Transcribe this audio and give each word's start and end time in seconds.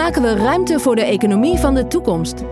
maken 0.00 0.22
we 0.22 0.34
ruimte 0.34 0.78
voor 0.78 0.96
de 0.96 1.04
economie 1.04 1.58
van 1.58 1.74
de 1.74 1.86
toekomst? 1.86 2.44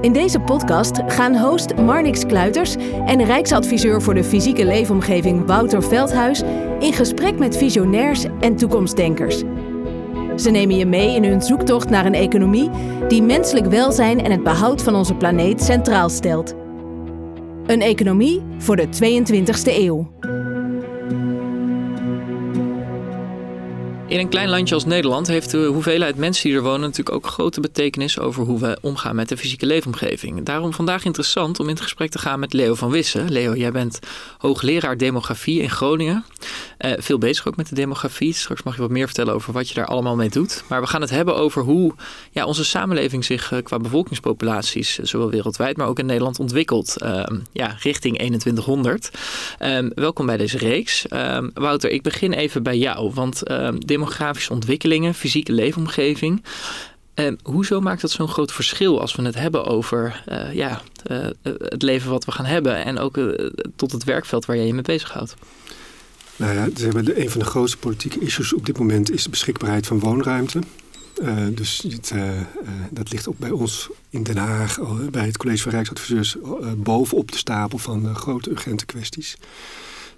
In 0.00 0.12
deze 0.12 0.40
podcast 0.40 1.00
gaan 1.06 1.36
host 1.36 1.74
Marnix 1.76 2.26
Kluiters 2.26 2.76
en 3.06 3.24
Rijksadviseur 3.24 4.02
voor 4.02 4.14
de 4.14 4.24
fysieke 4.24 4.64
leefomgeving 4.64 5.46
Wouter 5.46 5.82
Veldhuis 5.82 6.42
in 6.78 6.92
gesprek 6.92 7.38
met 7.38 7.56
visionairs 7.56 8.24
en 8.40 8.56
toekomstdenkers. 8.56 9.42
Ze 10.36 10.50
nemen 10.50 10.76
je 10.76 10.86
mee 10.86 11.14
in 11.14 11.24
hun 11.24 11.42
zoektocht 11.42 11.90
naar 11.90 12.06
een 12.06 12.14
economie 12.14 12.70
die 13.08 13.22
menselijk 13.22 13.66
welzijn 13.66 14.24
en 14.24 14.30
het 14.30 14.42
behoud 14.42 14.82
van 14.82 14.94
onze 14.94 15.14
planeet 15.14 15.62
centraal 15.62 16.08
stelt. 16.08 16.54
Een 17.66 17.80
economie 17.80 18.42
voor 18.58 18.76
de 18.76 18.86
22e 18.86 19.76
eeuw. 19.76 20.10
In 24.12 24.18
een 24.18 24.28
klein 24.28 24.48
landje 24.48 24.74
als 24.74 24.84
Nederland 24.84 25.26
heeft 25.26 25.50
de 25.50 25.64
hoeveelheid 25.64 26.16
mensen 26.16 26.48
die 26.48 26.56
er 26.56 26.62
wonen 26.62 26.80
natuurlijk 26.80 27.16
ook 27.16 27.26
grote 27.26 27.60
betekenis 27.60 28.18
over 28.18 28.44
hoe 28.44 28.60
we 28.60 28.78
omgaan 28.80 29.16
met 29.16 29.28
de 29.28 29.36
fysieke 29.36 29.66
leefomgeving. 29.66 30.42
Daarom 30.42 30.72
vandaag 30.72 31.04
interessant 31.04 31.60
om 31.60 31.66
in 31.66 31.74
het 31.74 31.82
gesprek 31.82 32.10
te 32.10 32.18
gaan 32.18 32.40
met 32.40 32.52
Leo 32.52 32.74
van 32.74 32.90
Wissen. 32.90 33.30
Leo, 33.30 33.54
jij 33.54 33.72
bent 33.72 33.98
hoogleraar 34.38 34.96
demografie 34.96 35.60
in 35.60 35.70
Groningen. 35.70 36.24
Uh, 36.78 36.92
veel 36.98 37.18
bezig 37.18 37.48
ook 37.48 37.56
met 37.56 37.68
de 37.68 37.74
demografie. 37.74 38.34
Straks 38.34 38.62
mag 38.62 38.74
je 38.74 38.80
wat 38.80 38.90
meer 38.90 39.06
vertellen 39.06 39.34
over 39.34 39.52
wat 39.52 39.68
je 39.68 39.74
daar 39.74 39.86
allemaal 39.86 40.16
mee 40.16 40.28
doet. 40.28 40.64
Maar 40.68 40.80
we 40.80 40.86
gaan 40.86 41.00
het 41.00 41.10
hebben 41.10 41.36
over 41.36 41.62
hoe 41.62 41.94
ja, 42.30 42.44
onze 42.44 42.64
samenleving 42.64 43.24
zich 43.24 43.52
uh, 43.52 43.62
qua 43.62 43.78
bevolkingspopulaties, 43.78 44.98
uh, 44.98 45.06
zowel 45.06 45.30
wereldwijd, 45.30 45.76
maar 45.76 45.88
ook 45.88 45.98
in 45.98 46.06
Nederland 46.06 46.38
ontwikkelt. 46.38 46.98
Ehm, 46.98 47.38
ja, 47.52 47.76
richting 47.82 48.16
2100. 48.16 49.10
Ehm, 49.58 49.90
welkom 49.94 50.26
bij 50.26 50.36
deze 50.36 50.58
reeks. 50.58 51.08
Ehm, 51.08 51.48
Wouter, 51.54 51.90
ik 51.90 52.02
begin 52.02 52.32
even 52.32 52.62
bij 52.62 52.78
jou. 52.78 53.10
Want 53.14 53.42
demografische 54.02 54.52
ontwikkelingen, 54.52 55.14
fysieke 55.14 55.52
leefomgeving. 55.52 56.42
Uh, 57.14 57.32
hoezo 57.42 57.80
maakt 57.80 58.00
dat 58.00 58.10
zo'n 58.10 58.28
groot 58.28 58.52
verschil 58.52 59.00
als 59.00 59.14
we 59.14 59.22
het 59.22 59.34
hebben 59.34 59.64
over 59.64 60.22
uh, 60.28 60.54
ja, 60.54 60.82
uh, 61.10 61.26
het 61.42 61.82
leven 61.82 62.10
wat 62.10 62.24
we 62.24 62.32
gaan 62.32 62.44
hebben 62.44 62.84
en 62.84 62.98
ook 62.98 63.18
tot 63.76 63.92
het 63.92 64.04
werkveld 64.04 64.44
waar 64.44 64.56
jij 64.56 64.66
je 64.66 64.74
mee 64.74 64.82
bezighoudt? 64.82 65.34
Nou 66.36 66.54
ja, 66.54 66.68
een 67.14 67.30
van 67.30 67.40
de 67.40 67.46
grootste 67.46 67.78
politieke 67.78 68.18
issues 68.18 68.54
op 68.54 68.66
dit 68.66 68.78
moment 68.78 69.10
is 69.10 69.22
de 69.22 69.30
beschikbaarheid 69.30 69.86
van 69.86 69.98
woonruimte. 69.98 70.58
dus 71.50 71.84
het, 71.88 72.12
dat 72.90 73.12
ligt 73.12 73.28
ook 73.28 73.38
bij 73.38 73.50
ons 73.50 73.88
in 74.10 74.22
Den 74.22 74.36
Haag, 74.36 74.78
bij 75.10 75.26
het 75.26 75.36
College 75.36 75.62
van 75.62 75.72
Rijksadviseurs, 75.72 76.36
bovenop 76.76 77.32
de 77.32 77.38
stapel 77.38 77.78
van 77.78 78.14
grote 78.14 78.50
urgente 78.50 78.86
kwesties. 78.86 79.36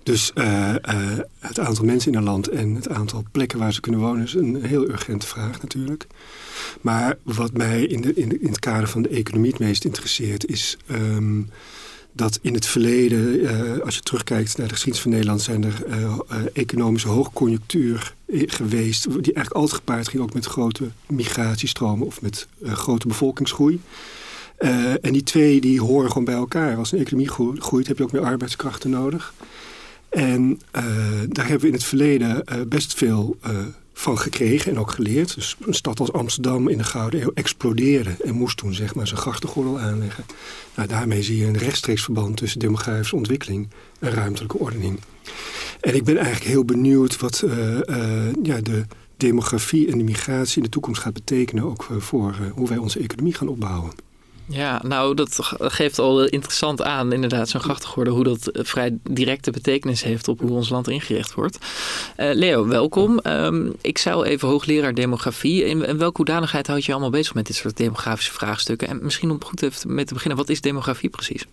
Dus 0.04 0.30
uh, 0.34 0.74
uh, 0.88 1.18
het 1.38 1.58
aantal 1.58 1.84
mensen 1.84 2.12
in 2.12 2.18
een 2.18 2.24
land 2.24 2.48
en 2.48 2.74
het 2.74 2.88
aantal 2.88 3.24
plekken 3.32 3.58
waar 3.58 3.72
ze 3.72 3.80
kunnen 3.80 4.00
wonen 4.00 4.24
is 4.24 4.34
een 4.34 4.64
heel 4.64 4.88
urgente 4.88 5.26
vraag 5.26 5.62
natuurlijk. 5.62 6.06
Maar 6.80 7.16
wat 7.22 7.52
mij 7.52 7.82
in, 7.82 8.00
de, 8.00 8.14
in, 8.14 8.40
in 8.40 8.48
het 8.48 8.58
kader 8.58 8.88
van 8.88 9.02
de 9.02 9.08
economie 9.08 9.50
het 9.50 9.60
meest 9.60 9.84
interesseert 9.84 10.46
is 10.46 10.76
um, 10.90 11.50
dat 12.12 12.38
in 12.42 12.54
het 12.54 12.66
verleden, 12.66 13.40
uh, 13.40 13.78
als 13.84 13.94
je 13.94 14.00
terugkijkt 14.00 14.56
naar 14.56 14.68
de 14.68 14.72
geschiedenis 14.72 15.02
van 15.02 15.12
Nederland, 15.12 15.42
zijn 15.42 15.64
er 15.64 15.84
economische 16.52 17.08
hoogconjunctuur 17.08 18.14
geweest, 18.28 19.02
die 19.04 19.14
eigenlijk 19.14 19.52
altijd 19.52 19.78
gepaard 19.78 20.08
ging 20.08 20.22
ook 20.22 20.34
met 20.34 20.46
grote 20.46 20.90
migratiestromen 21.06 22.06
of 22.06 22.22
met 22.22 22.46
grote 22.62 23.08
bevolkingsgroei. 23.08 23.80
en 25.00 25.12
die 25.12 25.22
twee 25.22 25.60
die 25.60 25.80
horen 25.80 26.08
gewoon 26.08 26.24
bij 26.24 26.34
elkaar. 26.34 26.76
Als 26.76 26.92
een 26.92 26.98
economie 26.98 27.28
groeit, 27.58 27.86
heb 27.86 27.98
je 27.98 28.04
ook 28.04 28.12
meer 28.12 28.24
arbeidskrachten 28.24 28.90
nodig. 28.90 29.34
En 30.14 30.60
uh, 30.76 30.82
daar 31.28 31.48
hebben 31.48 31.60
we 31.60 31.66
in 31.66 31.72
het 31.72 31.84
verleden 31.84 32.42
uh, 32.52 32.60
best 32.68 32.94
veel 32.94 33.36
uh, 33.46 33.50
van 33.92 34.18
gekregen 34.18 34.72
en 34.72 34.78
ook 34.78 34.90
geleerd. 34.90 35.34
Dus 35.34 35.56
een 35.66 35.74
stad 35.74 36.00
als 36.00 36.12
Amsterdam 36.12 36.68
in 36.68 36.78
de 36.78 36.84
Gouden 36.84 37.22
Eeuw 37.22 37.30
explodeerde 37.34 38.16
en 38.24 38.34
moest 38.34 38.56
toen 38.56 38.74
zeg 38.74 38.94
maar 38.94 39.06
zijn 39.06 39.20
grachtengordel 39.20 39.78
aanleggen. 39.78 40.24
Nou, 40.76 40.88
daarmee 40.88 41.22
zie 41.22 41.36
je 41.36 41.46
een 41.46 41.58
rechtstreeks 41.58 42.02
verband 42.02 42.36
tussen 42.36 42.60
demografische 42.60 43.16
ontwikkeling 43.16 43.68
en 43.98 44.10
ruimtelijke 44.10 44.58
ordening. 44.58 44.98
En 45.80 45.94
ik 45.94 46.04
ben 46.04 46.16
eigenlijk 46.16 46.46
heel 46.46 46.64
benieuwd 46.64 47.20
wat 47.20 47.44
ja, 48.42 48.60
de 48.60 48.84
demografie 49.16 49.90
en 49.90 49.98
de 49.98 50.04
migratie 50.04 50.56
in 50.56 50.62
de 50.62 50.68
toekomst 50.68 51.00
gaat 51.00 51.12
betekenen, 51.12 51.64
ook 51.64 51.86
voor 51.98 52.36
hoe 52.54 52.68
wij 52.68 52.78
onze 52.78 52.98
economie 52.98 53.34
gaan 53.34 53.48
opbouwen. 53.48 53.92
Ja, 54.48 54.80
nou, 54.84 55.14
dat 55.14 55.38
geeft 55.58 55.98
al 55.98 56.24
interessant 56.24 56.82
aan, 56.82 57.12
inderdaad, 57.12 57.48
zo'n 57.48 57.60
grachtengorde, 57.60 58.10
hoe 58.10 58.24
dat 58.24 58.50
vrij 58.52 58.98
directe 59.02 59.50
betekenis 59.50 60.02
heeft 60.02 60.28
op 60.28 60.40
hoe 60.40 60.50
ons 60.50 60.68
land 60.68 60.88
ingericht 60.88 61.34
wordt. 61.34 61.58
Uh, 62.16 62.30
Leo, 62.32 62.66
welkom. 62.66 63.20
Um, 63.22 63.74
ik 63.80 63.98
zou 63.98 64.24
even 64.24 64.48
hoogleraar 64.48 64.94
demografie. 64.94 65.64
In, 65.64 65.86
in, 65.86 65.98
welke 65.98 66.16
hoedanigheid 66.16 66.66
houd 66.66 66.84
je 66.84 66.92
allemaal 66.92 67.10
bezig 67.10 67.34
met 67.34 67.46
dit 67.46 67.56
soort 67.56 67.76
demografische 67.76 68.32
vraagstukken? 68.32 68.88
En 68.88 68.98
misschien 69.02 69.30
om 69.30 69.44
goed 69.44 69.62
even 69.62 69.94
mee 69.94 70.04
te 70.04 70.14
beginnen, 70.14 70.38
wat 70.38 70.48
is 70.48 70.60
demografie 70.60 71.10
precies? 71.10 71.44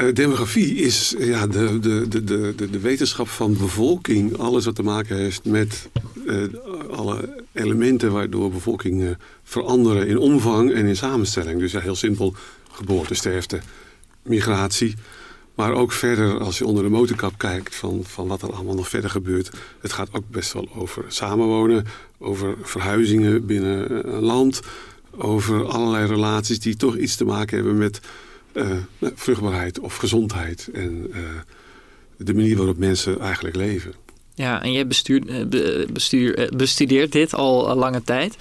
Uh, 0.00 0.14
demografie 0.14 0.74
is 0.74 1.14
ja, 1.18 1.46
de, 1.46 1.78
de, 1.78 2.08
de, 2.08 2.24
de, 2.24 2.70
de 2.70 2.78
wetenschap 2.80 3.28
van 3.28 3.56
bevolking. 3.56 4.36
Alles 4.36 4.64
wat 4.64 4.74
te 4.74 4.82
maken 4.82 5.16
heeft 5.16 5.44
met 5.44 5.88
uh, 6.26 6.44
alle 6.90 7.44
elementen 7.52 8.12
waardoor 8.12 8.50
bevolking 8.50 9.02
uh, 9.02 9.10
veranderen 9.42 10.06
in 10.06 10.18
omvang 10.18 10.72
en 10.72 10.86
in 10.86 10.96
samenstelling. 10.96 11.60
Dus 11.60 11.72
ja, 11.72 11.80
heel 11.80 11.94
simpel, 11.94 12.34
geboorte, 12.70 13.14
sterfte, 13.14 13.60
migratie. 14.22 14.94
Maar 15.54 15.72
ook 15.72 15.92
verder, 15.92 16.38
als 16.38 16.58
je 16.58 16.66
onder 16.66 16.82
de 16.82 16.90
motorkap 16.90 17.38
kijkt 17.38 17.74
van, 17.74 18.00
van 18.04 18.26
wat 18.28 18.42
er 18.42 18.52
allemaal 18.52 18.74
nog 18.74 18.88
verder 18.88 19.10
gebeurt. 19.10 19.50
Het 19.80 19.92
gaat 19.92 20.08
ook 20.12 20.28
best 20.30 20.52
wel 20.52 20.68
over 20.74 21.04
samenwonen, 21.08 21.84
over 22.18 22.54
verhuizingen 22.62 23.46
binnen 23.46 24.06
een 24.14 24.22
land. 24.22 24.60
Over 25.16 25.66
allerlei 25.66 26.06
relaties 26.06 26.60
die 26.60 26.76
toch 26.76 26.96
iets 26.96 27.16
te 27.16 27.24
maken 27.24 27.56
hebben 27.56 27.78
met 27.78 28.00
uh, 28.52 28.76
vruchtbaarheid 29.14 29.78
of 29.78 29.96
gezondheid. 29.96 30.68
En 30.72 31.06
uh, 31.10 31.18
de 32.16 32.34
manier 32.34 32.56
waarop 32.56 32.76
mensen 32.76 33.20
eigenlijk 33.20 33.56
leven. 33.56 33.92
Ja, 34.34 34.62
en 34.62 34.72
jij 34.72 34.80
eh, 34.82 35.86
bestuur, 35.92 36.50
bestudeert 36.56 37.12
dit 37.12 37.34
al 37.34 37.76
lange 37.76 38.02
tijd. 38.02 38.36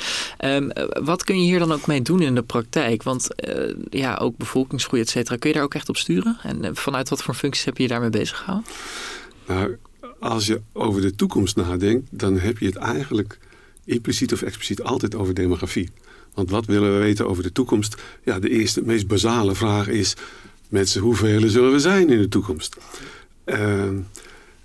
Um, 0.46 0.72
wat 1.04 1.24
kun 1.24 1.40
je 1.40 1.46
hier 1.46 1.60
dan 1.60 1.72
ook 1.72 1.88
mee 1.88 2.02
doen 2.02 2.22
in 2.22 2.36
de 2.36 2.42
praktijk? 2.42 3.04
Want 3.04 3.28
uh, 3.50 3.74
ja, 3.90 4.16
ook 4.16 4.38
bevolkingsgroei, 4.38 5.02
et 5.02 5.10
cetera. 5.10 5.38
Kun 5.38 5.50
je 5.50 5.56
daar 5.56 5.66
ook 5.66 5.74
echt 5.74 5.90
op 5.90 5.98
sturen? 5.98 6.38
En 6.44 6.76
vanuit 6.76 7.10
wat 7.10 7.24
voor 7.24 7.34
functies 7.34 7.66
heb 7.66 7.78
je 7.78 7.84
je 7.84 7.90
daarmee 7.90 8.10
bezig 8.10 8.38
gehouden? 8.38 8.72
Nou, 9.48 9.78
als 10.20 10.46
je 10.46 10.62
over 10.74 11.02
de 11.02 11.16
toekomst 11.16 11.56
nadenkt, 11.56 12.08
dan 12.10 12.40
heb 12.40 12.58
je 12.58 12.66
het 12.66 12.76
eigenlijk 12.76 13.40
impliciet 13.86 14.34
of 14.34 14.42
expliciet 14.42 14.84
altijd 14.84 15.16
over 15.16 15.34
demografie. 15.34 15.90
Want 16.38 16.50
wat 16.50 16.66
willen 16.66 16.94
we 16.94 17.00
weten 17.00 17.28
over 17.28 17.44
de 17.44 17.52
toekomst? 17.52 18.02
Ja, 18.24 18.40
de 18.40 18.50
eerste, 18.50 18.82
meest 18.82 19.08
basale 19.08 19.56
vraag 19.56 19.88
is... 19.88 20.16
mensen, 20.70 21.02
hoeveel 21.02 21.50
zullen 21.50 21.72
we 21.72 21.80
zijn 21.80 22.10
in 22.10 22.18
de 22.18 22.28
toekomst? 22.28 22.78
Uh, 23.46 23.84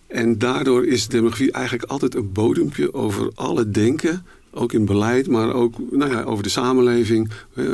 en 0.06 0.38
daardoor 0.38 0.86
is 0.86 1.08
demografie 1.08 1.52
eigenlijk 1.52 1.90
altijd 1.90 2.14
een 2.14 2.32
bodempje 2.32 2.94
over 2.94 3.30
alle 3.34 3.70
denken... 3.70 4.26
ook 4.50 4.72
in 4.72 4.84
beleid, 4.84 5.28
maar 5.28 5.52
ook 5.52 5.74
nou 5.90 6.10
ja, 6.10 6.22
over 6.22 6.42
de 6.42 6.48
samenleving 6.48 7.30
uh, 7.54 7.70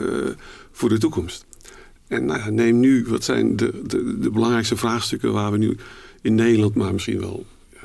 voor 0.73 0.89
de 0.89 0.99
toekomst. 0.99 1.45
En 2.07 2.25
nou 2.25 2.51
neem 2.51 2.81
nu, 2.81 3.05
wat 3.09 3.25
zijn 3.25 3.57
de, 3.57 3.83
de, 3.87 4.19
de, 4.19 4.31
belangrijkste 4.31 4.77
vraagstukken... 4.77 5.33
waar 5.33 5.53
we 5.53 5.59
nu 5.59 5.77
in 6.23 6.35
Nederland, 6.35 6.75
maar 6.75 6.93
misschien 6.93 7.21
wel 7.21 7.47
uh, 7.75 7.83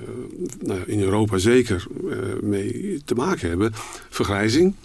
nou 0.62 0.80
ja, 0.80 0.85
in 0.85 1.01
Europa 1.01 1.38
zeker 1.38 1.85
uh, 2.06 2.18
mee 2.41 3.01
te 3.06 3.16
maken 3.16 3.50
hebben. 3.50 3.72
Vergrijzing 4.09 4.75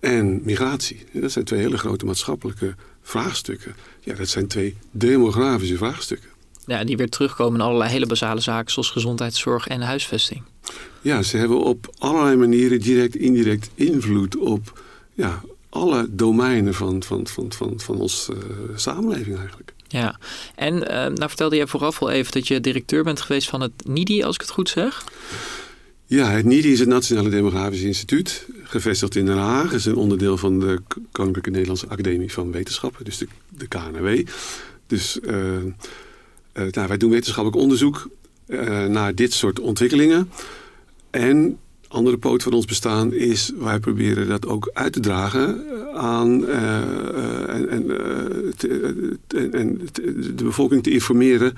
en 0.00 0.40
migratie. 0.44 1.04
Dat 1.12 1.32
zijn 1.32 1.44
twee 1.44 1.60
hele 1.60 1.78
grote 1.78 2.04
maatschappelijke 2.04 2.74
vraagstukken. 3.02 3.74
Ja, 4.00 4.14
dat 4.14 4.28
zijn 4.28 4.46
twee 4.46 4.76
demografische 4.90 5.76
vraagstukken. 5.76 6.28
Ja, 6.66 6.84
die 6.84 6.96
weer 6.96 7.08
terugkomen 7.08 7.60
in 7.60 7.66
allerlei 7.66 7.90
hele 7.90 8.06
basale 8.06 8.40
zaken 8.40 8.72
zoals 8.72 8.90
gezondheidszorg 8.90 9.66
en 9.66 9.80
huisvesting. 9.80 10.42
Ja, 11.00 11.22
ze 11.22 11.36
hebben 11.36 11.64
op 11.64 11.94
allerlei 11.98 12.36
manieren 12.36 12.80
direct, 12.80 13.16
indirect 13.16 13.70
invloed 13.74 14.36
op 14.36 14.80
ja, 15.14 15.42
alle 15.68 16.06
domeinen 16.10 16.74
van, 16.74 17.02
van, 17.02 17.26
van, 17.26 17.52
van, 17.52 17.80
van 17.80 18.00
onze 18.00 18.32
uh, 18.32 18.76
samenleving 18.76 19.38
eigenlijk. 19.38 19.72
Ja, 19.88 20.18
en 20.54 20.74
uh, 20.74 20.88
nou 20.88 21.28
vertelde 21.28 21.56
jij 21.56 21.66
vooraf 21.66 22.02
al 22.02 22.10
even 22.10 22.32
dat 22.32 22.48
je 22.48 22.60
directeur 22.60 23.04
bent 23.04 23.20
geweest 23.20 23.48
van 23.48 23.60
het 23.60 23.72
NIDI, 23.84 24.22
als 24.22 24.34
ik 24.34 24.40
het 24.40 24.50
goed 24.50 24.68
zeg. 24.68 25.04
Ja, 26.06 26.30
het 26.30 26.44
NIDI 26.44 26.72
is 26.72 26.78
het 26.78 26.88
Nationale 26.88 27.28
Demografisch 27.28 27.82
Instituut, 27.82 28.46
gevestigd 28.70 29.16
in 29.16 29.26
Den 29.26 29.36
Haag. 29.36 29.72
Is 29.72 29.84
een 29.84 29.96
onderdeel 29.96 30.36
van 30.36 30.60
de 30.60 30.80
Koninklijke 31.12 31.50
Nederlandse 31.50 31.88
Academie 31.88 32.32
van 32.32 32.52
Wetenschappen, 32.52 33.04
dus 33.04 33.18
de, 33.18 33.26
de 33.48 33.66
KNW. 33.68 34.26
Dus 34.86 35.18
uh, 35.22 35.34
uh, 35.34 35.62
nou, 36.52 36.88
wij 36.88 36.96
doen 36.96 37.10
wetenschappelijk 37.10 37.62
onderzoek 37.62 38.08
uh, 38.46 38.84
naar 38.84 39.14
dit 39.14 39.32
soort 39.32 39.60
ontwikkelingen. 39.60 40.30
En 41.10 41.58
andere 41.88 42.18
poot 42.18 42.42
van 42.42 42.52
ons 42.52 42.64
bestaan 42.64 43.12
is, 43.12 43.52
wij 43.58 43.78
proberen 43.78 44.28
dat 44.28 44.46
ook 44.46 44.70
uit 44.72 44.92
te 44.92 45.00
dragen 45.00 45.64
aan 45.94 46.46
en 46.48 47.86
de 50.36 50.44
bevolking 50.44 50.82
te 50.82 50.90
informeren 50.90 51.54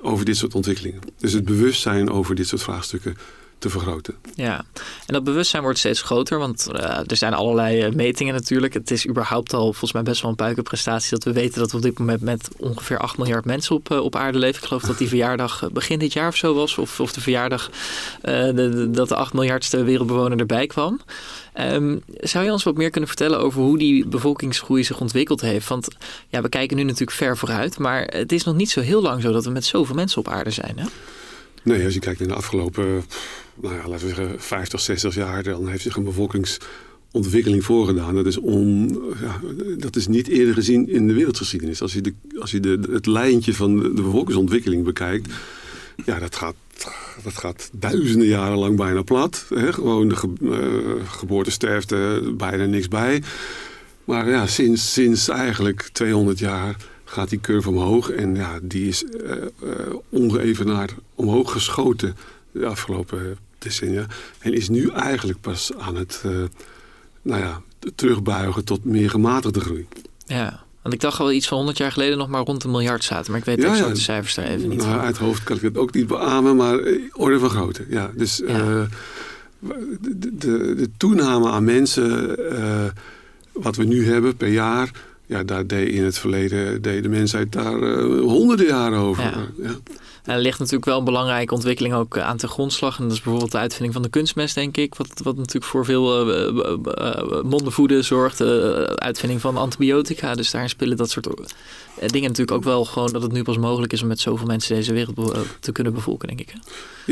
over 0.00 0.24
dit 0.24 0.36
soort 0.36 0.54
ontwikkelingen. 0.54 1.00
Dus 1.18 1.32
het 1.32 1.44
bewustzijn 1.44 2.10
over 2.10 2.34
dit 2.34 2.48
soort 2.48 2.62
vraagstukken 2.62 3.16
te 3.64 3.70
vergroten. 3.70 4.14
Ja, 4.34 4.64
en 5.06 5.14
dat 5.14 5.24
bewustzijn 5.24 5.62
wordt 5.62 5.78
steeds 5.78 6.02
groter, 6.02 6.38
want 6.38 6.68
uh, 6.72 6.98
er 7.06 7.16
zijn 7.16 7.34
allerlei 7.34 7.86
uh, 7.86 7.92
metingen 7.92 8.34
natuurlijk. 8.34 8.74
Het 8.74 8.90
is 8.90 9.08
überhaupt 9.08 9.52
al 9.52 9.64
volgens 9.64 9.92
mij 9.92 10.02
best 10.02 10.20
wel 10.20 10.30
een 10.30 10.36
puikenprestatie 10.36 11.10
dat 11.10 11.24
we 11.24 11.32
weten 11.32 11.60
dat 11.60 11.70
we 11.70 11.76
op 11.76 11.82
dit 11.82 11.98
moment 11.98 12.20
met 12.20 12.48
ongeveer 12.56 12.98
8 12.98 13.18
miljard 13.18 13.44
mensen 13.44 13.76
op, 13.76 13.90
uh, 13.90 13.98
op 13.98 14.16
aarde 14.16 14.38
leven. 14.38 14.62
Ik 14.62 14.68
geloof 14.68 14.82
dat 14.82 14.98
die 14.98 15.08
verjaardag 15.14 15.68
begin 15.72 15.98
dit 15.98 16.12
jaar 16.12 16.28
of 16.28 16.36
zo 16.36 16.54
was, 16.54 16.78
of, 16.78 17.00
of 17.00 17.12
de 17.12 17.20
verjaardag 17.20 17.70
de, 18.22 18.52
de, 18.54 18.90
dat 18.90 19.08
de 19.08 19.14
8 19.14 19.32
miljardste 19.32 19.84
wereldbewoner 19.84 20.38
erbij 20.38 20.66
kwam. 20.66 21.00
Um, 21.60 22.02
zou 22.06 22.44
je 22.44 22.52
ons 22.52 22.62
wat 22.62 22.76
meer 22.76 22.90
kunnen 22.90 23.08
vertellen 23.08 23.38
over 23.38 23.60
hoe 23.60 23.78
die 23.78 24.06
bevolkingsgroei 24.06 24.84
zich 24.84 25.00
ontwikkeld 25.00 25.40
heeft? 25.40 25.68
Want 25.68 25.88
ja, 26.28 26.42
we 26.42 26.48
kijken 26.48 26.76
nu 26.76 26.82
natuurlijk 26.82 27.16
ver 27.16 27.36
vooruit, 27.36 27.78
maar 27.78 28.02
het 28.02 28.32
is 28.32 28.44
nog 28.44 28.54
niet 28.54 28.70
zo 28.70 28.80
heel 28.80 29.02
lang 29.02 29.22
zo 29.22 29.32
dat 29.32 29.44
we 29.44 29.50
met 29.50 29.64
zoveel 29.64 29.94
mensen 29.94 30.18
op 30.18 30.28
aarde 30.28 30.50
zijn. 30.50 30.78
Hè? 30.78 30.86
Nee, 31.64 31.84
als 31.84 31.94
je 31.94 32.00
kijkt 32.00 32.20
in 32.20 32.28
de 32.28 32.34
afgelopen, 32.34 33.04
nou 33.54 33.74
ja, 33.74 33.88
laten 33.88 34.08
we 34.08 34.14
zeggen, 34.14 34.40
50, 34.40 34.80
60 34.80 35.14
jaar, 35.14 35.42
dan 35.42 35.68
heeft 35.68 35.82
zich 35.82 35.96
een 35.96 36.04
bevolkingsontwikkeling 36.04 37.64
voorgedaan. 37.64 38.14
Dat 38.14 38.26
is, 38.26 38.38
on, 38.38 38.98
ja, 39.20 39.40
dat 39.76 39.96
is 39.96 40.06
niet 40.06 40.28
eerder 40.28 40.54
gezien 40.54 40.88
in 40.88 41.06
de 41.06 41.12
wereldgeschiedenis. 41.12 41.82
Als 41.82 41.92
je, 41.92 42.00
de, 42.00 42.14
als 42.38 42.50
je 42.50 42.60
de, 42.60 42.80
het 42.90 43.06
lijntje 43.06 43.54
van 43.54 43.78
de 43.78 44.02
bevolkingsontwikkeling 44.02 44.84
bekijkt, 44.84 45.32
ja, 46.04 46.18
dat 46.18 46.36
gaat, 46.36 46.54
dat 47.22 47.34
gaat 47.34 47.70
duizenden 47.72 48.28
jaren 48.28 48.58
lang 48.58 48.76
bijna 48.76 49.02
plat. 49.02 49.46
Hè? 49.54 49.72
Gewoon 49.72 50.08
de 50.08 50.16
ge, 50.16 50.28
uh, 50.40 51.08
geboortesterfte, 51.10 52.32
bijna 52.36 52.64
niks 52.64 52.88
bij. 52.88 53.22
Maar 54.04 54.28
ja, 54.28 54.46
sinds, 54.46 54.92
sinds 54.92 55.28
eigenlijk 55.28 55.88
200 55.92 56.38
jaar 56.38 56.76
gaat 57.14 57.28
die 57.28 57.40
curve 57.40 57.68
omhoog. 57.68 58.10
En 58.10 58.34
ja, 58.34 58.58
die 58.62 58.88
is 58.88 59.02
uh, 59.02 59.30
uh, 59.62 59.70
ongeëvenaard 60.08 60.94
omhoog 61.14 61.52
geschoten 61.52 62.16
de 62.52 62.66
afgelopen 62.66 63.38
decennia. 63.58 64.06
En 64.38 64.52
is 64.52 64.68
nu 64.68 64.90
eigenlijk 64.90 65.40
pas 65.40 65.72
aan 65.78 65.96
het 65.96 66.22
uh, 66.26 66.32
nou 67.22 67.42
ja, 67.42 67.62
terugbuigen 67.94 68.64
tot 68.64 68.84
meer 68.84 69.10
gematigde 69.10 69.60
groei. 69.60 69.86
Ja, 70.26 70.62
want 70.82 70.94
ik 70.94 71.00
dacht 71.00 71.20
al 71.20 71.32
iets 71.32 71.48
van 71.48 71.56
100 71.56 71.78
jaar 71.78 71.92
geleden 71.92 72.18
nog 72.18 72.28
maar 72.28 72.44
rond 72.44 72.64
een 72.64 72.70
miljard 72.70 73.04
zaten. 73.04 73.30
Maar 73.30 73.40
ik 73.40 73.46
weet 73.46 73.62
ja, 73.62 73.74
ja. 73.74 73.88
de 73.88 73.96
cijfers 73.96 74.34
daar 74.34 74.46
even 74.46 74.68
niet 74.68 74.78
nou, 74.78 75.00
Uit 75.00 75.16
hoofd 75.16 75.42
kan 75.42 75.56
ik 75.56 75.62
het 75.62 75.76
ook 75.76 75.94
niet 75.94 76.06
beamen, 76.06 76.56
maar 76.56 76.78
orde 77.12 77.38
van 77.38 77.50
grootte. 77.50 77.84
Ja, 77.88 78.10
dus 78.14 78.42
ja. 78.46 78.88
De, 80.00 80.36
de, 80.38 80.74
de, 80.74 80.90
toename 80.96 81.50
aan 81.50 81.64
mensen, 81.64 82.36
wat 83.52 83.76
we 83.76 83.84
nu 83.84 84.06
hebben 84.06 84.36
per 84.36 84.48
jaar 84.48 84.90
ja, 85.34 85.44
daar 85.44 85.66
deed 85.66 85.88
in 85.88 86.04
het 86.04 86.18
verleden 86.18 86.82
deed 86.82 87.02
de 87.02 87.08
mensheid 87.08 87.52
daar 87.52 87.78
uh, 87.78 88.20
honderden 88.20 88.66
jaren 88.66 88.98
over. 88.98 89.22
Ja. 89.22 89.48
ja. 89.62 89.74
Er 90.24 90.38
ligt 90.38 90.58
natuurlijk 90.58 90.84
wel 90.84 90.98
een 90.98 91.04
belangrijke 91.04 91.54
ontwikkeling 91.54 91.94
ook 91.94 92.18
aan 92.18 92.36
ten 92.36 92.48
grondslag. 92.48 92.98
En 92.98 93.02
dat 93.02 93.12
is 93.12 93.20
bijvoorbeeld 93.20 93.52
de 93.52 93.58
uitvinding 93.58 93.92
van 93.92 94.02
de 94.02 94.08
kunstmest, 94.08 94.54
denk 94.54 94.76
ik. 94.76 94.94
Wat, 94.94 95.20
wat 95.22 95.36
natuurlijk 95.36 95.64
voor 95.64 95.84
veel 95.84 96.30
uh, 96.30 96.52
uh, 96.98 97.42
mondenvoeden 97.42 98.04
zorgt. 98.04 98.40
Uitvinding 99.00 99.40
van 99.40 99.56
antibiotica. 99.56 100.34
Dus 100.34 100.50
daar 100.50 100.68
spelen 100.68 100.96
dat 100.96 101.10
soort 101.10 101.26
dingen 102.06 102.28
natuurlijk 102.28 102.56
ook 102.56 102.64
wel 102.64 102.84
gewoon... 102.84 103.12
dat 103.12 103.22
het 103.22 103.32
nu 103.32 103.42
pas 103.42 103.58
mogelijk 103.58 103.92
is 103.92 104.02
om 104.02 104.08
met 104.08 104.20
zoveel 104.20 104.46
mensen 104.46 104.74
deze 104.74 104.92
wereld 104.92 105.34
te 105.60 105.72
kunnen 105.72 105.92
bevolken, 105.92 106.28
denk 106.28 106.40
ik. 106.40 106.48
Hè? 106.48 106.58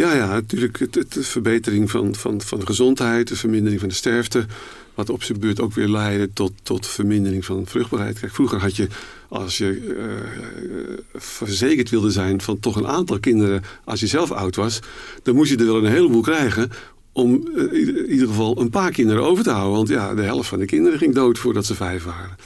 Ja, 0.01 0.15
ja, 0.15 0.27
natuurlijk. 0.27 0.93
De 0.93 1.23
verbetering 1.23 1.91
van, 1.91 2.15
van, 2.15 2.41
van 2.41 2.61
de 2.61 2.67
gezondheid, 2.67 3.29
de 3.29 3.37
vermindering 3.37 3.81
van 3.81 3.89
de 3.89 3.95
sterfte... 3.95 4.47
Wat 4.95 5.11
op 5.11 5.23
zijn 5.23 5.41
beurt 5.41 5.61
ook 5.61 5.73
weer 5.73 5.89
leidde 5.89 6.31
tot, 6.33 6.53
tot 6.63 6.87
vermindering 6.87 7.45
van 7.45 7.67
vruchtbaarheid. 7.67 8.19
Kijk, 8.19 8.33
vroeger 8.33 8.61
had 8.61 8.77
je, 8.77 8.87
als 9.29 9.59
je 9.59 9.81
uh, 9.87 10.99
verzekerd 11.15 11.91
wilde 11.91 12.11
zijn 12.11 12.41
van 12.41 12.61
toch 12.61 12.77
een 12.77 12.87
aantal 12.87 13.21
kinderen 13.21 13.63
als 13.85 14.01
je 14.01 14.07
zelf 14.07 14.31
oud 14.31 14.57
was, 14.57 14.81
dan 15.23 15.35
moest 15.35 15.51
je 15.51 15.57
er 15.57 15.67
wel 15.67 15.77
een 15.77 15.93
heleboel 15.93 16.23
krijgen 16.23 16.71
om 17.13 17.49
uh, 17.55 17.73
in 17.73 18.11
ieder 18.11 18.29
geval 18.29 18.61
een 18.61 18.71
paar 18.71 18.91
kinderen 18.91 19.23
over 19.23 19.45
te 19.45 19.51
houden. 19.51 19.77
Want 19.77 19.89
ja, 19.89 20.15
de 20.15 20.23
helft 20.23 20.49
van 20.49 20.59
de 20.59 20.65
kinderen 20.65 20.99
ging 20.99 21.15
dood 21.15 21.39
voordat 21.39 21.67
ze 21.67 21.75
vijf 21.75 22.05
waren. 22.05 22.37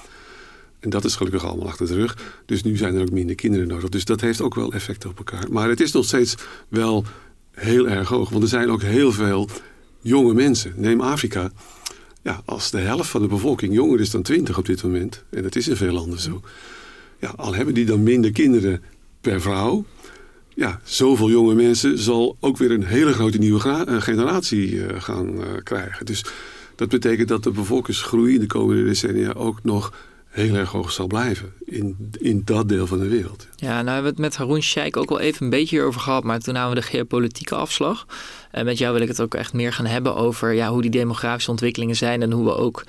En 0.81 0.91
dat 0.91 1.05
is 1.05 1.17
gelukkig 1.17 1.45
allemaal 1.45 1.69
achter 1.69 1.87
de 1.87 1.95
rug. 1.95 2.17
Dus 2.47 2.63
nu 2.63 2.77
zijn 2.77 2.95
er 2.95 3.01
ook 3.01 3.11
minder 3.11 3.35
kinderen 3.35 3.69
nodig. 3.69 3.89
Dus 3.89 4.05
dat 4.05 4.21
heeft 4.21 4.41
ook 4.41 4.55
wel 4.55 4.73
effect 4.73 5.07
op 5.07 5.19
elkaar. 5.19 5.47
Maar 5.51 5.69
het 5.69 5.81
is 5.81 5.93
nog 5.93 6.05
steeds 6.05 6.35
wel 6.69 7.05
heel 7.51 7.89
erg 7.89 8.09
hoog. 8.09 8.29
Want 8.29 8.43
er 8.43 8.49
zijn 8.49 8.71
ook 8.71 8.83
heel 8.83 9.13
veel 9.13 9.49
jonge 10.01 10.35
mensen. 10.35 10.73
Neem 10.77 11.01
Afrika. 11.01 11.51
Ja, 12.27 12.43
als 12.45 12.71
de 12.71 12.79
helft 12.79 13.11
van 13.11 13.23
de 13.23 13.29
bevolking 13.29 13.75
jonger 13.75 14.01
is 14.01 14.11
dan 14.11 14.23
20 14.23 14.59
op 14.59 14.67
dit 14.67 14.83
moment, 14.83 15.25
en 15.31 15.43
dat 15.43 15.57
is 15.57 15.69
in 15.69 15.77
veel 15.77 15.93
landen 15.93 16.19
zo, 16.19 16.41
ja, 17.21 17.33
al 17.37 17.55
hebben 17.55 17.75
die 17.75 17.85
dan 17.85 18.03
minder 18.03 18.33
kinderen 18.33 18.83
per 19.21 19.41
vrouw, 19.41 19.85
ja, 20.55 20.81
zoveel 20.85 21.31
jonge 21.31 21.55
mensen 21.55 21.99
zal 21.99 22.37
ook 22.41 22.57
weer 22.57 22.71
een 22.71 22.85
hele 22.85 23.13
grote 23.13 23.39
nieuwe 23.39 23.85
generatie 24.01 24.71
uh, 24.71 24.87
gaan 25.01 25.35
uh, 25.35 25.45
krijgen. 25.63 26.07
Dus 26.07 26.25
dat 26.75 26.89
betekent 26.89 27.29
dat 27.29 27.43
de 27.43 27.51
bevolkingsgroei 27.51 28.35
in 28.35 28.41
de 28.41 28.47
komende 28.47 28.85
decennia 28.85 29.33
ook 29.33 29.59
nog 29.63 29.93
heel 30.37 30.55
erg 30.55 30.71
hoog 30.71 30.93
zal 30.93 31.07
blijven 31.07 31.53
in, 31.65 32.11
in 32.19 32.43
dat 32.45 32.69
deel 32.69 32.87
van 32.87 32.99
de 32.99 33.09
wereld. 33.09 33.47
Ja, 33.57 33.69
nou 33.69 33.87
hebben 33.87 34.03
we 34.03 34.09
het 34.09 34.19
met 34.19 34.37
Haroun 34.37 34.63
Sheikh 34.63 34.99
ook 34.99 35.09
wel 35.09 35.21
even 35.21 35.45
een 35.45 35.51
beetje 35.51 35.83
over 35.83 36.01
gehad, 36.01 36.25
maar 36.25 36.41
toen 36.41 36.55
namen 36.55 36.75
we 36.75 36.81
de 36.81 36.87
geopolitieke 36.87 37.55
afslag. 37.55 38.07
En 38.51 38.65
met 38.65 38.79
jou 38.79 38.93
wil 38.93 39.03
ik 39.03 39.09
het 39.09 39.21
ook 39.21 39.35
echt 39.35 39.53
meer 39.53 39.73
gaan 39.73 39.87
hebben 39.87 40.17
over 40.17 40.53
ja, 40.53 40.71
hoe 40.71 40.83
die 40.83 40.91
demografische 40.91 41.51
ontwikkelingen 41.51 41.97
zijn 41.97 42.23
en 42.23 42.31
hoe 42.31 42.45
we 42.45 42.55
ook 42.55 42.85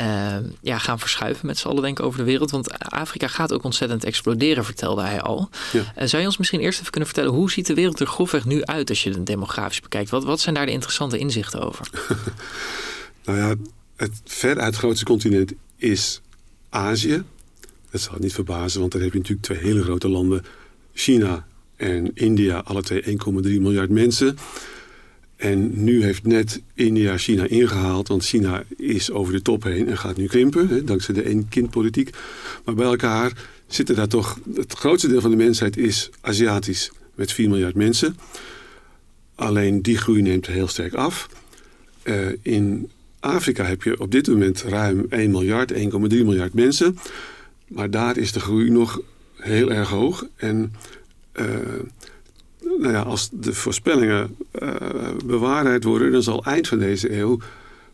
uh, 0.00 0.36
ja, 0.60 0.78
gaan 0.78 0.98
verschuiven 0.98 1.46
met 1.46 1.58
z'n 1.58 1.68
allen 1.68 1.82
denken 1.82 2.04
over 2.04 2.18
de 2.18 2.24
wereld. 2.24 2.50
Want 2.50 2.78
Afrika 2.78 3.28
gaat 3.28 3.52
ook 3.52 3.64
ontzettend 3.64 4.04
exploderen, 4.04 4.64
vertelde 4.64 5.02
hij 5.02 5.20
al. 5.20 5.48
Ja. 5.72 5.78
Uh, 5.78 6.06
zou 6.06 6.22
je 6.22 6.28
ons 6.28 6.36
misschien 6.36 6.60
eerst 6.60 6.78
even 6.78 6.90
kunnen 6.90 7.08
vertellen, 7.08 7.34
hoe 7.34 7.50
ziet 7.50 7.66
de 7.66 7.74
wereld 7.74 8.00
er 8.00 8.06
grofweg 8.06 8.44
nu 8.44 8.64
uit 8.64 8.88
als 8.88 9.02
je 9.02 9.10
het 9.10 9.26
demografisch 9.26 9.80
bekijkt? 9.80 10.10
Wat, 10.10 10.24
wat 10.24 10.40
zijn 10.40 10.54
daar 10.54 10.66
de 10.66 10.72
interessante 10.72 11.18
inzichten 11.18 11.60
over? 11.60 11.90
nou 13.24 13.38
ja, 13.38 13.54
het 13.96 14.20
veruit 14.24 14.76
grootste 14.76 15.04
continent 15.04 15.52
is 15.76 16.20
Azië. 16.68 17.22
Dat 17.90 18.00
zal 18.00 18.14
niet 18.18 18.32
verbazen, 18.32 18.80
want 18.80 18.92
dan 18.92 19.00
heb 19.00 19.12
je 19.12 19.18
natuurlijk 19.18 19.46
twee 19.46 19.58
hele 19.58 19.82
grote 19.82 20.08
landen. 20.08 20.44
China 20.92 21.46
en 21.76 22.10
India, 22.14 22.58
alle 22.58 22.82
twee 22.82 23.02
1,3 23.02 23.12
miljard 23.42 23.90
mensen. 23.90 24.36
En 25.36 25.84
nu 25.84 26.02
heeft 26.04 26.26
net 26.26 26.62
India 26.74 27.16
China 27.16 27.46
ingehaald, 27.46 28.08
want 28.08 28.24
China 28.24 28.62
is 28.76 29.10
over 29.10 29.32
de 29.32 29.42
top 29.42 29.62
heen 29.62 29.88
en 29.88 29.98
gaat 29.98 30.16
nu 30.16 30.26
krimpen, 30.26 30.68
hè, 30.68 30.84
dankzij 30.84 31.14
de 31.14 31.22
één-kind-politiek. 31.22 32.10
Maar 32.64 32.74
bij 32.74 32.86
elkaar 32.86 33.32
zitten 33.66 33.94
daar 33.94 34.08
toch, 34.08 34.38
het 34.54 34.72
grootste 34.72 35.08
deel 35.08 35.20
van 35.20 35.30
de 35.30 35.36
mensheid 35.36 35.76
is 35.76 36.10
Aziatisch, 36.20 36.90
met 37.14 37.32
4 37.32 37.48
miljard 37.48 37.74
mensen. 37.74 38.16
Alleen 39.34 39.82
die 39.82 39.98
groei 39.98 40.22
neemt 40.22 40.46
heel 40.46 40.68
sterk 40.68 40.94
af. 40.94 41.28
Uh, 42.04 42.28
in 42.42 42.90
Afrika 43.20 43.64
heb 43.64 43.82
je 43.82 44.00
op 44.00 44.10
dit 44.10 44.28
moment 44.28 44.62
ruim 44.62 45.06
1 45.08 45.30
miljard, 45.30 45.72
1,3 45.72 45.78
miljard 45.98 46.54
mensen. 46.54 46.98
Maar 47.68 47.90
daar 47.90 48.16
is 48.16 48.32
de 48.32 48.40
groei 48.40 48.70
nog 48.70 49.00
heel 49.36 49.72
erg 49.72 49.88
hoog. 49.88 50.26
En 50.36 50.72
uh, 51.34 51.46
nou 52.78 52.92
ja, 52.92 53.02
als 53.02 53.28
de 53.32 53.54
voorspellingen 53.54 54.36
uh, 54.62 54.74
bewaarheid 55.24 55.84
worden, 55.84 56.12
dan 56.12 56.22
zal 56.22 56.44
eind 56.44 56.68
van 56.68 56.78
deze 56.78 57.16
eeuw 57.16 57.38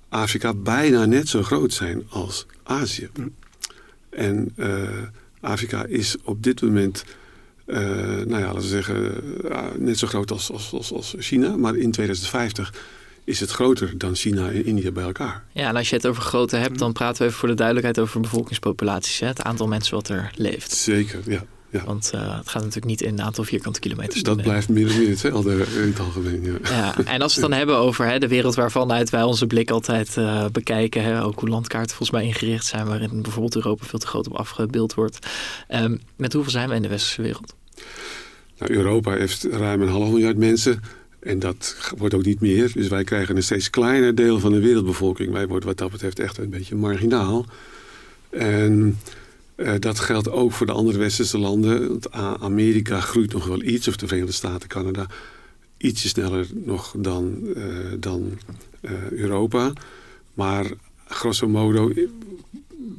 Afrika 0.09 0.55
bijna 0.55 1.05
net 1.05 1.29
zo 1.29 1.43
groot 1.43 1.73
zijn 1.73 2.03
als 2.09 2.47
Azië. 2.63 3.09
En 4.11 4.53
uh, 4.57 4.89
Afrika 5.41 5.85
is 5.85 6.17
op 6.23 6.43
dit 6.43 6.63
moment, 6.63 7.05
nou 7.67 8.39
ja, 8.39 8.41
laten 8.41 8.61
we 8.61 8.67
zeggen, 8.67 9.23
net 9.79 9.99
zo 9.99 10.07
groot 10.07 10.31
als, 10.31 10.51
als, 10.51 10.73
als, 10.73 10.93
als 10.93 11.15
China. 11.19 11.57
Maar 11.57 11.77
in 11.77 11.91
2050 11.91 12.73
is 13.25 13.41
het 13.41 13.51
groter 13.51 13.99
dan 13.99 14.15
China 14.15 14.51
en 14.51 14.65
India 14.65 14.91
bij 14.91 15.05
elkaar. 15.05 15.45
Ja, 15.53 15.69
en 15.69 15.77
als 15.77 15.91
je 15.91 15.97
het 15.97 16.07
over 16.07 16.23
grootte 16.23 16.57
hebt, 16.57 16.79
dan 16.79 16.93
praten 16.93 17.19
we 17.19 17.25
even 17.25 17.39
voor 17.39 17.49
de 17.49 17.55
duidelijkheid 17.55 17.99
over 18.01 18.21
bevolkingspopulaties. 18.21 19.21
Hè? 19.21 19.27
Het 19.27 19.43
aantal 19.43 19.67
mensen 19.67 19.95
wat 19.95 20.09
er 20.09 20.31
leeft. 20.35 20.73
Zeker, 20.73 21.21
ja. 21.27 21.45
ja. 21.71 21.85
Want 21.85 22.11
uh, 22.15 22.37
het 22.37 22.49
gaat 22.49 22.63
natuurlijk 22.63 22.87
niet 22.87 23.03
in 23.03 23.13
een 23.13 23.23
aantal 23.23 23.45
vierkante 23.45 23.81
kilometers. 23.81 24.23
Dat 24.23 24.43
blijft 24.43 24.69
meer 24.69 24.87
of 24.87 24.99
meer 24.99 25.09
hetzelfde 25.09 25.53
in 25.53 25.89
het 25.89 26.01
algemeen. 26.01 26.43
Ja. 26.43 26.59
ja. 26.63 26.95
en 27.05 27.23
als 27.23 27.35
we 27.35 27.41
het 27.41 27.51
dan 27.51 27.59
hebben 27.61 27.77
over 27.77 28.07
hè, 28.07 28.19
de 28.19 28.29
wereld 28.29 28.55
waarvan 28.55 28.93
uit 28.93 29.11
wij 29.11 29.23
onze 29.23 29.47
blik 29.47 29.71
altijd 29.71 30.17
uh, 30.17 30.45
bekijken. 30.53 31.03
Hè, 31.03 31.23
ook 31.23 31.41
hoe 31.41 31.49
landkaarten 31.49 31.97
volgens 31.97 32.19
mij 32.19 32.27
ingericht 32.27 32.67
zijn, 32.67 32.87
waarin 32.87 33.23
bijvoorbeeld 33.23 33.57
Europa 33.57 33.85
veel 33.85 33.99
te 33.99 34.07
groot 34.07 34.27
op 34.27 34.37
afgebeeld 34.37 34.95
wordt. 34.95 35.27
Um, 35.69 36.01
met 36.17 36.33
hoeveel 36.33 36.53
zijn 36.53 36.69
we 36.69 36.75
in 36.75 36.83
de 36.83 36.89
westerse 36.89 37.23
wereld? 37.23 37.55
Nou, 38.59 38.73
Europa 38.73 39.11
heeft 39.11 39.45
ruim 39.51 39.83
een 39.83 39.89
half 39.89 40.09
miljard 40.09 40.37
mensen. 40.37 40.83
En 41.25 41.39
dat 41.39 41.77
wordt 41.97 42.15
ook 42.15 42.25
niet 42.25 42.41
meer. 42.41 42.73
Dus 42.73 42.89
wij 42.89 43.05
krijgen 43.05 43.37
een 43.37 43.43
steeds 43.43 43.71
kleiner 43.71 44.15
deel 44.15 44.41
van 44.41 44.53
de 44.53 44.61
wereldbevolking. 44.61 45.33
Wij 45.33 45.47
worden 45.47 45.69
wat 45.69 45.79
dat 45.79 45.91
betreft 45.91 46.19
echt 46.19 46.39
een 46.39 46.51
beetje 46.51 46.75
marginaal. 46.75 47.47
En 48.31 48.99
uh, 49.57 49.73
dat 49.79 50.01
geldt 50.01 50.31
ook 50.31 50.53
voor 50.53 50.67
de 50.67 50.73
andere 50.73 50.99
westerse 50.99 51.39
landen. 51.39 51.89
Want 51.89 52.13
Amerika 52.41 53.01
groeit 53.01 53.33
nog 53.33 53.47
wel 53.47 53.63
iets, 53.63 53.89
of 53.89 53.97
de 53.97 54.07
Verenigde 54.07 54.35
Staten, 54.35 54.69
Canada, 54.69 55.07
ietsje 55.77 56.09
sneller 56.09 56.47
nog 56.53 56.95
dan, 56.99 57.39
uh, 57.57 57.65
dan 57.99 58.39
uh, 58.81 59.11
Europa. 59.11 59.73
Maar 60.35 60.67
grosso 61.07 61.49
modo 61.49 61.93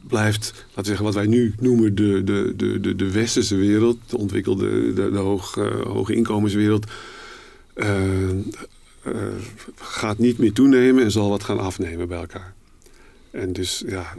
blijft, 0.07 0.53
laten 0.53 0.75
we 0.75 0.87
zeggen, 0.87 1.05
wat 1.05 1.13
wij 1.13 1.27
nu 1.27 1.53
noemen 1.59 1.95
de, 1.95 2.23
de, 2.23 2.53
de, 2.55 2.79
de, 2.79 2.95
de 2.95 3.11
westerse 3.11 3.55
wereld, 3.55 3.97
de 4.07 4.17
ontwikkelde, 4.17 4.93
de, 4.93 5.11
de 5.11 5.17
hoog, 5.17 5.55
hoge 5.83 6.15
inkomenswereld 6.15 6.85
gaat 9.75 10.17
niet 10.17 10.37
meer 10.37 10.53
toenemen 10.53 11.03
en 11.03 11.11
zal 11.11 11.29
wat 11.29 11.43
gaan 11.43 11.59
afnemen 11.59 12.07
bij 12.07 12.19
elkaar. 12.19 12.53
En 13.31 13.53
dus 13.53 13.83
ja, 13.87 14.13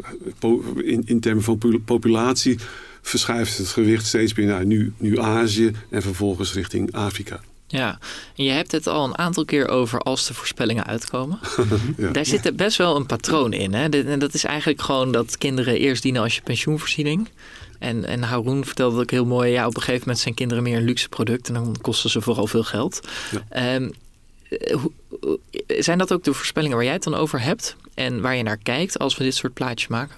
in, 0.76 1.02
in 1.04 1.20
termen 1.20 1.44
van 1.44 1.82
populatie 1.84 2.58
verschuift 3.02 3.58
het 3.58 3.68
gewicht 3.68 4.06
steeds 4.06 4.34
meer 4.34 4.46
naar 4.46 4.66
nu, 4.66 4.92
nu 4.98 5.18
Azië 5.18 5.72
en 5.90 6.02
vervolgens 6.02 6.52
richting 6.52 6.92
Afrika. 6.92 7.40
Ja, 7.68 7.98
en 8.36 8.44
je 8.44 8.50
hebt 8.50 8.72
het 8.72 8.86
al 8.86 9.04
een 9.04 9.18
aantal 9.18 9.44
keer 9.44 9.68
over 9.68 10.00
als 10.00 10.26
de 10.26 10.34
voorspellingen 10.34 10.86
uitkomen. 10.86 11.38
ja. 11.96 12.10
Daar 12.10 12.26
zit 12.26 12.56
best 12.56 12.76
wel 12.76 12.96
een 12.96 13.06
patroon 13.06 13.52
in. 13.52 13.74
Hè? 13.74 13.88
En 13.88 14.18
dat 14.18 14.34
is 14.34 14.44
eigenlijk 14.44 14.82
gewoon 14.82 15.12
dat 15.12 15.38
kinderen 15.38 15.78
eerst 15.78 16.02
dienen 16.02 16.22
als 16.22 16.34
je 16.34 16.42
pensioenvoorziening. 16.42 17.28
En, 17.78 18.04
en 18.04 18.22
Haroon 18.22 18.64
vertelde 18.64 19.00
ook 19.00 19.10
heel 19.10 19.26
mooi, 19.26 19.50
ja, 19.50 19.66
op 19.66 19.76
een 19.76 19.82
gegeven 19.82 20.00
moment 20.00 20.18
zijn 20.18 20.34
kinderen 20.34 20.62
meer 20.62 20.76
een 20.76 20.84
luxe 20.84 21.08
product 21.08 21.48
en 21.48 21.54
dan 21.54 21.76
kosten 21.80 22.10
ze 22.10 22.20
vooral 22.20 22.46
veel 22.46 22.64
geld. 22.64 23.00
Ja. 23.50 23.74
Um, 23.74 23.92
zijn 25.66 25.98
dat 25.98 26.12
ook 26.12 26.24
de 26.24 26.32
voorspellingen 26.32 26.76
waar 26.76 26.84
jij 26.84 26.94
het 26.94 27.02
dan 27.02 27.14
over 27.14 27.40
hebt 27.40 27.76
en 27.94 28.20
waar 28.20 28.36
je 28.36 28.42
naar 28.42 28.58
kijkt 28.62 28.98
als 28.98 29.16
we 29.16 29.24
dit 29.24 29.34
soort 29.34 29.54
plaatjes 29.54 29.88
maken? 29.88 30.16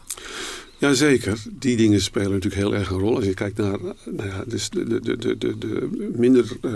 Jazeker, 0.79 1.39
die 1.51 1.77
dingen 1.77 2.01
spelen 2.01 2.31
natuurlijk 2.31 2.63
heel 2.63 2.75
erg 2.75 2.91
een 2.91 2.99
rol. 2.99 3.17
Als 3.17 3.25
je 3.25 3.35
kijkt 3.35 3.57
naar 3.57 3.79
nou 4.05 4.29
ja, 4.29 4.45
dus 4.47 4.71
de, 4.71 5.01
de, 5.01 5.17
de, 5.17 5.39
de, 5.39 5.59
de 5.59 5.89
minder 6.17 6.47
uh, 6.63 6.73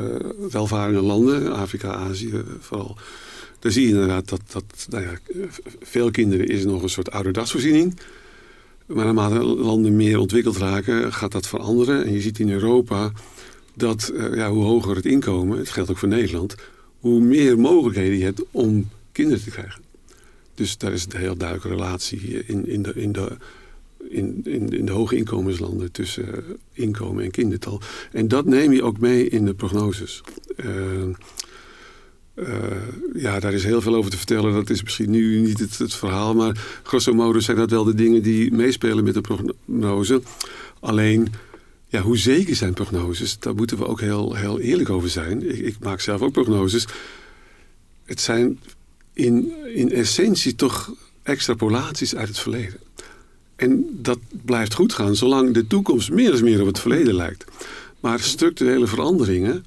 welvarende 0.51 1.01
landen, 1.01 1.53
Afrika, 1.53 1.95
Azië 1.95 2.43
vooral. 2.61 2.97
Daar 3.59 3.73
zie 3.73 3.83
je 3.83 3.89
inderdaad 3.89 4.29
dat, 4.29 4.41
dat 4.53 4.87
nou 4.89 5.03
ja, 5.05 5.11
veel 5.83 6.11
kinderen 6.11 6.49
is 6.49 6.65
nog 6.65 6.83
een 6.83 6.89
soort 6.89 7.11
ouderdagsvoorziening. 7.11 7.99
Maar 8.95 9.05
naarmate 9.05 9.45
landen 9.45 9.97
meer 9.97 10.19
ontwikkeld 10.19 10.57
raken, 10.57 11.13
gaat 11.13 11.33
dat 11.33 11.47
veranderen. 11.47 12.05
En 12.05 12.13
je 12.13 12.21
ziet 12.21 12.39
in 12.39 12.51
Europa 12.51 13.13
dat 13.75 14.13
uh, 14.15 14.35
ja, 14.35 14.51
hoe 14.51 14.65
hoger 14.65 14.97
het 14.97 15.07
inkomen, 15.07 15.59
het 15.59 15.69
geldt 15.69 15.91
ook 15.91 15.99
voor 15.99 16.09
Nederland, 16.09 16.55
hoe 17.01 17.21
meer 17.21 17.59
mogelijkheden 17.59 18.19
je 18.19 18.25
hebt 18.25 18.43
om 18.51 18.89
kinderen 19.13 19.43
te 19.43 19.51
krijgen. 19.51 19.83
Dus 20.55 20.79
daar 20.79 20.93
is 20.93 21.07
een 21.09 21.21
heel 21.21 21.37
duidelijke 21.37 21.75
relatie 21.75 22.45
in, 22.47 22.69
in, 22.69 22.83
de, 22.83 22.93
in, 22.95 23.13
de, 23.13 23.37
in, 24.09 24.41
in, 24.45 24.87
de 24.87 24.93
hoge 24.93 25.91
tussen 25.93 26.45
inkomen 26.73 27.25
en 27.25 27.31
kindertal. 27.31 27.81
En 28.13 28.29
dat 28.29 28.45
neem 28.45 28.73
je 28.73 28.83
ook 28.83 28.99
mee 28.99 29.29
in 29.29 29.45
de 29.45 29.55
prognoses. 29.55 30.23
Uh, 30.57 30.67
uh, 32.35 32.47
ja, 33.15 33.41
daar 33.41 33.53
is 33.53 33.65
heel 33.65 33.81
veel 33.81 33.95
over 33.95 34.11
te 34.11 34.17
vertellen. 34.17 34.53
Dat 34.53 34.71
is 34.71 34.83
misschien 34.83 35.11
nu 35.11 35.41
niet 35.41 35.59
het, 35.59 35.79
het, 35.79 35.95
verhaal. 35.95 36.35
Maar 36.35 36.81
grosso 36.83 37.15
modo 37.15 37.41
zijn 37.41 37.57
dat 37.57 37.71
wel 37.71 37.85
de 37.85 37.95
dingen 37.95 38.23
die 38.23 38.53
meespelen 38.53 39.05
met 39.05 39.15
de 39.15 39.21
prognose. 39.21 40.23
Alleen, 40.81 41.33
ja, 41.89 42.01
hoe 42.01 42.17
zeker 42.17 42.57
zijn 42.57 42.75
prognoses? 42.75 43.39
Daar 43.39 43.55
moeten 43.55 43.79
we 43.79 43.87
ook 43.87 44.01
heel, 44.01 44.35
heel 44.35 44.61
eerlijk 44.61 44.91
over 44.91 45.09
zijn. 45.09 45.51
Ik, 45.51 45.59
ik 45.59 45.77
maak 45.81 46.01
zelf 46.01 46.21
ook 46.21 46.33
prognoses. 46.33 46.87
Het 48.05 48.21
zijn 48.21 48.61
in, 49.13 49.53
in 49.75 49.93
essentie 49.93 50.55
toch 50.55 50.95
extrapolaties 51.23 52.15
uit 52.17 52.29
het 52.29 52.39
verleden. 52.39 52.81
En 53.57 53.87
dat 53.91 54.19
blijft 54.45 54.75
goed 54.75 54.93
gaan 54.93 55.17
zolang 55.17 55.55
de 55.55 55.67
toekomst 55.67 56.11
meer 56.11 56.35
en 56.35 56.45
meer 56.45 56.61
op 56.61 56.67
het 56.67 56.79
verleden 56.79 57.15
lijkt. 57.15 57.45
Maar 58.01 58.21
structurele 58.21 58.87
veranderingen, 58.87 59.65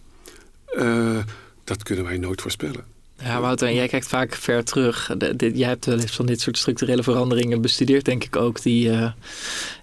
uh, 0.78 1.18
dat 1.66 1.84
kunnen 1.84 2.06
wij 2.06 2.18
nooit 2.18 2.42
voorspellen. 2.42 2.95
Ja, 3.24 3.42
Wouter, 3.42 3.74
jij 3.74 3.88
kijkt 3.88 4.08
vaak 4.08 4.36
ver 4.36 4.64
terug. 4.64 5.16
jij 5.54 5.68
hebt 5.68 5.86
wel 5.86 6.00
eens 6.00 6.16
van 6.16 6.26
dit 6.26 6.42
soort 6.42 6.58
structurele 6.58 7.04
veranderingen 7.04 7.62
bestudeerd, 7.62 8.06
denk 8.06 8.24
ik 8.24 8.36
ook, 8.36 8.62
die 8.62 8.90
uh, 8.90 9.12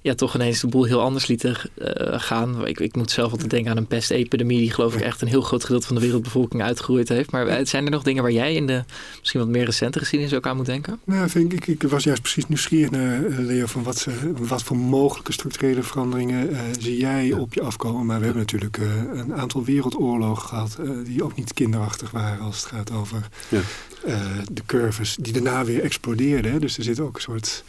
ja, 0.03 0.15
toch 0.15 0.35
ineens 0.35 0.61
de 0.61 0.67
boel 0.67 0.85
heel 0.85 1.01
anders 1.01 1.27
lieten 1.27 1.57
uh, 1.79 1.87
gaan. 2.21 2.67
Ik, 2.67 2.81
ik 2.81 2.97
moet 2.97 3.11
zelf 3.11 3.31
altijd 3.31 3.51
denken 3.51 3.71
aan 3.71 3.77
een 3.77 3.87
pestepidemie, 3.87 4.59
die 4.59 4.71
geloof 4.71 4.95
ik 4.95 5.01
echt 5.01 5.21
een 5.21 5.29
heel 5.29 5.41
groot 5.41 5.65
gedeelte 5.65 5.87
van 5.87 5.97
de 5.97 6.03
wereldbevolking 6.03 6.63
uitgeroeid 6.63 7.09
heeft. 7.09 7.31
Maar 7.31 7.47
eh, 7.47 7.67
zijn 7.67 7.85
er 7.85 7.91
nog 7.91 8.03
dingen 8.03 8.23
waar 8.23 8.33
jij 8.33 8.55
in 8.55 8.67
de 8.67 8.85
misschien 9.19 9.41
wat 9.41 9.49
meer 9.49 9.65
recente 9.65 9.99
geschiedenis 9.99 10.35
ook 10.35 10.47
aan 10.47 10.57
moet 10.57 10.67
denken? 10.67 11.01
Nou, 11.05 11.29
vind 11.29 11.53
ik, 11.53 11.67
ik 11.67 11.83
was 11.83 12.05
juist 12.05 12.23
precies 12.23 12.49
nieuwsgierig 12.49 12.91
naar 12.91 13.21
Leo 13.29 13.67
van 13.67 13.83
wat, 13.83 14.07
wat 14.39 14.63
voor 14.63 14.77
mogelijke 14.77 15.33
structurele 15.33 15.83
veranderingen 15.83 16.57
zie 16.79 16.97
jij 16.97 17.33
op 17.33 17.55
je 17.55 17.63
afkomen. 17.63 18.07
Maar 18.07 18.19
we 18.19 18.25
hebben 18.25 18.43
natuurlijk 18.43 18.79
een 19.13 19.35
aantal 19.35 19.65
wereldoorlogen 19.65 20.49
gehad 20.49 20.79
die 21.05 21.25
ook 21.25 21.37
niet 21.37 21.55
kinderachtig 21.55 22.11
waren 22.11 22.41
als 22.41 22.57
het 22.57 22.67
gaat 22.67 22.93
over 22.93 23.22
ja. 23.49 23.61
Uh, 24.07 24.21
de 24.53 24.63
curves 24.67 25.17
die 25.21 25.33
daarna 25.33 25.65
weer 25.65 25.83
explodeerden. 25.83 26.53
Hè? 26.53 26.59
Dus 26.59 26.79
er 26.79 26.85
zitten 26.85 27.05
ook 27.05 27.15
een 27.15 27.21
soort 27.21 27.65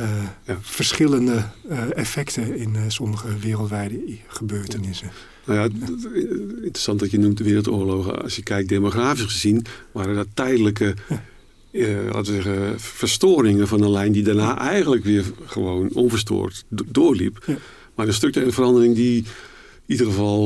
uh, 0.00 0.06
ja. 0.44 0.58
verschillende 0.60 1.44
uh, 1.70 1.96
effecten 1.96 2.56
in 2.56 2.76
sommige 2.88 3.38
wereldwijde 3.38 4.00
gebeurtenissen. 4.26 5.10
Nou 5.44 5.58
ja, 5.58 5.68
interessant 6.56 7.00
dat 7.00 7.10
je 7.10 7.18
noemt 7.18 7.38
de 7.38 7.44
wereldoorlogen. 7.44 8.22
Als 8.22 8.36
je 8.36 8.42
kijkt 8.42 8.68
demografisch 8.68 9.24
gezien, 9.24 9.64
waren 9.92 10.14
dat 10.14 10.26
tijdelijke 10.34 10.94
laten 12.12 12.34
we 12.34 12.42
zeggen, 12.42 12.80
verstoringen 12.80 13.68
van 13.68 13.82
een 13.82 13.90
lijn 13.90 14.12
die 14.12 14.22
daarna 14.22 14.58
eigenlijk 14.58 15.04
weer 15.04 15.24
gewoon 15.46 15.90
onverstoord 15.92 16.64
doorliep. 16.68 17.42
Ja. 17.46 17.56
Maar 17.94 18.06
de 18.06 18.12
structurele 18.12 18.52
verandering 18.52 18.94
die 18.94 19.16
in 19.16 19.24
ieder 19.86 20.06
geval 20.06 20.42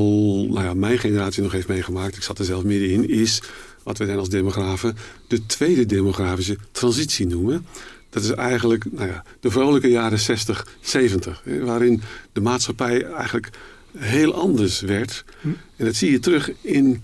nou 0.51 0.65
ja, 0.65 0.75
mijn 0.75 0.99
generatie 0.99 1.43
nog 1.43 1.53
heeft 1.53 1.69
meegemaakt, 1.69 2.17
ik 2.17 2.23
zat 2.23 2.39
er 2.39 2.45
zelf 2.45 2.65
middenin, 2.65 3.09
is 3.09 3.43
wat 3.83 3.99
wij 3.99 4.07
dan 4.07 4.19
als 4.19 4.29
demografen 4.29 4.97
de 5.29 5.47
tweede 5.47 5.87
demografische 5.87 6.57
transitie 6.73 7.27
noemen. 7.27 7.67
Dat 8.11 8.23
is 8.23 8.31
eigenlijk 8.31 8.85
nou 8.91 9.09
ja, 9.09 9.25
de 9.41 9.51
vrolijke 9.51 9.89
jaren 9.89 10.19
60, 10.19 10.67
70, 10.81 11.43
waarin 11.61 12.03
de 12.33 12.41
maatschappij 12.41 13.05
eigenlijk 13.05 13.51
heel 13.97 14.35
anders 14.35 14.81
werd. 14.81 15.25
Hm. 15.41 15.49
En 15.77 15.85
dat 15.85 15.95
zie 15.95 16.11
je 16.11 16.19
terug 16.19 16.51
in 16.61 17.03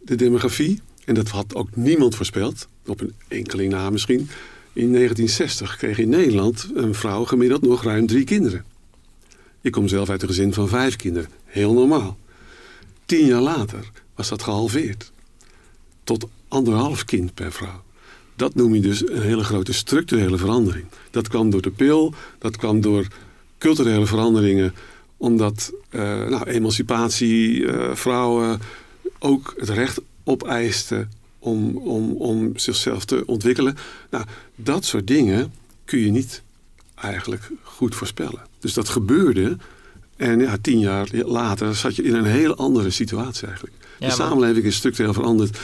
de 0.00 0.14
demografie. 0.14 0.80
En 1.04 1.14
dat 1.14 1.28
had 1.28 1.54
ook 1.54 1.76
niemand 1.76 2.14
voorspeld, 2.14 2.68
op 2.86 3.00
een 3.00 3.14
enkeling 3.28 3.72
na 3.72 3.90
misschien. 3.90 4.28
In 4.72 4.92
1960 4.92 5.76
kreeg 5.76 5.98
in 5.98 6.08
Nederland 6.08 6.70
een 6.74 6.94
vrouw 6.94 7.24
gemiddeld 7.24 7.62
nog 7.62 7.84
ruim 7.84 8.06
drie 8.06 8.24
kinderen. 8.24 8.64
Ik 9.60 9.72
kom 9.72 9.88
zelf 9.88 10.10
uit 10.10 10.22
een 10.22 10.28
gezin 10.28 10.52
van 10.52 10.68
vijf 10.68 10.96
kinderen. 10.96 11.28
Heel 11.44 11.72
normaal. 11.72 12.18
Tien 13.04 13.26
jaar 13.26 13.40
later 13.40 13.90
was 14.14 14.28
dat 14.28 14.42
gehalveerd 14.42 15.12
tot 16.18 16.30
anderhalf 16.48 17.04
kind 17.04 17.34
per 17.34 17.52
vrouw. 17.52 17.82
Dat 18.36 18.54
noem 18.54 18.74
je 18.74 18.80
dus 18.80 19.08
een 19.08 19.22
hele 19.22 19.44
grote 19.44 19.72
structurele 19.72 20.38
verandering. 20.38 20.84
Dat 21.10 21.28
kwam 21.28 21.50
door 21.50 21.62
de 21.62 21.70
pil, 21.70 22.14
dat 22.38 22.56
kwam 22.56 22.80
door 22.80 23.06
culturele 23.58 24.06
veranderingen, 24.06 24.74
omdat 25.16 25.72
uh, 25.90 26.00
nou, 26.02 26.44
emancipatie, 26.44 27.60
uh, 27.60 27.94
vrouwen 27.94 28.60
ook 29.18 29.54
het 29.56 29.68
recht 29.68 30.00
opeisten 30.24 31.10
om, 31.38 31.76
om, 31.76 32.12
om 32.12 32.58
zichzelf 32.58 33.04
te 33.04 33.22
ontwikkelen. 33.26 33.76
Nou, 34.10 34.24
dat 34.54 34.84
soort 34.84 35.06
dingen 35.06 35.52
kun 35.84 35.98
je 35.98 36.10
niet 36.10 36.42
eigenlijk 36.94 37.50
goed 37.62 37.94
voorspellen. 37.94 38.42
Dus 38.58 38.74
dat 38.74 38.88
gebeurde 38.88 39.56
en 40.16 40.40
ja, 40.40 40.56
tien 40.60 40.78
jaar 40.78 41.08
later 41.12 41.74
zat 41.74 41.96
je 41.96 42.02
in 42.02 42.14
een 42.14 42.24
heel 42.24 42.56
andere 42.56 42.90
situatie 42.90 43.46
eigenlijk. 43.46 43.76
de 43.98 44.10
samenleving 44.10 44.64
is 44.64 44.76
structureel 44.76 45.12
veranderd 45.12 45.58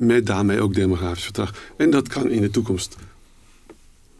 met 0.00 0.26
daarmee 0.26 0.60
ook 0.60 0.74
demografisch 0.74 1.24
vertrag. 1.24 1.54
En 1.76 1.90
dat 1.90 2.08
kan 2.08 2.30
in 2.30 2.40
de 2.40 2.50
toekomst 2.50 2.96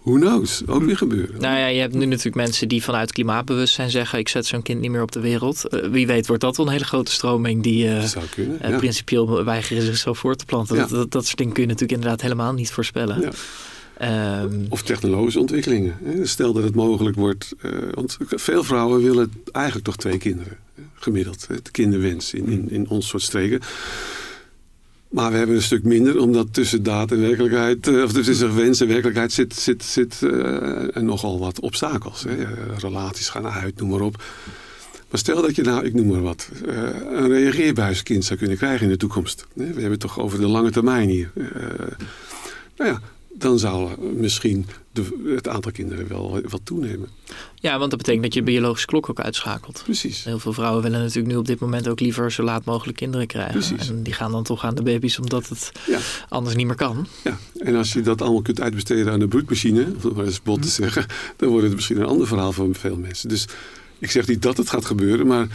Who 0.02 0.18
knows? 0.18 0.62
Ook 0.66 0.82
weer 0.82 0.96
gebeuren. 0.96 1.40
Nou 1.40 1.58
ja, 1.58 1.66
je 1.66 1.80
hebt 1.80 1.94
nu 1.94 2.04
natuurlijk 2.04 2.36
mensen 2.36 2.68
die 2.68 2.82
vanuit 2.82 3.12
klimaatbewustzijn 3.12 3.90
zeggen: 3.90 4.18
ik 4.18 4.28
zet 4.28 4.46
zo'n 4.46 4.62
kind 4.62 4.80
niet 4.80 4.90
meer 4.90 5.02
op 5.02 5.12
de 5.12 5.20
wereld. 5.20 5.64
Uh, 5.70 5.86
wie 5.86 6.06
weet 6.06 6.26
wordt 6.26 6.42
dat 6.42 6.56
wel 6.56 6.66
een 6.66 6.72
hele 6.72 6.84
grote 6.84 7.12
stroming 7.12 7.62
die 7.62 7.84
uh, 7.84 8.02
Zou 8.02 8.24
kunnen, 8.34 8.70
uh, 8.70 8.76
principieel 8.76 9.44
weigeren 9.44 9.82
zichzelf 9.82 10.18
voor 10.18 10.34
te 10.34 10.44
planten. 10.44 10.76
Ja. 10.76 10.86
Dat, 10.86 11.10
dat, 11.10 11.24
soort 11.24 11.38
dingen 11.38 11.52
kun 11.52 11.62
je 11.62 11.68
natuurlijk 11.68 11.98
inderdaad 11.98 12.20
helemaal 12.22 12.52
niet 12.52 12.70
voorspellen. 12.70 13.20
Ja. 13.20 14.42
Um, 14.42 14.66
of 14.68 14.82
technologische 14.82 15.40
ontwikkelingen. 15.40 15.96
Stel 16.22 16.52
dat 16.52 16.62
het 16.62 16.74
mogelijk 16.74 17.16
wordt. 17.16 17.54
want 17.94 18.18
veel 18.20 18.64
vrouwen 18.64 19.02
willen 19.02 19.32
eigenlijk 19.52 19.86
toch 19.86 19.96
twee 19.96 20.18
kinderen. 20.18 20.56
Gemiddeld. 20.94 21.46
De 21.48 21.70
kinderwens 21.70 22.34
in, 22.34 22.46
in, 22.46 22.70
in 22.70 22.88
ons 22.88 23.08
soort 23.08 23.22
streken. 23.22 23.60
Maar 25.10 25.30
we 25.30 25.36
hebben 25.36 25.56
een 25.56 25.62
stuk 25.62 25.84
minder, 25.84 26.20
omdat 26.20 26.54
tussen 26.54 26.82
daad 26.82 27.12
en 27.12 27.20
werkelijkheid, 27.20 27.86
eh, 27.86 28.02
of 28.02 28.12
tussen 28.12 28.56
wens 28.56 28.80
en 28.80 28.88
werkelijkheid, 28.88 29.32
zit, 29.32 29.54
zit, 29.54 29.84
zit 29.84 30.20
uh, 30.20 30.86
nogal 30.94 31.38
wat 31.38 31.60
obstakels. 31.60 32.22
Hè. 32.22 32.34
Relaties 32.78 33.28
gaan 33.28 33.48
uit, 33.48 33.80
noem 33.80 33.88
maar 33.88 34.00
op. 34.00 34.22
Maar 35.10 35.20
stel 35.20 35.42
dat 35.42 35.56
je 35.56 35.62
nou, 35.62 35.84
ik 35.84 35.94
noem 35.94 36.06
maar 36.06 36.22
wat, 36.22 36.48
uh, 36.66 36.74
een 37.10 37.28
reageerbuiskind 37.28 38.24
zou 38.24 38.38
kunnen 38.38 38.56
krijgen 38.56 38.84
in 38.84 38.92
de 38.92 38.96
toekomst. 38.96 39.46
We 39.52 39.64
hebben 39.64 39.90
het 39.90 40.00
toch 40.00 40.20
over 40.20 40.40
de 40.40 40.46
lange 40.46 40.70
termijn 40.70 41.08
hier. 41.08 41.30
nou 42.76 42.90
ja, 42.90 43.00
dan 43.32 43.58
zou 43.58 44.00
misschien 44.16 44.66
de, 44.92 45.32
het 45.34 45.48
aantal 45.48 45.72
kinderen 45.72 46.08
wel 46.08 46.40
wat 46.48 46.60
toenemen. 46.64 47.08
Ja, 47.54 47.78
want 47.78 47.90
dat 47.90 47.98
betekent 47.98 48.24
dat 48.24 48.34
je 48.34 48.42
biologische 48.42 48.86
klok 48.86 49.10
ook 49.10 49.20
uitschakelt. 49.20 49.80
Precies. 49.84 50.24
Heel 50.24 50.38
veel 50.38 50.52
vrouwen 50.52 50.82
willen 50.82 51.00
natuurlijk 51.00 51.26
nu 51.26 51.36
op 51.36 51.46
dit 51.46 51.58
moment 51.58 51.88
ook 51.88 52.00
liever 52.00 52.32
zo 52.32 52.42
laat 52.42 52.64
mogelijk 52.64 52.96
kinderen 52.96 53.26
krijgen. 53.26 53.52
Precies. 53.52 53.88
En 53.88 54.02
die 54.02 54.12
gaan 54.12 54.32
dan 54.32 54.42
toch 54.42 54.64
aan 54.64 54.74
de 54.74 54.82
baby's 54.82 55.18
omdat 55.18 55.48
het 55.48 55.72
ja. 55.86 55.98
anders 56.28 56.56
niet 56.56 56.66
meer 56.66 56.74
kan. 56.74 57.06
Ja, 57.24 57.38
en 57.58 57.76
als 57.76 57.92
je 57.92 58.00
dat 58.00 58.22
allemaal 58.22 58.42
kunt 58.42 58.60
uitbesteden 58.60 59.12
aan 59.12 59.18
de 59.18 59.28
broedmachine, 59.28 59.86
om 60.04 60.14
maar 60.14 60.24
eens 60.24 60.42
bot 60.42 60.62
te 60.62 60.68
mhm. 60.68 60.76
zeggen, 60.76 61.06
dan 61.36 61.48
wordt 61.48 61.66
het 61.66 61.74
misschien 61.74 62.00
een 62.00 62.06
ander 62.06 62.26
verhaal 62.26 62.52
voor 62.52 62.74
veel 62.74 62.96
mensen. 62.96 63.28
Dus 63.28 63.46
ik 63.98 64.10
zeg 64.10 64.26
niet 64.26 64.42
dat 64.42 64.56
het 64.56 64.70
gaat 64.70 64.84
gebeuren, 64.84 65.26
maar 65.26 65.46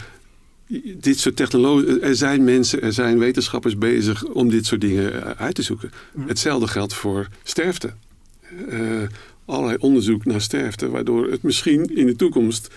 dit 0.96 1.18
soort 1.18 1.36
technologie, 1.36 2.00
er 2.00 2.16
zijn 2.16 2.44
mensen, 2.44 2.82
er 2.82 2.92
zijn 2.92 3.18
wetenschappers 3.18 3.78
bezig 3.78 4.24
om 4.24 4.50
dit 4.50 4.66
soort 4.66 4.80
dingen 4.80 5.24
eh, 5.24 5.30
uit 5.30 5.54
te 5.54 5.62
zoeken. 5.62 5.90
Hetzelfde 6.18 6.66
geldt 6.66 6.94
voor 6.94 7.28
sterfte. 7.42 7.92
Uh, 8.68 9.02
allerlei 9.44 9.76
onderzoek 9.80 10.24
naar 10.24 10.40
sterfte, 10.40 10.88
waardoor 10.88 11.30
het 11.30 11.42
misschien 11.42 11.96
in 11.96 12.06
de 12.06 12.16
toekomst 12.16 12.74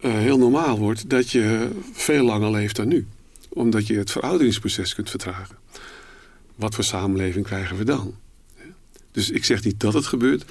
uh, 0.00 0.12
heel 0.12 0.38
normaal 0.38 0.78
wordt 0.78 1.10
dat 1.10 1.30
je 1.30 1.68
veel 1.92 2.24
langer 2.24 2.50
leeft 2.50 2.76
dan 2.76 2.88
nu. 2.88 3.06
Omdat 3.48 3.86
je 3.86 3.98
het 3.98 4.10
verouderingsproces 4.10 4.94
kunt 4.94 5.10
vertragen. 5.10 5.56
Wat 6.54 6.74
voor 6.74 6.84
samenleving 6.84 7.44
krijgen 7.44 7.76
we 7.76 7.84
dan? 7.84 8.14
Dus 9.12 9.30
ik 9.30 9.44
zeg 9.44 9.64
niet 9.64 9.80
dat 9.80 9.94
het 9.94 10.06
gebeurt, 10.06 10.44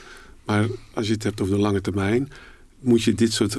maar 0.45 0.67
als 0.93 1.07
je 1.07 1.13
het 1.13 1.23
hebt 1.23 1.41
over 1.41 1.55
de 1.55 1.61
lange 1.61 1.81
termijn, 1.81 2.31
moet 2.79 3.03
je 3.03 3.13
dit 3.13 3.33
soort 3.33 3.57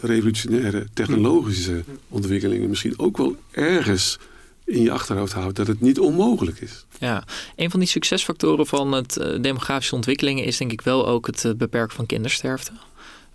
revolutionaire 0.00 0.86
technologische 0.92 1.84
ontwikkelingen 2.08 2.68
misschien 2.68 2.98
ook 2.98 3.16
wel 3.16 3.36
ergens 3.50 4.18
in 4.64 4.82
je 4.82 4.90
achterhoofd 4.90 5.32
houden 5.32 5.54
dat 5.54 5.66
het 5.66 5.80
niet 5.80 5.98
onmogelijk 5.98 6.60
is. 6.60 6.84
Ja, 6.98 7.24
een 7.56 7.70
van 7.70 7.80
die 7.80 7.88
succesfactoren 7.88 8.66
van 8.66 8.92
het 8.92 9.18
uh, 9.20 9.42
demografische 9.42 9.94
ontwikkelingen 9.94 10.44
is 10.44 10.56
denk 10.56 10.72
ik 10.72 10.80
wel 10.80 11.06
ook 11.06 11.26
het 11.26 11.44
uh, 11.44 11.52
beperken 11.52 11.96
van 11.96 12.06
kindersterfte. 12.06 12.72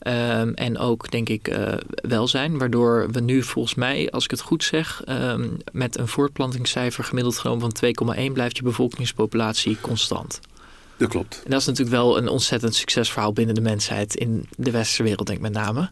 Um, 0.07 0.53
en 0.53 0.77
ook, 0.77 1.11
denk 1.11 1.29
ik, 1.29 1.47
uh, 1.47 1.73
welzijn. 1.89 2.57
Waardoor 2.57 3.11
we 3.11 3.19
nu 3.19 3.43
volgens 3.43 3.75
mij, 3.75 4.11
als 4.11 4.23
ik 4.23 4.31
het 4.31 4.41
goed 4.41 4.63
zeg, 4.63 5.03
um, 5.09 5.57
met 5.71 5.97
een 5.97 6.07
voortplantingscijfer 6.07 7.03
gemiddeld 7.03 7.37
genomen 7.37 7.71
van 7.75 8.15
2,1 8.29 8.31
blijft 8.33 8.57
je 8.57 8.63
bevolkingspopulatie 8.63 9.77
constant. 9.81 10.39
Dat 10.97 11.09
klopt. 11.09 11.41
En 11.43 11.51
dat 11.51 11.59
is 11.59 11.65
natuurlijk 11.65 11.95
wel 11.95 12.17
een 12.17 12.27
ontzettend 12.27 12.75
succesverhaal 12.75 13.33
binnen 13.33 13.55
de 13.55 13.61
mensheid 13.61 14.15
in 14.15 14.47
de 14.57 14.71
westerse 14.71 15.03
wereld, 15.03 15.27
denk 15.27 15.39
ik 15.39 15.51
met 15.51 15.53
name. 15.53 15.89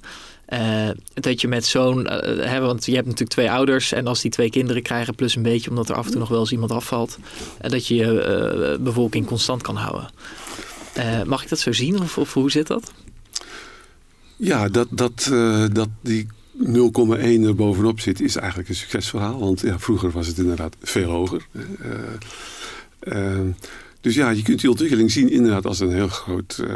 Uh, 0.50 0.90
dat 1.14 1.42
je 1.42 1.48
met 1.48 1.66
zo'n, 1.66 2.08
uh, 2.28 2.60
want 2.60 2.86
je 2.86 2.94
hebt 2.94 3.06
natuurlijk 3.06 3.32
twee 3.32 3.52
ouders 3.52 3.92
en 3.92 4.08
als 4.08 4.22
die 4.22 4.32
twee 4.32 4.50
kinderen 4.50 4.82
krijgen, 4.82 5.16
plus 5.16 5.36
een 5.36 5.42
beetje, 5.42 5.70
omdat 5.70 5.90
er 5.90 5.96
af 5.96 6.06
en 6.06 6.12
toe 6.12 6.20
nog 6.20 6.30
wel 6.30 6.40
eens 6.40 6.52
iemand 6.52 6.72
afvalt, 6.72 7.18
uh, 7.64 7.70
dat 7.70 7.88
je 7.88 7.96
je 7.96 8.78
bevolking 8.80 9.26
constant 9.26 9.62
kan 9.62 9.76
houden. 9.76 10.10
mag 11.26 11.44
ik 11.44 11.50
dat 11.50 11.60
zo 11.60 11.72
zien 11.72 12.02
of, 12.02 12.18
of, 12.18 12.34
hoe 12.34 12.52
zit 12.52 12.68
dat? 12.68 12.92
Ja, 14.36 14.70
dat, 14.70 14.88
dat, 14.92 15.32
dat 15.72 15.90
die 16.02 16.28
0,1 16.58 16.66
er 17.20 17.56
bovenop 17.56 18.00
zit, 18.00 18.22
is 18.22 18.36
eigenlijk 18.36 18.70
een 18.70 18.76
succesverhaal. 18.76 19.40
Want 19.40 19.62
ja, 19.62 19.80
vroeger 19.80 20.12
was 20.12 20.28
het 20.28 20.38
inderdaad 20.38 20.76
veel 20.82 21.10
hoger. 21.10 21.46
Dus 24.04 24.16
ja, 24.16 24.30
je 24.30 24.42
kunt 24.42 24.62
die 24.62 24.70
ontwikkeling 24.70 25.12
zien 25.12 25.30
inderdaad 25.30 25.66
als 25.66 25.80
een 25.80 25.92
heel 25.92 26.08
groot 26.08 26.58
uh, 26.62 26.68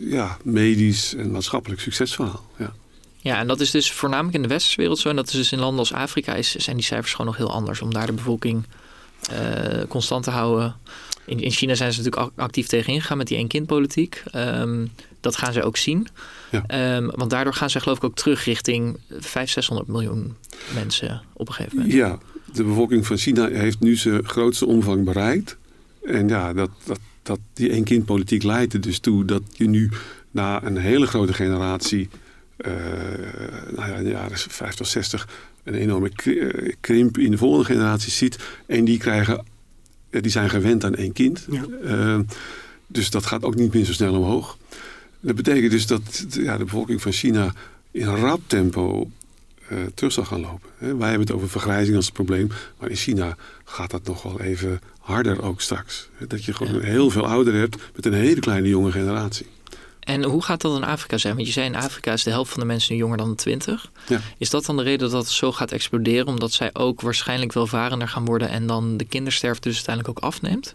ja, 0.00 0.36
medisch 0.42 1.14
en 1.14 1.30
maatschappelijk 1.30 1.80
succesverhaal. 1.80 2.50
Ja. 2.58 2.72
Ja, 3.22 3.38
en 3.38 3.46
dat 3.46 3.60
is 3.60 3.70
dus 3.70 3.92
voornamelijk 3.92 4.34
in 4.34 4.42
de 4.42 4.48
westerse 4.48 4.76
wereld 4.76 4.98
zo. 4.98 5.08
En 5.08 5.16
dat 5.16 5.26
is 5.26 5.32
dus 5.32 5.52
in 5.52 5.58
landen 5.58 5.78
als 5.78 5.92
Afrika 5.92 6.34
is, 6.34 6.54
zijn 6.54 6.76
die 6.76 6.84
cijfers 6.84 7.10
gewoon 7.10 7.26
nog 7.26 7.36
heel 7.36 7.52
anders. 7.52 7.80
Om 7.80 7.92
daar 7.92 8.06
de 8.06 8.12
bevolking 8.12 8.64
uh, 9.32 9.82
constant 9.88 10.24
te 10.24 10.30
houden. 10.30 10.76
In, 11.24 11.40
in 11.40 11.50
China 11.50 11.74
zijn 11.74 11.92
ze 11.92 12.02
natuurlijk 12.02 12.32
actief 12.36 12.66
tegen 12.66 12.92
ingegaan 12.92 13.16
met 13.16 13.26
die 13.26 13.36
één-kind-politiek. 13.36 14.22
Um, 14.34 14.90
dat 15.20 15.36
gaan 15.36 15.52
ze 15.52 15.62
ook 15.62 15.76
zien. 15.76 16.06
Ja. 16.50 16.96
Um, 16.96 17.10
want 17.14 17.30
daardoor 17.30 17.54
gaan 17.54 17.70
ze 17.70 17.80
geloof 17.80 17.96
ik 17.96 18.04
ook 18.04 18.16
terug 18.16 18.44
richting 18.44 18.98
500, 19.08 19.50
600 19.50 19.88
miljoen 19.88 20.34
mensen 20.74 21.22
op 21.32 21.48
een 21.48 21.54
gegeven 21.54 21.76
moment. 21.76 21.94
Ja, 21.94 22.18
de 22.52 22.64
bevolking 22.64 23.06
van 23.06 23.16
China 23.16 23.48
heeft 23.48 23.80
nu 23.80 23.96
zijn 23.96 24.24
grootste 24.24 24.66
omvang 24.66 25.04
bereikt. 25.04 25.56
En 26.04 26.28
ja, 26.28 26.52
dat, 26.52 26.70
dat, 26.84 27.00
dat, 27.22 27.38
die 27.52 27.70
één-kind-politiek 27.70 28.42
leidt 28.42 28.72
er 28.72 28.80
dus 28.80 28.98
toe 28.98 29.24
dat 29.24 29.42
je 29.52 29.68
nu 29.68 29.90
na 30.30 30.62
een 30.62 30.76
hele 30.76 31.06
grote 31.06 31.32
generatie, 31.32 32.08
uh, 32.58 32.72
nou 33.76 33.90
ja, 33.90 33.96
in 33.96 34.04
de 34.04 34.10
jaren 34.10 34.38
50, 34.38 34.86
60, 34.86 35.28
een 35.64 35.74
enorme 35.74 36.10
eh, 36.24 36.72
krimp 36.80 37.18
in 37.18 37.30
de 37.30 37.38
volgende 37.38 37.64
generatie 37.64 38.12
ziet. 38.12 38.38
En 38.66 38.84
die 38.84 38.98
krijgen, 38.98 39.44
die 40.10 40.30
zijn 40.30 40.50
gewend 40.50 40.84
aan 40.84 40.94
één 40.94 41.12
kind. 41.12 41.46
Ja. 41.50 41.64
Uh, 41.84 42.20
dus 42.86 43.10
dat 43.10 43.26
gaat 43.26 43.42
ook 43.42 43.54
niet 43.54 43.74
meer 43.74 43.84
zo 43.84 43.92
snel 43.92 44.14
omhoog. 44.14 44.58
Dat 45.20 45.34
betekent 45.34 45.70
dus 45.70 45.86
dat 45.86 46.26
ja, 46.30 46.56
de 46.56 46.64
bevolking 46.64 47.02
van 47.02 47.12
China 47.12 47.54
in 47.90 48.04
rap 48.04 48.40
tempo 48.46 49.10
uh, 49.72 49.78
terug 49.94 50.12
zal 50.12 50.24
gaan 50.24 50.40
lopen. 50.40 50.98
Wij 50.98 51.08
hebben 51.08 51.26
het 51.26 51.36
over 51.36 51.48
vergrijzing 51.48 51.96
als 51.96 52.10
probleem, 52.10 52.48
maar 52.78 52.90
in 52.90 52.96
China 52.96 53.36
gaat 53.64 53.90
dat 53.90 54.04
nog 54.06 54.22
wel 54.22 54.40
even 54.40 54.80
harder 55.10 55.42
ook 55.42 55.60
straks. 55.60 56.08
Dat 56.28 56.44
je 56.44 56.54
gewoon 56.54 56.80
heel 56.80 57.10
veel 57.10 57.26
ouderen 57.26 57.60
hebt 57.60 57.76
met 57.94 58.06
een 58.06 58.12
hele 58.12 58.40
kleine 58.40 58.68
jonge 58.68 58.92
generatie. 58.92 59.46
En 60.00 60.22
hoe 60.24 60.42
gaat 60.42 60.60
dat 60.60 60.76
in 60.76 60.84
Afrika 60.84 61.18
zijn? 61.18 61.34
Want 61.34 61.46
je 61.46 61.52
zei 61.52 61.66
in 61.66 61.74
Afrika 61.74 62.12
is 62.12 62.22
de 62.22 62.30
helft 62.30 62.50
van 62.50 62.60
de 62.60 62.66
mensen 62.66 62.94
nu 62.94 62.98
jonger 62.98 63.16
dan 63.16 63.34
20. 63.34 63.90
Ja. 64.08 64.20
Is 64.38 64.50
dat 64.50 64.64
dan 64.64 64.76
de 64.76 64.82
reden 64.82 65.10
dat 65.10 65.22
het 65.22 65.32
zo 65.32 65.52
gaat 65.52 65.72
exploderen? 65.72 66.26
Omdat 66.26 66.52
zij 66.52 66.70
ook 66.72 67.00
waarschijnlijk 67.00 67.52
welvarender 67.52 68.08
gaan 68.08 68.24
worden 68.24 68.48
en 68.48 68.66
dan 68.66 68.96
de 68.96 69.04
kindersterfte 69.04 69.68
dus 69.68 69.76
uiteindelijk 69.76 70.18
ook 70.18 70.24
afneemt? 70.24 70.74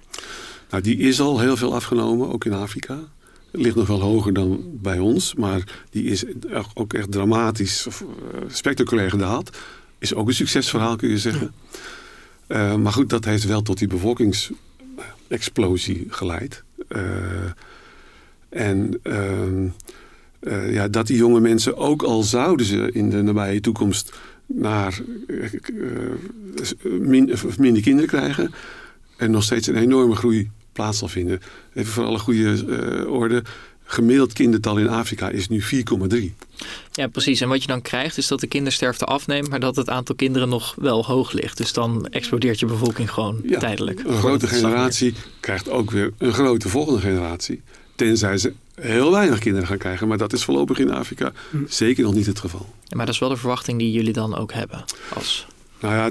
Nou, 0.70 0.84
die 0.84 0.98
is 0.98 1.20
al 1.20 1.40
heel 1.40 1.58
veel 1.58 1.76
afgenomen, 1.76 2.34
ook 2.34 2.46
in 2.46 2.54
Afrika. 2.54 3.00
Het 3.52 3.62
ligt 3.62 3.76
nog 3.76 3.88
wel 3.88 4.02
hoger 4.02 4.34
dan 4.34 4.64
bij 4.64 5.00
ons, 5.00 5.34
maar 5.34 5.64
die 5.90 6.04
is 6.04 6.24
ook 6.74 6.94
echt 6.94 7.12
dramatisch, 7.12 7.88
of, 7.88 8.02
uh, 8.02 8.08
spectaculair 8.48 9.10
gedaald. 9.10 9.58
Is 10.00 10.14
ook 10.14 10.28
een 10.28 10.34
succesverhaal, 10.34 10.96
kun 10.96 11.10
je 11.10 11.20
zeggen. 11.20 11.54
Uh, 12.48 12.76
maar 12.76 12.92
goed, 12.92 13.10
dat 13.10 13.26
heeft 13.26 13.46
wel 13.46 13.62
tot 13.62 13.78
die 13.78 13.88
bevolkingsexplosie 13.88 16.06
geleid. 16.10 16.64
Uh, 16.90 17.02
en 18.50 19.00
uh, 19.04 19.72
ja, 20.74 20.88
dat 20.88 21.08
die 21.08 21.18
jonge 21.18 21.40
mensen, 21.40 21.78
ook 21.78 22.04
al 22.04 22.24
zouden 22.24 22.66
ze 22.66 22.92
in 22.92 23.10
de 23.10 23.22
nabije 23.22 23.60
toekomst 23.60 24.14
naar 24.46 25.02
min, 26.84 27.34
minder 27.58 27.82
kinderen 27.82 28.10
krijgen, 28.10 28.54
en 29.18 29.32
nog 29.32 29.44
steeds 29.44 29.68
een 29.68 29.76
enorme 29.76 30.16
groei 30.16 30.50
plaats 30.72 30.98
zal 30.98 31.08
vinden. 31.08 31.40
Even 31.74 31.92
voor 31.92 32.06
alle 32.06 32.20
goede 32.20 33.06
orde 33.08 33.44
gemiddeld 33.86 34.34
kindertal 34.34 34.78
in 34.78 34.90
Afrika 34.90 35.30
is 35.30 35.48
nu 35.48 35.64
4,3. 35.64 36.18
Ja, 36.92 37.08
precies. 37.08 37.42
En 37.42 37.50
wat 37.50 37.62
je 37.62 37.68
dan 37.68 37.82
krijgt 37.82 38.18
is 38.18 38.28
dat 38.28 38.40
de 38.40 38.48
kindersterfte 38.48 39.06
afneemt, 39.06 39.50
maar 39.50 39.60
dat 39.60 39.76
het 39.76 39.90
aantal 39.90 40.16
kinderen 40.16 40.50
nog 40.50 40.76
wel 40.78 41.06
hoog 41.06 41.32
ligt. 41.32 41.58
Dus 41.58 41.74
dan 41.74 42.08
explodeert 42.08 42.60
je 42.60 42.66
bevolking 42.66 43.12
gewoon 43.12 43.40
ja, 43.44 43.60
tijdelijk. 43.60 44.00
Een 44.06 44.18
grote 44.18 44.48
generatie 44.48 45.14
krijgt 45.40 45.70
ook 45.70 45.92
weer 45.92 46.14
een 46.18 46.34
grote 46.34 46.70
volgende 46.70 47.00
generatie. 47.00 47.62
Tenzij 47.96 48.38
ze 48.38 48.54
heel 48.76 49.12
weinig 49.12 49.40
kinderen 49.40 49.68
gaan 49.68 49.78
krijgen. 49.78 50.08
Maar 50.08 50.18
dat 50.18 50.34
is 50.34 50.44
voorlopig 50.44 50.80
in 50.80 50.92
Afrika 50.92 51.32
hm. 51.50 51.58
zeker 51.68 52.04
nog 52.04 52.14
niet 52.14 52.26
het 52.26 52.40
geval. 52.40 52.74
Ja, 52.84 52.96
maar 52.96 53.06
dat 53.06 53.14
is 53.14 53.20
wel 53.20 53.30
de 53.30 53.38
verwachting 53.38 53.80
die 53.80 53.92
jullie 53.92 54.14
dan 54.14 54.36
ook 54.36 54.54
hebben 54.54 54.84
als... 55.14 55.48
Nou 55.80 55.96
ja, 55.96 56.10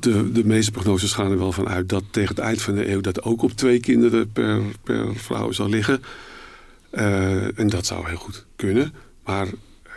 de, 0.00 0.32
de 0.32 0.44
meeste 0.44 0.70
prognoses 0.70 1.12
gaan 1.12 1.30
er 1.30 1.38
wel 1.38 1.52
van 1.52 1.68
uit 1.68 1.88
dat 1.88 2.02
tegen 2.10 2.34
het 2.34 2.44
eind 2.44 2.62
van 2.62 2.74
de 2.74 2.90
eeuw 2.90 3.00
dat 3.00 3.22
ook 3.22 3.42
op 3.42 3.52
twee 3.52 3.80
kinderen 3.80 4.32
per, 4.32 4.62
per 4.82 5.16
vrouw 5.16 5.52
zal 5.52 5.68
liggen. 5.68 6.02
Uh, 6.96 7.58
en 7.58 7.68
dat 7.68 7.86
zou 7.86 8.08
heel 8.08 8.16
goed 8.16 8.46
kunnen. 8.56 8.92
Maar 9.24 9.48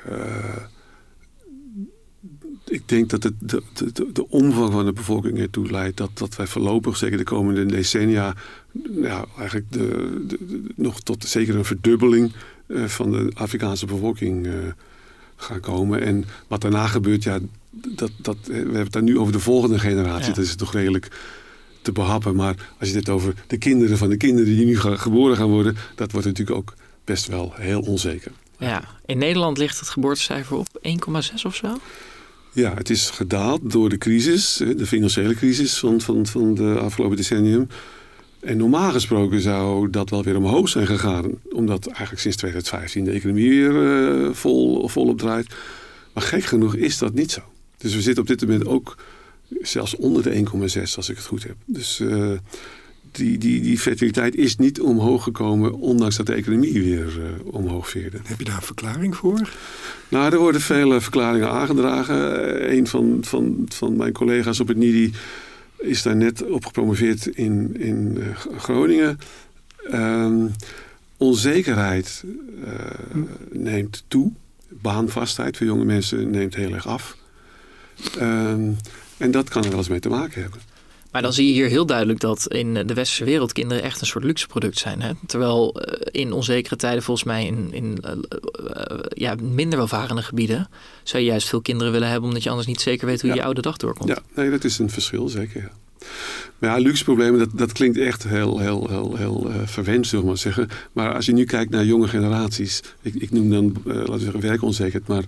uh, 0.09 0.55
ik 2.65 2.89
denk 2.89 3.09
dat 3.09 3.23
het 3.23 3.33
de, 3.39 3.63
de, 3.73 4.11
de, 4.11 4.29
omvang 4.29 4.71
van 4.71 4.85
de 4.85 4.93
bevolking 4.93 5.39
ertoe 5.39 5.71
leidt 5.71 5.97
dat, 5.97 6.09
dat 6.13 6.35
wij 6.35 6.47
voorlopig, 6.47 6.97
zeker 6.97 7.17
de 7.17 7.23
komende 7.23 7.65
decennia, 7.65 8.35
ja, 9.01 9.25
eigenlijk 9.37 9.71
de, 9.71 10.23
de, 10.27 10.61
nog 10.75 11.01
tot 11.01 11.23
zeker 11.23 11.55
een 11.55 11.65
verdubbeling 11.65 12.31
uh, 12.67 12.85
van 12.85 13.11
de 13.11 13.31
Afrikaanse 13.33 13.85
bevolking 13.85 14.47
gaan 15.35 15.59
komen. 15.59 16.01
En 16.01 16.25
wat 16.47 16.61
daarna 16.61 16.87
gebeurt, 16.87 17.23
ja, 17.23 17.39
dat, 17.69 18.11
dat, 18.17 18.37
we 18.43 18.53
hebben 18.53 18.75
het 18.75 18.91
daar 18.91 19.03
nu 19.03 19.17
over 19.17 19.33
de 19.33 19.39
volgende 19.39 19.79
generatie. 19.79 20.29
Ja. 20.29 20.33
Dat 20.33 20.43
is 20.43 20.55
toch 20.55 20.73
redelijk 20.73 21.07
te 21.81 21.91
behappen. 21.91 22.35
Maar 22.35 22.73
als 22.79 22.89
je 22.89 22.95
het 22.95 23.09
over 23.09 23.33
de 23.47 23.57
kinderen 23.57 23.97
van 23.97 24.09
de 24.09 24.17
kinderen 24.17 24.55
die 24.55 24.65
nu 24.65 24.77
geboren 24.79 25.37
gaan 25.37 25.49
worden, 25.49 25.75
dat 25.95 26.11
wordt 26.11 26.27
natuurlijk 26.27 26.57
ook 26.57 26.73
best 27.07 27.27
wel 27.27 27.53
heel 27.55 27.81
onzeker. 27.81 28.31
Ja, 28.57 28.83
in 29.05 29.17
Nederland 29.17 29.57
ligt 29.57 29.79
het 29.79 29.89
geboortecijfer 29.89 30.57
op 30.57 30.67
1,6 30.87 31.41
of 31.45 31.55
zo? 31.55 31.77
Ja, 32.51 32.73
het 32.73 32.89
is 32.89 33.09
gedaald 33.09 33.71
door 33.71 33.89
de 33.89 33.97
crisis, 33.97 34.55
de 34.77 34.85
financiële 34.85 35.33
crisis 35.33 35.77
van, 35.77 36.01
van, 36.01 36.25
van 36.25 36.55
de 36.55 36.79
afgelopen 36.79 37.17
decennium. 37.17 37.67
En 38.39 38.57
normaal 38.57 38.91
gesproken 38.91 39.41
zou 39.41 39.89
dat 39.89 40.09
wel 40.09 40.23
weer 40.23 40.37
omhoog 40.37 40.69
zijn 40.69 40.87
gegaan. 40.87 41.31
Omdat 41.49 41.87
eigenlijk 41.87 42.19
sinds 42.19 42.37
2015 42.37 43.03
de 43.03 43.11
economie 43.11 43.49
weer 43.49 43.71
uh, 43.71 44.33
vol, 44.33 44.87
volop 44.87 45.17
draait. 45.17 45.55
Maar 46.13 46.23
gek 46.23 46.43
genoeg 46.43 46.75
is 46.75 46.97
dat 46.97 47.13
niet 47.13 47.31
zo. 47.31 47.41
Dus 47.77 47.93
we 47.93 48.01
zitten 48.01 48.23
op 48.23 48.29
dit 48.29 48.41
moment 48.41 48.67
ook 48.67 48.97
zelfs 49.61 49.95
onder 49.95 50.23
de 50.23 50.45
1,6 50.75 50.81
als 50.95 51.09
ik 51.09 51.15
het 51.15 51.25
goed 51.25 51.43
heb. 51.43 51.55
Dus 51.65 51.99
uh, 51.99 52.31
die, 53.11 53.37
die, 53.37 53.61
die 53.61 53.79
fertiliteit 53.79 54.35
is 54.35 54.55
niet 54.55 54.81
omhoog 54.81 55.23
gekomen, 55.23 55.73
ondanks 55.73 56.15
dat 56.15 56.25
de 56.25 56.33
economie 56.33 56.83
weer 56.83 57.17
uh, 57.17 57.53
omhoog 57.55 57.89
veerde. 57.89 58.17
Heb 58.23 58.39
je 58.39 58.45
daar 58.45 58.55
een 58.55 58.61
verklaring 58.61 59.15
voor? 59.15 59.49
Nou, 60.09 60.33
er 60.33 60.39
worden 60.39 60.61
vele 60.61 61.01
verklaringen 61.01 61.51
aangedragen. 61.51 62.15
Uh, 62.61 62.77
een 62.77 62.87
van, 62.87 63.17
van, 63.21 63.65
van 63.67 63.95
mijn 63.95 64.13
collega's 64.13 64.59
op 64.59 64.67
het 64.67 64.77
NIDI 64.77 65.13
is 65.77 66.01
daar 66.01 66.15
net 66.15 66.49
op 66.49 66.65
gepromoveerd 66.65 67.25
in, 67.27 67.75
in 67.79 68.17
uh, 68.17 68.37
Groningen. 68.57 69.19
Um, 69.93 70.51
onzekerheid 71.17 72.23
neemt 73.51 74.03
toe. 74.07 74.31
Baanvastheid 74.69 75.57
voor 75.57 75.65
jonge 75.65 75.85
mensen 75.85 76.29
neemt 76.29 76.55
heel 76.55 76.73
erg 76.73 76.87
af. 76.87 77.17
Ehm, 78.19 78.71
en 79.17 79.31
dat 79.31 79.49
kan 79.49 79.63
er 79.63 79.69
wel 79.69 79.77
eens 79.77 79.87
mee 79.87 79.99
te 79.99 80.09
maken 80.09 80.41
hebben. 80.41 80.59
Maar 81.11 81.21
dan 81.21 81.33
zie 81.33 81.47
je 81.47 81.53
hier 81.53 81.67
heel 81.67 81.85
duidelijk 81.85 82.19
dat 82.19 82.47
in 82.47 82.73
de 82.73 82.93
westerse 82.93 83.23
wereld 83.23 83.53
kinderen 83.53 83.83
echt 83.83 84.01
een 84.01 84.07
soort 84.07 84.23
luxe 84.23 84.47
product 84.47 84.77
zijn. 84.77 85.01
Hè? 85.01 85.11
Terwijl 85.25 85.81
eh, 85.81 86.21
in 86.21 86.31
onzekere 86.31 86.75
tijden 86.75 87.03
volgens 87.03 87.27
mij 87.27 87.45
in, 87.45 87.67
in 87.71 87.97
uh, 88.05 88.11
uh, 88.11 88.99
ja, 89.09 89.35
minder 89.41 89.77
welvarende 89.77 90.21
gebieden 90.21 90.69
zou 91.03 91.23
je 91.23 91.29
juist 91.29 91.47
veel 91.47 91.61
kinderen 91.61 91.93
willen 91.93 92.07
hebben 92.07 92.27
omdat 92.27 92.43
je 92.43 92.49
anders 92.49 92.67
niet 92.67 92.81
zeker 92.81 93.07
weet 93.07 93.21
hoe 93.21 93.29
je, 93.29 93.35
je 93.35 93.43
oude 93.43 93.61
dag 93.61 93.77
doorkomt. 93.77 94.09
Ja, 94.09 94.19
nee, 94.35 94.49
dat 94.49 94.63
is 94.63 94.79
een 94.79 94.89
verschil 94.89 95.27
zeker. 95.27 95.61
Ja. 95.61 95.71
Maar 96.57 96.69
ja, 96.69 96.77
luxe 96.77 97.03
problemen, 97.03 97.39
dat, 97.39 97.49
dat 97.53 97.71
klinkt 97.71 97.97
echt 97.97 98.23
heel, 98.23 98.59
heel, 98.59 98.87
heel, 98.87 99.15
heel 99.15 99.51
verwend, 99.65 100.07
zullen 100.07 100.23
we 100.23 100.29
maar 100.29 100.39
zeggen. 100.39 100.69
Maar 100.91 101.13
als 101.13 101.25
je 101.25 101.33
nu 101.33 101.43
kijkt 101.43 101.71
naar 101.71 101.85
jonge 101.85 102.07
generaties, 102.07 102.81
ik, 103.01 103.15
ik 103.15 103.31
noem 103.31 103.49
dan, 103.49 103.75
laten 103.83 104.11
we 104.11 104.19
zeggen, 104.19 104.39
werkonzekerheid, 104.39 105.07
maar 105.07 105.23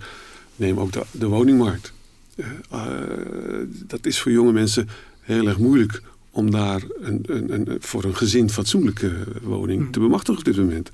neem 0.55 0.79
ook 0.79 0.91
de, 0.91 1.01
de 1.11 1.27
woningmarkt. 1.27 1.93
dat 3.87 4.05
is 4.05 4.19
voor 4.19 4.31
jonge 4.31 4.51
mensen 4.51 4.89
heel 5.35 5.47
erg 5.47 5.57
moeilijk 5.57 6.01
om 6.31 6.51
daar 6.51 6.81
een, 7.01 7.23
een, 7.27 7.53
een, 7.53 7.77
voor 7.79 8.03
een 8.03 8.15
gezin 8.15 8.49
fatsoenlijke 8.49 9.11
woning 9.41 9.81
hmm. 9.81 9.91
te 9.91 9.99
bemachtigen 9.99 10.39
op 10.39 10.45
dit 10.45 10.57
moment. 10.57 10.89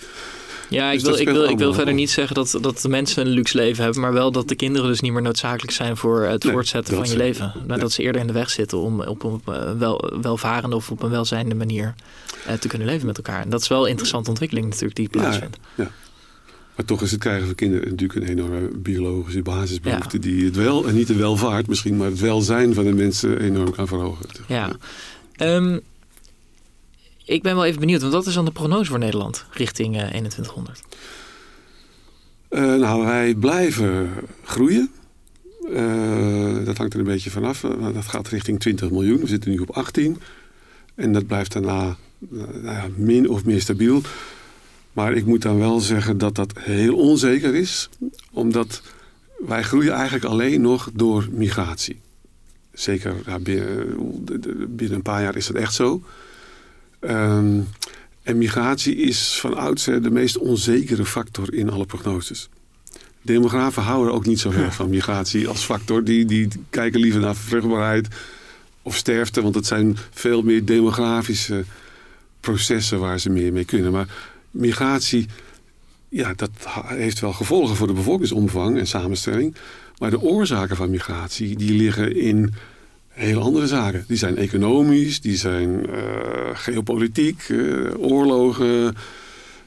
Ja, 0.69 0.91
ik, 0.91 0.99
dus 0.99 1.07
wil, 1.07 1.19
ik, 1.19 1.29
wil, 1.29 1.49
ik 1.49 1.57
wil 1.57 1.73
verder 1.73 1.93
niet 1.93 2.09
zeggen 2.09 2.35
dat, 2.35 2.57
dat 2.61 2.81
de 2.81 2.89
mensen 2.89 3.25
een 3.25 3.31
luxe 3.31 3.57
leven 3.57 3.83
hebben, 3.83 4.01
maar 4.01 4.13
wel 4.13 4.31
dat 4.31 4.47
de 4.47 4.55
kinderen 4.55 4.87
dus 4.89 4.99
niet 4.99 5.11
meer 5.11 5.21
noodzakelijk 5.21 5.71
zijn 5.71 5.97
voor 5.97 6.21
het 6.21 6.45
voortzetten 6.45 6.95
van 6.95 7.07
je 7.07 7.17
leven. 7.17 7.53
Maar 7.67 7.79
dat 7.79 7.91
ze 7.91 8.01
eerder 8.01 8.21
in 8.21 8.27
de 8.27 8.33
weg 8.33 8.49
zitten 8.49 8.77
om 8.77 9.01
op 9.01 9.23
een 9.23 9.41
eh, 9.45 9.71
wel, 9.77 10.11
welvarende 10.21 10.75
of 10.75 10.91
op 10.91 11.03
een 11.03 11.09
welzijnde 11.09 11.55
manier 11.55 11.95
uh, 12.47 12.53
te 12.53 12.67
kunnen 12.67 12.87
leven 12.87 13.05
met 13.05 13.17
elkaar. 13.17 13.41
En 13.41 13.49
dat 13.49 13.61
is 13.61 13.67
wel 13.67 13.83
een 13.83 13.89
interessante 13.89 14.29
ontwikkeling 14.29 14.67
natuurlijk 14.67 14.95
die 14.95 15.09
plaatsvindt. 15.09 15.57
Ja, 15.75 15.91
Maar 16.75 16.85
toch 16.85 17.01
is 17.01 17.11
het 17.11 17.19
krijgen 17.19 17.45
van 17.45 17.55
kinderen 17.55 17.89
natuurlijk 17.89 18.19
een 18.19 18.27
enorme 18.27 18.67
biologische 18.67 19.41
basisbehoefte 19.41 20.19
die 20.19 20.45
het 20.45 20.55
wel, 20.55 20.87
en 20.87 20.95
niet 20.95 21.07
de 21.07 21.15
welvaart 21.15 21.67
misschien, 21.67 21.97
maar 21.97 22.09
het 22.09 22.19
welzijn 22.19 22.73
van 22.73 22.83
de 22.83 22.93
mensen 22.93 23.39
enorm 23.39 23.71
kan 23.71 23.87
verhogen. 23.87 24.25
Ja. 24.47 24.75
Um, 25.37 25.81
ik 27.25 27.41
ben 27.41 27.55
wel 27.55 27.65
even 27.65 27.79
benieuwd, 27.79 28.01
want 28.01 28.13
wat 28.13 28.25
is 28.25 28.33
dan 28.33 28.45
de 28.45 28.51
prognose 28.51 28.89
voor 28.89 28.99
Nederland 28.99 29.45
richting 29.51 29.95
uh, 29.95 30.07
2100? 30.07 30.81
Uh, 32.49 32.61
nou, 32.61 33.05
wij 33.05 33.33
blijven 33.35 34.09
groeien. 34.43 34.91
Uh, 35.69 36.65
dat 36.65 36.77
hangt 36.77 36.93
er 36.93 36.99
een 36.99 37.05
beetje 37.05 37.29
vanaf. 37.29 37.61
Dat 37.93 38.05
gaat 38.07 38.27
richting 38.27 38.59
20 38.59 38.89
miljoen. 38.89 39.19
We 39.19 39.27
zitten 39.27 39.51
nu 39.51 39.57
op 39.57 39.69
18. 39.71 40.21
En 40.95 41.13
dat 41.13 41.27
blijft 41.27 41.51
daarna 41.51 41.97
min 42.95 43.29
of 43.29 43.45
meer 43.45 43.61
stabiel. 43.61 44.01
Maar 44.95 45.13
ik 45.13 45.25
moet 45.25 45.41
dan 45.41 45.57
wel 45.57 45.79
zeggen 45.79 46.17
dat 46.17 46.35
dat 46.35 46.53
heel 46.59 46.95
onzeker 46.95 47.55
is. 47.55 47.89
Omdat 48.31 48.81
wij 49.47 49.63
groeien 49.63 49.93
eigenlijk 49.93 50.25
alleen 50.25 50.61
nog 50.61 50.89
door 50.93 51.27
migratie. 51.31 51.99
Zeker 52.73 53.15
ja, 53.25 53.39
binnen, 53.39 53.95
binnen, 54.75 54.95
een 54.95 55.01
paar 55.01 55.21
jaar 55.21 55.35
is 55.35 55.47
dat 55.47 55.55
echt 55.55 55.73
zo. 55.73 56.03
Um, 56.99 57.67
en 58.23 58.37
migratie 58.37 58.95
is 58.95 59.39
van 59.39 59.57
oudsher 59.57 60.01
de 60.01 60.11
meest 60.11 60.37
onzekere 60.37 61.05
factor 61.05 61.53
in 61.53 61.69
alle 61.69 61.85
prognoses. 61.85 62.49
Demografen 63.21 63.83
houden 63.83 64.13
ook 64.13 64.25
niet 64.25 64.39
zo 64.39 64.51
erg 64.51 64.75
van 64.75 64.89
migratie 64.89 65.47
als 65.47 65.63
factor. 65.63 66.03
Die, 66.03 66.25
die 66.25 66.47
kijken 66.69 66.99
liever 66.99 67.21
naar 67.21 67.35
vruchtbaarheid 67.35 68.07
of 68.81 68.95
sterfte, 68.95 69.41
want 69.41 69.55
het 69.55 69.65
zijn 69.65 69.97
veel 70.11 70.41
meer 70.41 70.65
demografische 70.65 71.63
processen 72.39 72.99
waar 72.99 73.19
ze 73.19 73.29
meer 73.29 73.53
mee 73.53 73.65
kunnen. 73.65 73.91
Maar 73.91 74.33
migratie, 74.55 75.25
ja, 76.09 76.33
dat 76.33 76.49
heeft 76.85 77.19
wel 77.19 77.33
gevolgen 77.33 77.75
voor 77.75 77.87
de 77.87 77.93
bevolkingsomvang 77.93 78.77
en 78.77 78.87
samenstelling. 78.87 79.55
Maar 79.97 80.09
de 80.09 80.21
oorzaken 80.21 80.75
van 80.75 80.89
migratie, 80.89 81.55
die 81.55 81.73
liggen 81.73 82.15
in 82.15 82.53
hele 83.07 83.39
andere 83.39 83.67
zaken. 83.67 84.03
Die 84.07 84.17
zijn 84.17 84.37
economisch, 84.37 85.21
die 85.21 85.37
zijn 85.37 85.89
uh, 85.89 85.99
geopolitiek, 86.53 87.49
uh, 87.49 87.91
oorlogen, 87.97 88.95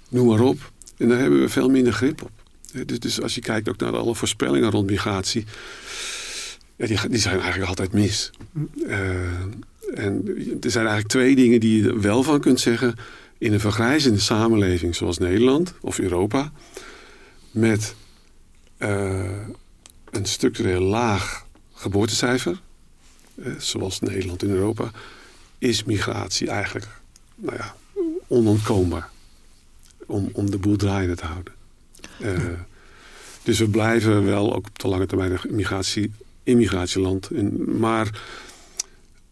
noem 0.09 0.27
maar 0.27 0.41
op. 0.41 0.73
En 0.97 1.09
daar 1.09 1.19
hebben 1.19 1.41
we 1.41 1.49
veel 1.49 1.69
minder 1.69 1.93
grip 1.93 2.23
op. 2.23 2.31
Dus, 2.87 2.99
dus 2.99 3.23
als 3.23 3.35
je 3.35 3.41
kijkt 3.41 3.69
ook 3.69 3.79
naar 3.79 3.97
alle 3.97 4.15
voorspellingen 4.15 4.71
rond 4.71 4.91
migratie, 4.91 5.45
ja, 6.77 6.87
die, 6.87 6.99
die 7.09 7.19
zijn 7.19 7.41
eigenlijk 7.41 7.69
altijd 7.69 7.93
mis. 7.93 8.31
Uh, 8.77 8.99
en 9.95 10.25
er 10.61 10.71
zijn 10.71 10.87
eigenlijk 10.87 11.09
twee 11.09 11.35
dingen 11.35 11.61
die 11.61 11.83
je 11.83 11.89
er 11.89 12.01
wel 12.01 12.23
van 12.23 12.41
kunt 12.41 12.61
zeggen. 12.61 12.95
In 13.39 13.53
een 13.53 13.61
vergrijzende 13.61 14.19
samenleving 14.19 14.95
zoals 14.95 15.19
Nederland 15.19 15.75
of 15.81 15.99
Europa, 15.99 16.53
met 17.51 17.95
een 20.11 20.27
structureel 20.27 20.81
laag 20.81 21.47
geboortecijfer, 21.73 22.61
eh, 23.43 23.53
zoals 23.59 24.01
Nederland 24.01 24.43
en 24.43 24.51
Europa, 24.51 24.91
is 25.59 25.85
migratie 25.85 26.49
eigenlijk 26.49 26.89
nou 27.35 27.57
ja, 27.57 27.77
onontkoombaar 28.27 29.11
om, 30.07 30.29
om 30.33 30.51
de 30.51 30.59
boel 30.59 30.77
draaiende 30.77 31.17
te 31.17 31.27
houden. 31.27 31.53
Uh, 32.23 32.39
dus 33.43 33.59
we 33.59 33.69
blijven 33.69 34.25
wel 34.25 34.55
ook 34.55 34.67
op 34.67 34.79
de 34.79 34.89
lange 34.89 35.07
termijn 35.07 35.33
een 35.33 35.55
migratie, 35.55 36.13
immigratieland. 36.43 37.31
En, 37.31 37.79
maar 37.79 38.23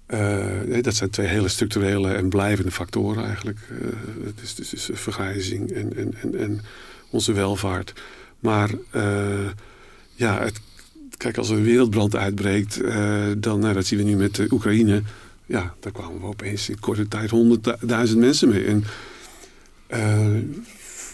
uh, 0.09 0.83
dat 0.83 0.95
zijn 0.95 1.11
twee 1.11 1.27
hele 1.27 1.49
structurele 1.49 2.12
en 2.14 2.29
blijvende 2.29 2.71
factoren 2.71 3.25
eigenlijk. 3.25 3.59
Uh, 3.71 3.88
dus, 4.40 4.55
dus, 4.55 4.69
dus 4.69 4.90
vergrijzing 4.92 5.71
en, 5.71 5.97
en, 5.97 6.14
en, 6.23 6.38
en, 6.38 6.61
onze 7.11 7.33
welvaart. 7.33 7.92
Maar 8.40 8.71
ja, 10.14 10.40
het 10.40 10.61
kijk, 11.16 11.38
als 11.38 11.51
er 11.51 11.57
een 11.57 11.62
wereldbrand 11.62 12.16
uitbreekt, 12.16 12.81
dan, 13.38 13.59
nou, 13.61 13.75
dat 13.75 13.87
zien 13.87 13.99
we 13.99 14.05
nu 14.05 14.16
met 14.16 14.35
de 14.35 14.47
Oekraïne. 14.51 15.03
Ja, 15.47 15.75
daar 15.81 15.92
kwamen 15.92 16.21
we 16.21 16.27
opeens 16.27 16.69
in 16.69 16.81
korte 16.81 17.09
tijd 17.09 17.31
honderdduizend 17.31 18.19
mensen 18.19 18.49
mee. 18.49 18.64
En 18.64 18.85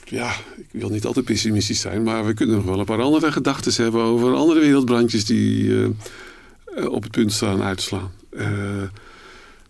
ja, 0.04 0.34
ik 0.56 0.80
wil 0.80 0.88
niet 0.88 1.04
altijd 1.04 1.24
pessimistisch 1.24 1.80
zijn, 1.80 2.02
maar 2.02 2.26
we 2.26 2.34
kunnen 2.34 2.56
nog 2.56 2.64
wel 2.64 2.78
een 2.78 2.84
paar 2.84 3.02
andere 3.02 3.32
gedachten 3.32 3.82
hebben 3.82 4.02
over 4.02 4.34
andere 4.34 4.60
wereldbrandjes 4.60 5.24
die 5.24 5.74
op 6.76 7.02
het 7.02 7.12
punt 7.12 7.32
staan 7.32 7.62
uit 7.62 7.78
te 7.78 7.84
slaan. 7.84 8.12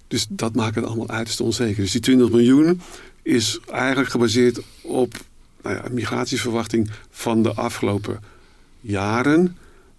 dus 0.08 0.26
dat 0.28 0.54
maakt 0.54 0.74
het 0.74 0.84
allemaal 0.84 1.08
uiterst 1.08 1.40
onzeker. 1.40 1.82
Dus 1.82 1.92
die 1.92 2.00
20 2.00 2.30
miljoen 2.30 2.80
is 3.22 3.58
eigenlijk 3.70 4.10
gebaseerd 4.10 4.60
op 4.82 5.14
nou 5.62 5.76
ja, 5.76 5.82
migratieverwachting 5.90 6.90
van 7.10 7.42
de 7.42 7.54
afgelopen 7.54 8.20
jaren. 8.80 9.56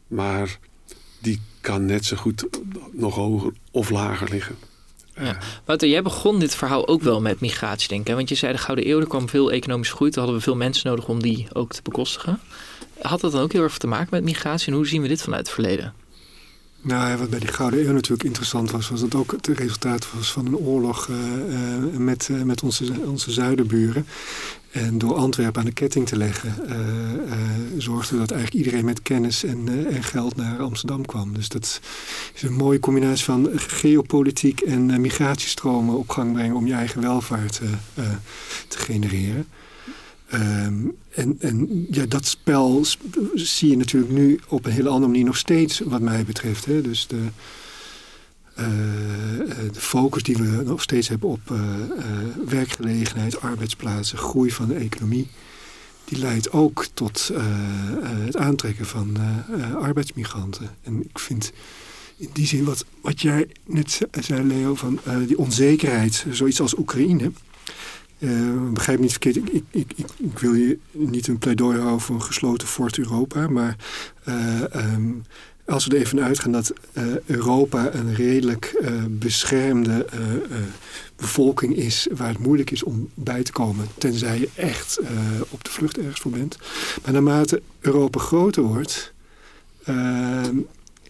Maar 0.07 0.59
die 1.19 1.41
kan 1.61 1.85
net 1.85 2.05
zo 2.05 2.15
goed 2.15 2.47
nog 2.91 3.15
hoger 3.15 3.53
of 3.71 3.89
lager 3.89 4.29
liggen. 4.29 4.55
Ja. 5.15 5.37
Wouter, 5.65 5.87
jij 5.87 6.01
begon 6.01 6.39
dit 6.39 6.55
verhaal 6.55 6.87
ook 6.87 7.01
wel 7.01 7.21
met 7.21 7.39
migratie, 7.39 7.87
denk 7.87 8.07
ik. 8.07 8.15
Want 8.15 8.29
je 8.29 8.35
zei 8.35 8.53
de 8.53 8.57
Gouden 8.57 8.89
Eeuw, 8.89 8.99
er 8.99 9.07
kwam 9.07 9.29
veel 9.29 9.51
economische 9.51 9.95
groei. 9.95 10.11
Toen 10.11 10.23
hadden 10.23 10.39
we 10.39 10.45
veel 10.45 10.55
mensen 10.55 10.89
nodig 10.89 11.07
om 11.07 11.21
die 11.21 11.47
ook 11.53 11.73
te 11.73 11.81
bekostigen. 11.81 12.39
Had 13.01 13.21
dat 13.21 13.31
dan 13.31 13.41
ook 13.41 13.51
heel 13.51 13.63
erg 13.63 13.77
te 13.77 13.87
maken 13.87 14.07
met 14.11 14.23
migratie? 14.23 14.67
En 14.67 14.73
hoe 14.73 14.87
zien 14.87 15.01
we 15.01 15.07
dit 15.07 15.21
vanuit 15.21 15.45
het 15.45 15.55
verleden? 15.55 15.93
Nou 16.85 17.17
wat 17.17 17.29
bij 17.29 17.39
die 17.39 17.47
Gouden 17.47 17.79
Eeuw 17.79 17.93
natuurlijk 17.93 18.23
interessant 18.23 18.71
was, 18.71 18.89
was 18.89 18.99
dat 18.99 19.15
ook 19.15 19.31
het 19.31 19.47
resultaat 19.47 20.11
was 20.13 20.31
van 20.31 20.45
een 20.45 20.57
oorlog 20.57 21.07
uh, 21.07 21.17
uh, 21.17 21.97
met, 21.97 22.27
uh, 22.31 22.41
met 22.41 22.63
onze, 22.63 22.93
onze 23.05 23.31
zuidenburen. 23.31 24.05
En 24.71 24.97
door 24.97 25.15
Antwerpen 25.15 25.59
aan 25.59 25.67
de 25.67 25.73
ketting 25.73 26.07
te 26.07 26.17
leggen, 26.17 26.55
zorgde 27.77 28.17
dat 28.17 28.31
eigenlijk 28.31 28.65
iedereen 28.65 28.85
met 28.85 29.01
kennis 29.01 29.43
en, 29.43 29.87
en, 29.89 30.03
geld 30.03 30.35
naar 30.35 30.59
Amsterdam 30.59 31.05
kwam. 31.05 31.33
Dus 31.33 31.49
dat 31.49 31.81
is 32.33 32.41
een 32.41 32.53
mooie 32.53 32.79
combinatie 32.79 33.23
van 33.25 33.49
geopolitiek 33.53 34.61
en 34.61 35.01
migratiestromen 35.01 35.97
op 35.97 36.09
gang 36.09 36.33
brengen 36.33 36.55
om 36.55 36.67
je 36.67 36.73
eigen 36.73 37.01
welvaart 37.01 37.61
te 38.67 38.77
genereren. 38.77 39.47
Um, 40.33 40.95
en, 41.09 41.35
en 41.39 41.85
ja, 41.91 42.05
dat 42.05 42.25
spel 42.25 42.85
zie 43.33 43.69
je 43.69 43.77
natuurlijk 43.77 44.11
nu 44.11 44.39
op 44.47 44.65
een 44.65 44.71
hele 44.71 44.89
andere 44.89 45.11
manier 45.11 45.25
nog 45.25 45.37
steeds, 45.37 45.79
wat 45.79 46.01
mij 46.01 46.23
betreft. 46.23 46.65
Hè. 46.65 46.81
Dus 46.81 47.07
de, 47.07 47.21
uh, 48.59 48.65
de 49.73 49.79
focus 49.79 50.23
die 50.23 50.35
we 50.35 50.63
nog 50.65 50.81
steeds 50.81 51.07
hebben 51.07 51.29
op 51.29 51.49
uh, 51.51 51.59
werkgelegenheid, 52.47 53.41
arbeidsplaatsen, 53.41 54.17
groei 54.17 54.51
van 54.51 54.67
de 54.67 54.75
economie, 54.75 55.27
die 56.05 56.17
leidt 56.17 56.51
ook 56.51 56.85
tot 56.93 57.31
het 58.03 58.37
aantrekken 58.37 58.85
van 58.85 59.17
arbeidsmigranten. 59.75 60.69
En 60.83 61.01
ik 61.01 61.19
vind 61.19 61.51
in 62.17 62.29
die 62.33 62.47
zin 62.47 62.63
wat, 62.63 62.85
wat 63.01 63.21
jij 63.21 63.47
net 63.65 63.99
zei, 64.21 64.43
Leo, 64.43 64.75
van 64.75 64.99
die 65.27 65.37
onzekerheid, 65.37 66.25
zoiets 66.31 66.61
als 66.61 66.77
Oekraïne 66.77 67.31
uh, 68.23 68.71
begrijp 68.71 68.97
me 68.97 69.03
niet 69.03 69.11
verkeerd, 69.11 69.35
ik, 69.35 69.49
ik, 69.51 69.63
ik, 69.71 70.07
ik, 70.17 70.39
wil 70.39 70.53
je 70.53 70.77
niet 70.91 71.27
een 71.27 71.37
pleidooi 71.37 71.77
houden 71.79 72.01
voor 72.01 72.15
een 72.15 72.21
gesloten 72.21 72.67
fort 72.67 72.97
Europa. 72.97 73.47
Maar 73.47 73.75
uh, 74.27 74.61
um, 74.75 75.23
als 75.65 75.85
we 75.85 75.95
er 75.95 76.01
even 76.01 76.23
uitgaan 76.23 76.51
dat 76.51 76.73
uh, 76.93 77.03
Europa 77.25 77.93
een 77.93 78.15
redelijk 78.15 78.83
beschermde 79.09 80.05
bevolking 81.15 81.75
is... 81.75 82.07
waar 82.15 82.27
het 82.27 82.37
moeilijk 82.37 82.71
is 82.71 82.83
om 82.83 83.09
bij 83.13 83.43
te 83.43 83.51
komen, 83.51 83.87
tenzij 83.97 84.39
je 84.39 84.49
echt 84.55 84.99
op 85.49 85.63
de 85.63 85.69
vlucht 85.69 85.97
ergens 85.97 86.19
voor 86.19 86.31
bent. 86.31 86.57
Maar 87.03 87.13
naarmate 87.13 87.61
Europa 87.79 88.19
groter 88.19 88.63
wordt... 88.63 89.13
Ehm, 89.83 90.57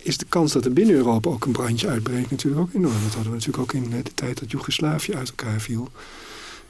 is 0.03 0.17
de 0.17 0.25
kans 0.29 0.51
dat 0.51 0.65
er 0.65 0.73
binnen 0.73 0.95
Europa 0.95 1.29
ook 1.29 1.45
een 1.45 1.51
brandje 1.51 1.87
uitbreekt 1.87 2.31
natuurlijk 2.31 2.61
ook 2.61 2.73
enorm. 2.73 3.03
Dat 3.03 3.13
hadden 3.13 3.31
we 3.31 3.37
natuurlijk 3.37 3.63
ook 3.63 3.73
in 3.73 3.89
de 3.89 4.13
tijd 4.15 4.39
dat 4.39 4.51
Joegoslavië 4.51 5.15
uit 5.15 5.29
elkaar 5.29 5.59
viel. 5.59 5.89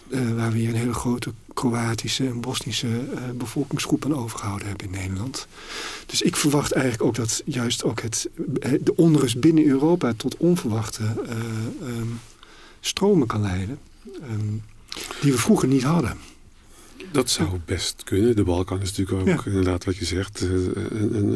Uh, 0.08 0.32
waar 0.36 0.52
we 0.52 0.58
hier 0.58 0.70
een 0.70 0.76
hele 0.76 0.94
grote 0.94 1.34
Kroatische 1.54 2.28
en 2.28 2.42
Bosnische 2.42 2.88
uh, 2.88 3.20
bevolkingsgroep 3.36 4.06
overgehouden 4.06 4.68
hebben 4.68 4.86
in 4.86 4.92
Nederland. 4.92 5.48
Dus 6.06 6.22
ik 6.22 6.36
verwacht 6.36 6.72
eigenlijk 6.72 7.04
ook 7.04 7.16
dat 7.16 7.42
juist 7.46 7.84
ook 7.84 8.02
het, 8.02 8.30
de 8.82 8.96
onrust 8.96 9.40
binnen 9.40 9.66
Europa 9.66 10.14
tot 10.18 10.38
onverwachte 10.38 11.04
uh, 11.04 11.98
um, 11.98 12.20
stromen 12.80 13.28
kan 13.28 13.42
leiden. 13.42 13.80
Um, 14.32 14.64
die 15.22 15.32
we 15.32 15.38
vroeger 15.38 15.68
niet 15.68 15.84
hadden. 15.84 16.18
Dat 17.12 17.30
zou 17.30 17.60
best 17.66 18.04
kunnen. 18.04 18.36
De 18.36 18.44
Balkan 18.44 18.82
is 18.82 18.98
natuurlijk 18.98 19.30
ook 19.30 19.46
inderdaad 19.46 19.86
wat 19.86 19.98
je 19.98 20.06
zegt. 20.06 20.42
Een, 20.42 21.16
een, 21.16 21.34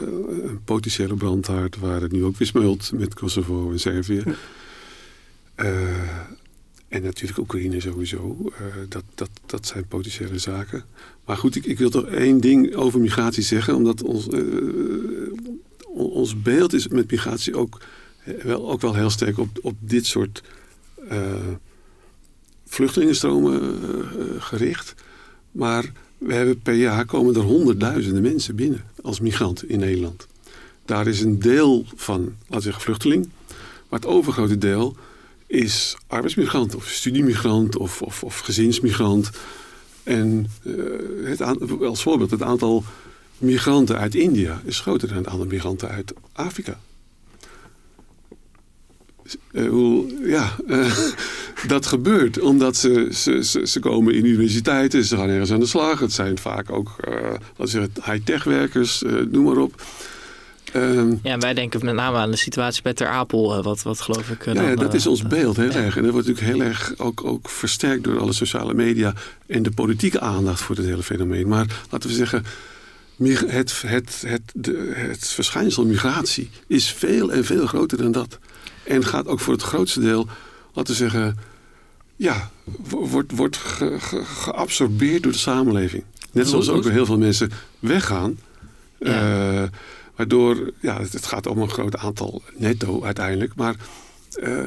een, 0.00 0.60
potentiële 0.64 1.14
brandhaard 1.14 1.78
waar 1.78 2.00
het 2.00 2.12
nu 2.12 2.24
ook 2.24 2.36
weer 2.36 2.48
smult 2.48 2.92
met 2.92 3.14
Kosovo 3.14 3.70
en 3.70 3.80
Servië. 3.80 4.22
Ja. 5.56 5.64
En 6.94 7.02
natuurlijk 7.02 7.38
Oekraïne 7.38 7.80
sowieso. 7.80 8.36
Uh, 8.46 8.66
dat, 8.88 9.02
dat, 9.14 9.30
dat 9.46 9.66
zijn 9.66 9.86
potentiële 9.86 10.38
zaken. 10.38 10.84
Maar 11.24 11.36
goed, 11.36 11.56
ik, 11.56 11.64
ik 11.64 11.78
wil 11.78 11.90
toch 11.90 12.06
één 12.06 12.40
ding 12.40 12.74
over 12.74 13.00
migratie 13.00 13.42
zeggen. 13.42 13.74
Omdat 13.74 14.02
ons, 14.02 14.28
uh, 14.28 15.32
ons 15.94 16.42
beeld 16.42 16.72
is 16.72 16.88
met 16.88 17.10
migratie 17.10 17.56
ook 17.56 17.80
wel, 18.42 18.70
ook 18.70 18.80
wel 18.80 18.94
heel 18.94 19.10
sterk 19.10 19.38
op, 19.38 19.58
op 19.62 19.76
dit 19.80 20.06
soort 20.06 20.42
vluchtelingenstromen 22.66 23.80
gericht. 24.40 24.94
Maar 25.50 25.92
we 26.18 26.34
hebben 26.34 26.60
per 26.60 26.74
jaar 26.74 27.04
komen 27.04 27.34
er 27.34 27.40
honderdduizenden 27.40 28.22
mensen 28.22 28.56
binnen 28.56 28.84
als 29.02 29.20
migrant 29.20 29.68
in 29.68 29.78
Nederland. 29.78 30.26
Daar 30.84 31.06
is 31.06 31.20
een 31.20 31.38
deel 31.38 31.84
van, 31.94 32.20
laten 32.20 32.56
we 32.56 32.60
zeggen, 32.60 32.82
vluchteling. 32.82 33.28
Maar 33.88 34.00
het 34.00 34.08
overgrote 34.08 34.58
deel 34.58 34.96
is 35.46 35.96
arbeidsmigrant 36.06 36.74
of 36.74 36.88
studiemigrant 36.88 37.76
of, 37.76 38.02
of, 38.02 38.38
gezinsmigrant. 38.38 39.30
En 40.02 40.46
uh, 40.62 41.28
het 41.28 41.40
als 41.80 42.02
voorbeeld, 42.02 42.30
het 42.30 42.42
aantal 42.42 42.84
migranten 43.38 43.98
uit 43.98 44.14
India 44.14 44.62
is 44.64 44.80
groter 44.80 45.08
dan 45.08 45.16
het 45.16 45.26
aantal 45.26 45.46
migranten 45.46 45.88
uit 45.88 46.12
Afrika. 46.32 46.78
Hoe, 49.52 50.14
ja, 50.26 50.56
uh, 50.66 50.96
dat 51.66 51.86
gebeurt 51.86 52.40
omdat 52.40 52.76
ze, 52.76 53.08
ze, 53.12 53.44
ze, 53.44 53.66
ze, 53.66 53.80
komen 53.80 54.14
in 54.14 54.24
universiteiten, 54.24 55.04
ze 55.04 55.16
gaan 55.16 55.28
ergens 55.28 55.52
aan 55.52 55.60
de 55.60 55.66
slag. 55.66 56.00
Het 56.00 56.12
zijn 56.12 56.38
vaak 56.38 56.70
ook 56.70 56.96
high-tech 58.04 58.44
werkers, 58.44 59.02
noem 59.30 59.44
maar 59.44 59.56
op. 59.56 59.82
Um, 60.76 61.20
ja, 61.22 61.38
wij 61.38 61.54
denken 61.54 61.84
met 61.84 61.94
name 61.94 62.16
aan 62.16 62.30
de 62.30 62.36
situatie 62.36 62.82
bij 62.82 62.94
Ter 62.94 63.08
Apel, 63.08 63.62
wat, 63.62 63.82
wat 63.82 64.00
geloof 64.00 64.30
ik. 64.30 64.46
Uh, 64.46 64.54
ja, 64.54 64.74
dat 64.74 64.94
is 64.94 65.06
ons 65.06 65.22
beeld 65.22 65.56
heel 65.56 65.70
erg. 65.70 65.96
En 65.96 66.02
dat 66.02 66.12
wordt 66.12 66.28
natuurlijk 66.28 66.56
heel 66.56 66.66
erg 66.66 66.94
ook, 66.96 67.24
ook 67.24 67.48
versterkt 67.48 68.04
door 68.04 68.20
alle 68.20 68.32
sociale 68.32 68.74
media 68.74 69.14
en 69.46 69.62
de 69.62 69.70
politieke 69.70 70.20
aandacht 70.20 70.60
voor 70.60 70.76
het 70.76 70.84
hele 70.84 71.02
fenomeen. 71.02 71.48
Maar 71.48 71.66
laten 71.90 72.08
we 72.08 72.14
zeggen, 72.14 72.44
het, 73.46 73.82
het, 73.86 74.22
het, 74.26 74.42
de, 74.54 74.92
het 74.94 75.28
verschijnsel 75.28 75.86
migratie 75.86 76.50
is 76.66 76.90
veel 76.92 77.32
en 77.32 77.44
veel 77.44 77.66
groter 77.66 77.98
dan 77.98 78.12
dat. 78.12 78.38
En 78.84 79.04
gaat 79.04 79.26
ook 79.26 79.40
voor 79.40 79.52
het 79.52 79.62
grootste 79.62 80.00
deel, 80.00 80.28
laten 80.72 80.92
we 80.92 80.98
zeggen, 80.98 81.38
ja, 82.16 82.50
wordt, 82.88 83.32
wordt 83.32 83.56
ge, 83.56 83.96
ge, 84.00 84.24
geabsorbeerd 84.24 85.22
door 85.22 85.32
de 85.32 85.38
samenleving. 85.38 86.04
Net 86.32 86.48
zoals 86.48 86.68
ook 86.68 86.84
heel 86.84 87.06
veel 87.06 87.18
mensen 87.18 87.50
weggaan. 87.78 88.38
Ja. 88.98 89.52
Uh, 89.52 89.68
Waardoor, 90.16 90.72
ja, 90.80 91.00
het 91.00 91.26
gaat 91.26 91.46
om 91.46 91.58
een 91.58 91.70
groot 91.70 91.96
aantal 91.96 92.42
netto 92.56 93.04
uiteindelijk. 93.04 93.54
Maar 93.54 93.74
uh, 94.36 94.62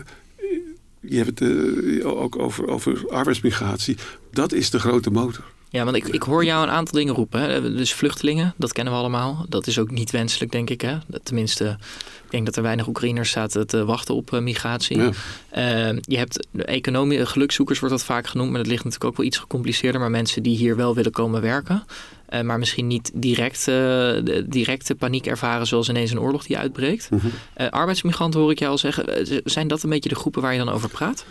je 0.99 1.17
hebt 1.17 1.39
het 1.39 1.41
uh, 1.41 2.07
ook 2.21 2.39
over, 2.39 2.67
over 2.67 3.09
arbeidsmigratie. 3.09 3.97
Dat 4.31 4.51
is 4.51 4.69
de 4.69 4.79
grote 4.79 5.09
motor. 5.09 5.43
Ja, 5.69 5.83
want 5.83 5.95
ik, 5.95 6.07
ik 6.07 6.21
hoor 6.23 6.45
jou 6.45 6.63
een 6.63 6.73
aantal 6.73 6.93
dingen 6.93 7.13
roepen. 7.13 7.41
Hè. 7.41 7.73
Dus 7.75 7.93
vluchtelingen, 7.93 8.53
dat 8.57 8.73
kennen 8.73 8.93
we 8.93 8.99
allemaal. 8.99 9.45
Dat 9.49 9.67
is 9.67 9.79
ook 9.79 9.91
niet 9.91 10.11
wenselijk, 10.11 10.51
denk 10.51 10.69
ik. 10.69 10.81
Hè. 10.81 10.97
Tenminste, 11.23 11.77
ik 12.25 12.31
denk 12.31 12.45
dat 12.45 12.55
er 12.55 12.61
weinig 12.61 12.87
Oekraïners 12.87 13.31
zaten 13.31 13.67
te 13.67 13.85
wachten 13.85 14.15
op 14.15 14.31
uh, 14.31 14.39
migratie. 14.39 14.97
Ja. 14.97 15.11
Uh, 15.91 15.97
je 16.01 16.17
hebt 16.17 16.47
economie, 16.57 17.25
gelukzoekers 17.25 17.79
wordt 17.79 17.95
dat 17.95 18.03
vaak 18.03 18.27
genoemd. 18.27 18.49
Maar 18.49 18.59
dat 18.59 18.67
ligt 18.67 18.83
natuurlijk 18.83 19.11
ook 19.11 19.17
wel 19.17 19.25
iets 19.25 19.37
gecompliceerder. 19.37 20.01
Maar 20.01 20.11
mensen 20.11 20.43
die 20.43 20.57
hier 20.57 20.75
wel 20.75 20.95
willen 20.95 21.11
komen 21.11 21.41
werken. 21.41 21.83
Uh, 22.29 22.41
maar 22.41 22.59
misschien 22.59 22.87
niet 22.87 23.11
direct, 23.13 23.65
de 23.65 24.45
directe 24.47 24.95
paniek 24.95 25.25
ervaren 25.25 25.67
zoals 25.67 25.89
ineens 25.89 26.11
een 26.11 26.19
oorlog 26.19 26.45
die 26.45 26.57
uitbreekt. 26.57 27.09
Mm 27.09 27.19
-hmm. 27.19 27.67
arbeidsmigranten 27.69 28.39
hoor 28.39 28.51
ik 28.51 28.59
jou 28.59 28.71
al 28.71 28.77
zeggen. 28.77 29.27
zijn 29.43 29.67
dat 29.67 29.83
een 29.83 29.89
beetje 29.89 30.09
de 30.09 30.15
groepen 30.15 30.41
waar 30.41 30.53
je 30.53 30.59
dan 30.59 30.69
over 30.69 30.89
praat? 30.89 31.25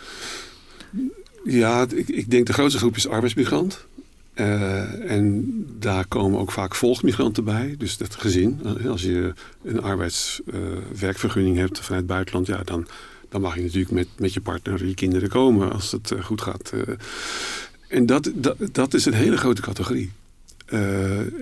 Ja, 1.43 1.85
ik, 1.95 2.07
ik 2.07 2.31
denk 2.31 2.45
de 2.45 2.53
grootste 2.53 2.79
groep 2.79 2.95
is 2.95 3.07
arbeidsmigrant. 3.07 3.85
En 4.33 5.45
daar 5.79 6.07
komen 6.07 6.39
ook 6.39 6.51
vaak 6.51 6.75
volgmigranten 6.75 7.43
bij. 7.43 7.75
Dus 7.77 7.97
dat 7.97 8.15
gezin. 8.15 8.61
Als 8.87 9.01
je 9.01 9.33
een 9.63 9.81
arbeidswerkvergunning 9.81 11.57
hebt 11.57 11.79
vanuit 11.79 12.01
het 12.01 12.11
buitenland, 12.11 12.47
ja, 12.47 12.61
dan, 12.63 12.87
dan 13.29 13.41
mag 13.41 13.55
je 13.55 13.61
natuurlijk 13.61 13.91
met, 13.91 14.07
met 14.17 14.33
je 14.33 14.41
partner 14.41 14.81
en 14.81 14.87
je 14.87 14.93
kinderen 14.93 15.29
komen 15.29 15.71
als 15.71 15.91
het 15.91 16.13
goed 16.21 16.41
gaat. 16.41 16.73
en 17.87 18.05
dat, 18.05 18.31
dat, 18.35 18.57
dat 18.71 18.93
is 18.93 19.05
een 19.05 19.13
hele 19.13 19.37
grote 19.37 19.61
categorie. 19.61 20.11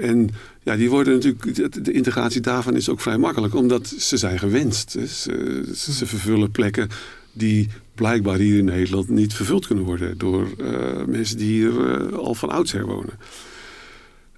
En 0.01 0.29
ja, 0.63 0.75
die 0.75 0.89
worden 0.89 1.13
natuurlijk, 1.13 1.83
de 1.85 1.91
integratie 1.91 2.41
daarvan 2.41 2.75
is 2.75 2.89
ook 2.89 3.01
vrij 3.01 3.17
makkelijk, 3.17 3.55
omdat 3.55 3.87
ze 3.87 4.17
zijn 4.17 4.39
gewenst. 4.39 4.91
Ze, 4.91 5.73
ze 5.73 6.05
vervullen 6.05 6.51
plekken 6.51 6.89
die 7.33 7.69
blijkbaar 7.95 8.37
hier 8.37 8.57
in 8.57 8.65
Nederland 8.65 9.09
niet 9.09 9.33
vervuld 9.33 9.67
kunnen 9.67 9.85
worden 9.85 10.17
door 10.17 10.47
uh, 10.57 11.05
mensen 11.07 11.37
die 11.37 11.51
hier 11.51 12.01
uh, 12.11 12.17
al 12.17 12.35
van 12.35 12.49
oudsher 12.49 12.85
wonen. 12.85 13.13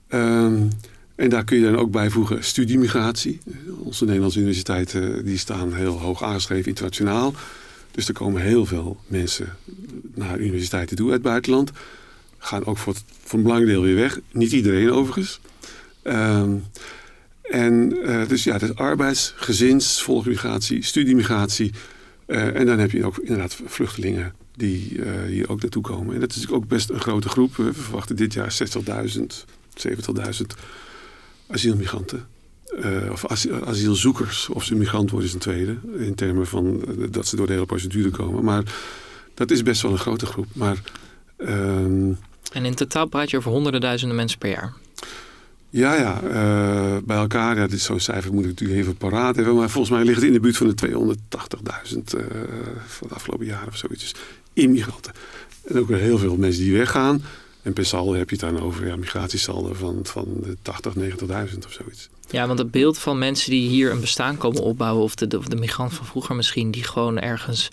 Um, 0.10 0.70
en 1.16 1.30
daar 1.30 1.44
kun 1.44 1.58
je 1.58 1.64
dan 1.64 1.78
ook 1.78 1.92
bijvoegen 1.92 2.44
studiemigratie. 2.44 3.40
Onze 3.78 4.06
Nederlandse 4.06 4.40
universiteiten 4.40 5.26
die 5.26 5.38
staan 5.38 5.74
heel 5.74 6.00
hoog 6.00 6.24
aangeschreven 6.24 6.68
internationaal. 6.68 7.34
Dus 7.92 8.08
er 8.08 8.14
komen 8.14 8.42
heel 8.42 8.66
veel 8.66 8.98
mensen 9.08 9.56
naar 10.14 10.40
universiteiten 10.40 10.96
toe 10.96 11.06
uit 11.06 11.14
het 11.14 11.24
buitenland. 11.24 11.72
Gaan 12.38 12.66
ook 12.66 12.78
voor, 12.78 12.94
voor 13.24 13.38
een 13.38 13.46
belangrijk 13.46 13.74
deel 13.74 13.84
weer 13.84 13.96
weg. 13.96 14.20
Niet 14.32 14.52
iedereen 14.52 14.92
overigens. 14.92 15.40
Um, 16.04 16.64
en 17.42 17.98
uh, 17.98 18.28
dus 18.28 18.44
ja, 18.44 18.58
dus 18.58 18.76
arbeids, 18.76 19.34
gezins, 19.36 20.02
volgmigratie, 20.02 20.84
studiemigratie 20.84 21.72
uh, 22.28 22.56
en 22.56 22.66
dan 22.66 22.80
heb 22.80 22.92
je 22.92 23.06
ook 23.06 23.18
inderdaad 23.18 23.62
vluchtelingen 23.66 24.34
die 24.56 24.94
uh, 24.94 25.24
hier 25.28 25.50
ook 25.50 25.62
naartoe 25.62 25.82
komen. 25.82 26.14
En 26.14 26.20
dat 26.20 26.30
is 26.30 26.36
natuurlijk 26.36 26.64
ook 26.64 26.70
best 26.70 26.90
een 26.90 27.00
grote 27.00 27.30
groep. 27.30 27.56
We 27.56 27.74
verwachten 27.74 28.16
dit 28.16 28.34
jaar 28.34 28.58
60.000, 29.18 29.22
70.000 29.88 30.46
asielmigranten. 31.48 32.28
Of 33.12 33.26
asielzoekers. 33.66 34.50
Of 34.50 34.64
ze 34.64 34.76
migrant 34.76 35.10
worden 35.10 35.28
is 35.28 35.34
een 35.34 35.40
tweede. 35.40 35.78
In 35.98 36.16
termen 36.16 36.48
van 36.48 36.84
dat 37.10 37.28
ze 37.28 37.36
door 37.36 37.48
de 37.48 37.54
hele 37.54 37.66
procedure 37.66 38.10
komen. 38.10 38.44
Maar 38.44 38.64
dat 39.34 39.52
is 39.52 39.64
best 39.64 39.82
wel 39.82 39.92
een 39.92 39.98
grote 39.98 40.26
groep. 40.26 40.48
Maar, 40.54 40.82
ehm, 41.38 42.12
en 42.54 42.66
in 42.66 42.76
totaal 42.76 43.06
praat 43.06 43.30
je 43.30 43.38
over 43.38 43.52
honderden 43.52 43.82
duizenden 43.82 44.16
mensen 44.16 44.38
per 44.38 44.50
jaar? 44.50 44.74
Ja, 45.70 45.96
ja. 45.96 46.22
Uh, 46.24 46.98
bij 47.04 47.18
elkaar, 47.18 47.58
ja, 47.58 47.68
dit 47.68 47.82
zo'n 47.82 48.00
cijfer 48.00 48.34
moet 48.34 48.44
ik 48.44 48.50
natuurlijk 48.50 48.80
even 48.80 48.98
paraat 48.98 49.36
hebben. 49.36 49.56
Maar 49.56 49.70
volgens 49.70 49.94
mij 49.94 50.04
ligt 50.04 50.16
het 50.16 50.26
in 50.26 50.34
de 50.34 50.40
buurt 50.40 50.58
van 50.58 50.68
de 50.76 50.90
280.000 50.90 51.98
uh, 52.16 52.24
van 52.88 53.08
de 53.08 53.14
afgelopen 53.14 53.46
jaren 53.46 53.68
of 53.68 53.78
zoiets. 53.78 54.02
Dus 54.02 54.22
immigranten. 54.54 55.14
En 55.68 55.80
ook 55.80 55.88
weer 55.88 55.98
heel 55.98 56.18
veel 56.18 56.36
mensen 56.36 56.64
die 56.64 56.78
weggaan. 56.78 57.24
En 57.62 57.74
per 57.74 57.86
saldo 57.86 58.14
heb 58.14 58.30
je 58.30 58.36
het 58.36 58.54
dan 58.54 58.64
over 58.64 58.88
ja, 58.88 58.96
migratiesaldo 58.96 59.74
van, 59.74 60.00
van 60.04 60.26
de 60.44 60.58
80, 60.62 60.94
90.000 60.96 61.02
of 61.66 61.72
zoiets. 61.72 62.10
Ja, 62.30 62.48
want 62.48 62.60
het 62.60 62.72
beeld 62.72 62.98
van 62.98 63.18
mensen 63.18 63.52
die 63.52 63.70
hier 63.70 63.92
een 63.92 64.02
bestaan 64.02 64.38
komen 64.38 64.62
opbouwen... 64.62 65.04
of 65.04 65.16
de, 65.16 65.28
de, 65.28 65.40
de 65.48 65.56
migrant 65.56 65.94
van 65.94 66.06
vroeger 66.06 66.36
misschien... 66.36 66.72
die 66.72 66.84
gewoon 66.84 67.20
ergens 67.20 67.70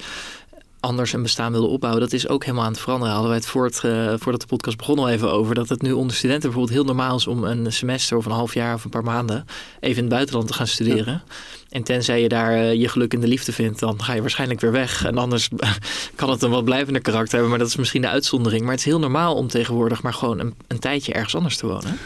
anders 0.84 1.12
een 1.12 1.22
bestaan 1.22 1.52
willen 1.52 1.68
opbouwen, 1.68 2.02
dat 2.02 2.12
is 2.12 2.28
ook 2.28 2.44
helemaal 2.44 2.64
aan 2.64 2.72
het 2.72 2.80
veranderen. 2.80 3.12
Hadden 3.12 3.30
wij 3.30 3.40
het, 3.40 3.48
voor 3.48 3.64
het 3.64 3.82
uh, 3.84 4.14
voordat 4.18 4.40
de 4.40 4.46
podcast 4.46 4.76
begon 4.76 4.98
al 4.98 5.08
even 5.08 5.32
over. 5.32 5.54
Dat 5.54 5.68
het 5.68 5.82
nu 5.82 5.92
onder 5.92 6.16
studenten 6.16 6.42
bijvoorbeeld 6.50 6.76
heel 6.76 6.84
normaal 6.84 7.16
is 7.16 7.26
om 7.26 7.44
een 7.44 7.72
semester 7.72 8.16
of 8.16 8.26
een 8.26 8.32
half 8.32 8.54
jaar 8.54 8.74
of 8.74 8.84
een 8.84 8.90
paar 8.90 9.04
maanden 9.04 9.44
even 9.80 9.96
in 9.96 10.04
het 10.04 10.12
buitenland 10.12 10.46
te 10.46 10.52
gaan 10.52 10.66
studeren. 10.66 11.12
Ja. 11.12 11.22
En 11.68 11.82
tenzij 11.82 12.22
je 12.22 12.28
daar 12.28 12.56
uh, 12.56 12.74
je 12.74 12.88
geluk 12.88 13.12
in 13.12 13.20
de 13.20 13.28
liefde 13.28 13.52
vindt, 13.52 13.78
dan 13.78 14.02
ga 14.02 14.12
je 14.12 14.20
waarschijnlijk 14.20 14.60
weer 14.60 14.72
weg. 14.72 15.04
En 15.04 15.18
anders 15.18 15.48
kan 16.14 16.30
het 16.30 16.42
een 16.42 16.50
wat 16.50 16.64
blijvender 16.64 17.02
karakter 17.02 17.32
hebben, 17.32 17.50
maar 17.50 17.58
dat 17.58 17.68
is 17.68 17.76
misschien 17.76 18.02
de 18.02 18.08
uitzondering. 18.08 18.62
Maar 18.62 18.70
het 18.70 18.80
is 18.80 18.86
heel 18.86 18.98
normaal 18.98 19.34
om 19.34 19.48
tegenwoordig 19.48 20.02
maar 20.02 20.14
gewoon 20.14 20.38
een, 20.38 20.54
een 20.66 20.78
tijdje 20.78 21.12
ergens 21.12 21.34
anders 21.34 21.56
te 21.56 21.66
wonen. 21.66 21.98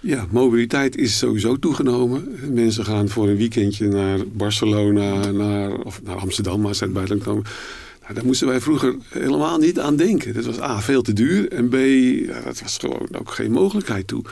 Ja, 0.00 0.26
mobiliteit 0.30 0.96
is 0.96 1.18
sowieso 1.18 1.58
toegenomen. 1.58 2.38
Mensen 2.54 2.84
gaan 2.84 3.08
voor 3.08 3.28
een 3.28 3.36
weekendje 3.36 3.88
naar 3.88 4.18
Barcelona, 4.32 5.30
naar, 5.30 5.72
of 5.72 6.02
naar 6.02 6.16
Amsterdam, 6.16 6.60
maar 6.60 6.74
ze 6.74 6.84
het 6.84 6.92
buitenland 6.92 7.26
komen. 7.28 7.44
Daar 8.14 8.24
moesten 8.24 8.46
wij 8.46 8.60
vroeger 8.60 8.96
helemaal 9.08 9.58
niet 9.58 9.80
aan 9.80 9.96
denken. 9.96 10.34
Dat 10.34 10.44
was 10.44 10.60
A, 10.60 10.80
veel 10.80 11.02
te 11.02 11.12
duur. 11.12 11.52
En 11.52 11.68
B, 11.68 11.76
dat 12.44 12.60
was 12.60 12.76
gewoon 12.78 13.08
ook 13.18 13.30
geen 13.30 13.50
mogelijkheid 13.50 14.06
toe. 14.06 14.24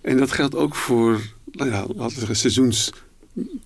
En 0.00 0.16
dat 0.16 0.32
geldt 0.32 0.54
ook 0.54 0.74
voor, 0.74 1.20
nou 1.52 1.70
ja, 1.70 1.80
laten 1.80 2.04
we 2.04 2.18
zeggen, 2.18 2.36
seizoens 2.36 2.92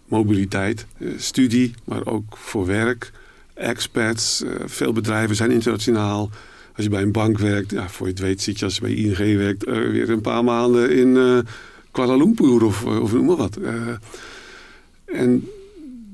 mobiliteit, 0.07 0.87
studie, 1.17 1.75
maar 1.85 2.07
ook 2.07 2.37
voor 2.37 2.67
werk, 2.67 3.13
expats. 3.55 4.43
veel 4.65 4.93
bedrijven 4.93 5.37
zijn 5.37 5.51
internationaal. 5.51 6.31
Als 6.77 6.85
je 6.85 6.91
bij 6.91 7.03
een 7.03 7.13
bank 7.13 7.39
werkt, 7.39 7.71
ja, 7.71 7.89
voor 7.89 8.07
je 8.07 8.13
het 8.13 8.23
weet 8.23 8.43
zit 8.43 8.59
je 8.59 8.65
als 8.65 8.75
je 8.75 8.81
bij 8.81 8.95
ING 8.95 9.37
werkt 9.37 9.65
weer 9.65 10.11
een 10.11 10.21
paar 10.21 10.45
maanden 10.45 10.91
in 10.91 11.45
Kuala 11.91 12.17
Lumpur 12.17 12.65
of, 12.65 12.85
of 12.85 13.13
noem 13.13 13.27
maar 13.27 13.37
wat. 13.37 13.59
en 15.05 15.49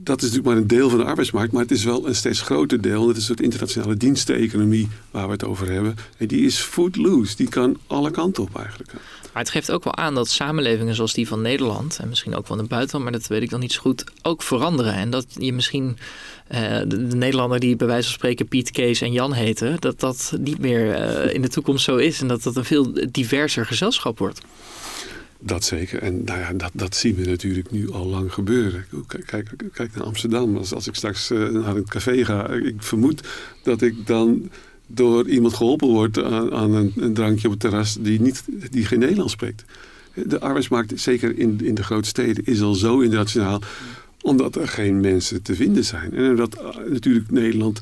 dat 0.09 0.23
is 0.23 0.29
natuurlijk 0.29 0.55
maar 0.55 0.63
een 0.63 0.79
deel 0.79 0.91
van 0.91 0.99
de 0.99 1.05
arbeidsmarkt, 1.05 1.53
maar 1.53 1.63
het 1.63 1.71
is 1.71 1.85
wel 1.85 2.07
een 2.07 2.15
steeds 2.15 2.41
groter 2.41 2.81
deel. 2.81 3.09
Het 3.09 3.17
is 3.17 3.25
soort 3.25 3.41
internationale 3.41 3.97
diensteconomie 3.97 4.89
waar 5.11 5.27
we 5.27 5.33
het 5.33 5.45
over 5.45 5.71
hebben. 5.71 5.97
En 6.17 6.27
die 6.27 6.45
is 6.45 6.59
footloose, 6.59 7.37
die 7.37 7.49
kan 7.49 7.79
alle 7.87 8.11
kanten 8.11 8.43
op 8.43 8.57
eigenlijk. 8.57 8.93
Maar 9.33 9.43
het 9.43 9.51
geeft 9.51 9.71
ook 9.71 9.85
wel 9.85 9.97
aan 9.97 10.15
dat 10.15 10.29
samenlevingen 10.29 10.95
zoals 10.95 11.13
die 11.13 11.29
van 11.29 11.43
Nederland, 11.43 11.99
en 12.01 12.09
misschien 12.09 12.37
ook 12.37 12.49
in 12.49 12.59
het 12.59 12.69
buitenland, 12.69 13.05
maar 13.05 13.21
dat 13.21 13.29
weet 13.29 13.43
ik 13.43 13.51
dan 13.51 13.61
niet 13.61 13.73
zo 13.73 13.81
goed, 13.81 14.05
ook 14.23 14.43
veranderen. 14.43 14.95
En 14.95 15.11
dat 15.11 15.27
je 15.39 15.53
misschien 15.53 15.99
uh, 16.55 16.59
de, 16.87 16.97
Nederlander 16.97 17.61
die 17.61 17.77
bij 17.77 17.87
wijze 17.87 18.05
van 18.05 18.15
spreken 18.15 18.49
Piet, 18.49 18.71
Kees 18.71 19.01
en 19.01 19.13
Jan 19.13 19.33
heten, 19.33 19.77
dat 19.81 20.01
dat 20.01 20.33
niet 20.41 20.59
meer 20.59 21.01
uh, 21.27 21.35
in 21.35 21.43
de 21.43 21.49
toekomst 21.49 21.85
zo 21.85 21.97
is 21.97 22.21
en 22.21 22.29
dat 22.29 22.43
dat 22.43 22.57
een 22.57 22.65
veel 22.65 22.93
diverser 23.11 23.67
gezelschap 23.67 24.19
wordt. 24.19 24.41
Dat 25.41 25.65
zeker. 25.65 26.03
En 26.03 26.25
nou 26.25 26.57
dat, 26.57 26.71
dat 26.73 26.97
zien 26.97 27.15
we 27.15 27.27
natuurlijk 27.27 27.71
nu 27.71 27.91
al 27.91 28.07
lang 28.07 28.33
gebeuren. 28.33 28.85
Kijk, 29.27 29.51
kijk 29.73 29.95
naar 29.95 30.05
Amsterdam. 30.05 30.57
Als, 30.57 30.75
als 30.75 30.87
ik 30.87 30.95
straks 30.95 31.31
uh, 31.31 31.49
naar 31.49 31.77
een 31.77 31.89
café 31.89 32.25
ga, 32.25 32.49
ik 32.49 32.83
vermoed 32.83 33.29
dat 33.63 33.83
ik 33.83 34.07
dan 34.07 34.51
door 34.87 35.29
iemand 35.29 35.55
geholpen 35.55 35.89
word 35.89 36.23
aan, 36.23 36.75
een, 36.75 36.93
een, 36.97 37.15
drankje 37.15 37.47
op 37.47 37.53
het 37.53 37.61
terras 37.61 37.97
die, 38.01 38.21
niet, 38.21 38.45
die 38.71 38.85
geen 38.85 38.99
Nederlands 38.99 39.33
spreekt. 39.33 39.65
De 40.15 40.41
arbeidsmarkt, 40.41 41.01
zeker 41.01 41.39
in, 41.39 41.61
in 41.63 41.75
de 41.75 41.83
grote 41.83 42.09
steden, 42.09 42.45
is 42.45 42.61
al 42.61 42.75
zo 42.75 43.01
internationaal 43.01 43.63
omdat 44.23 44.57
er 44.57 44.69
geen 44.69 45.01
mensen 45.01 45.43
te 45.43 45.55
vinden 45.55 45.85
zijn. 45.85 46.15
En 46.15 46.31
omdat 46.31 46.59
uh, 46.61 46.91
natuurlijk 46.91 47.31
Nederland 47.31 47.81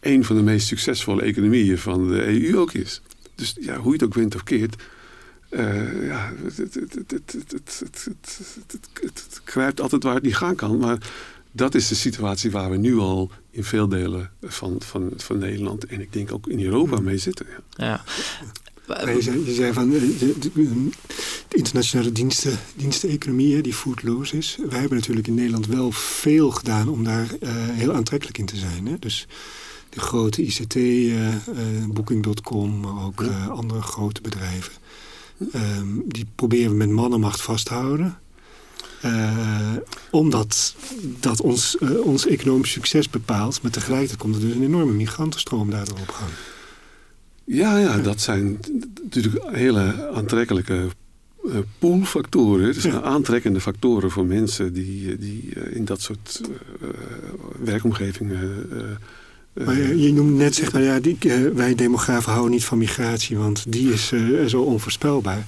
een 0.00 0.24
van 0.24 0.36
de 0.36 0.42
meest 0.42 0.66
succesvolle 0.66 1.22
economieën 1.22 1.78
van 1.78 2.08
de 2.08 2.26
EU 2.26 2.58
ook 2.58 2.72
is. 2.72 3.00
Dus 3.34 3.56
ja, 3.60 3.76
hoe 3.76 3.86
je 3.86 3.92
het 3.92 4.02
ook 4.02 4.14
wint 4.14 4.34
of 4.34 4.42
keert, 4.42 4.82
ja, 6.06 6.32
het, 9.00 9.40
kruipt 9.44 9.80
altijd 9.80 10.02
waar 10.02 10.14
het 10.14 10.22
niet 10.22 10.36
gaan 10.36 10.54
kan. 10.54 10.78
Maar 10.78 10.98
dat 11.52 11.74
is 11.74 11.88
de 11.88 11.94
situatie 11.94 12.50
waar 12.50 12.70
we 12.70 12.76
nu 12.76 12.98
al 12.98 13.30
in 13.50 13.64
veel 13.64 13.88
delen 13.88 14.30
van, 14.42 14.76
van, 14.78 15.12
van 15.16 15.38
Nederland 15.38 15.86
en 15.86 16.00
ik 16.00 16.12
denk 16.12 16.32
ook 16.32 16.46
in 16.46 16.60
Europa 16.64 17.00
mee 17.00 17.18
zitten. 17.18 17.46
Ja. 17.76 17.86
ja. 17.86 18.04
Je, 19.10 19.22
zei, 19.22 19.44
je 19.44 19.54
zei 19.54 19.72
van 19.72 19.90
de, 19.90 20.34
de, 20.38 20.90
internationale 21.48 22.12
diensten, 22.12 22.58
diensteconomie 22.74 23.62
die 23.62 23.74
foodloose 23.74 24.36
is. 24.36 24.58
Wij 24.68 24.80
hebben 24.80 24.98
natuurlijk 24.98 25.26
in 25.26 25.34
Nederland 25.34 25.66
wel 25.66 25.92
veel 25.92 26.50
gedaan 26.50 26.88
om 26.88 27.04
daar 27.04 27.28
uh, 27.40 27.50
heel 27.52 27.94
aantrekkelijk 27.94 28.38
in 28.38 28.46
te 28.46 28.56
zijn. 28.56 28.86
Hè? 28.86 28.98
Dus 28.98 29.26
de 29.88 30.00
grote 30.00 30.42
ICT, 30.42 30.74
uh, 30.74 31.28
Booking.com, 31.88 32.80
maar 32.80 33.04
ook 33.04 33.24
andere 33.48 33.82
grote 33.82 34.20
bedrijven. 34.20 34.72
Um, 35.54 36.02
die 36.06 36.26
proberen 36.34 36.70
we 36.70 36.76
met 36.76 36.90
mannenmacht 36.90 37.40
vasthouden. 37.40 38.18
Uh, 39.04 39.76
omdat 40.10 40.74
dat 41.20 41.40
ons, 41.40 41.76
uh, 41.80 42.00
ons 42.00 42.26
economisch 42.26 42.70
succes 42.70 43.10
bepaalt. 43.10 43.62
Maar 43.62 43.70
tegelijkertijd 43.70 44.18
komt 44.20 44.34
er 44.34 44.40
dus 44.40 44.54
een 44.54 44.62
enorme 44.62 44.92
migrantenstroom 44.92 45.70
daardoor 45.70 45.98
op 45.98 46.08
gang. 46.08 46.30
Ja, 47.44 47.78
ja, 47.78 47.98
dat 47.98 48.20
zijn 48.20 48.58
natuurlijk 49.02 49.56
hele 49.56 50.10
aantrekkelijke 50.14 50.86
uh, 51.44 51.58
poolfactoren. 51.78 52.66
Het 52.66 52.80
zijn 52.80 53.02
aantrekkende 53.02 53.60
factoren 53.60 54.10
voor 54.10 54.26
mensen 54.26 54.72
die, 54.72 55.18
die 55.18 55.48
in 55.70 55.84
dat 55.84 56.00
soort 56.00 56.40
werkomgevingen 57.58 58.66
maar 59.64 59.76
je, 59.76 60.02
je 60.02 60.12
noemde 60.12 60.44
net, 60.44 60.54
zeg 60.54 60.72
maar, 60.72 60.82
ja, 60.82 61.00
die, 61.00 61.16
uh, 61.20 61.50
wij 61.54 61.74
demografen 61.74 62.30
houden 62.32 62.52
niet 62.52 62.64
van 62.64 62.78
migratie, 62.78 63.36
want 63.36 63.64
die 63.68 63.92
is 63.92 64.10
uh, 64.12 64.46
zo 64.46 64.62
onvoorspelbaar. 64.62 65.46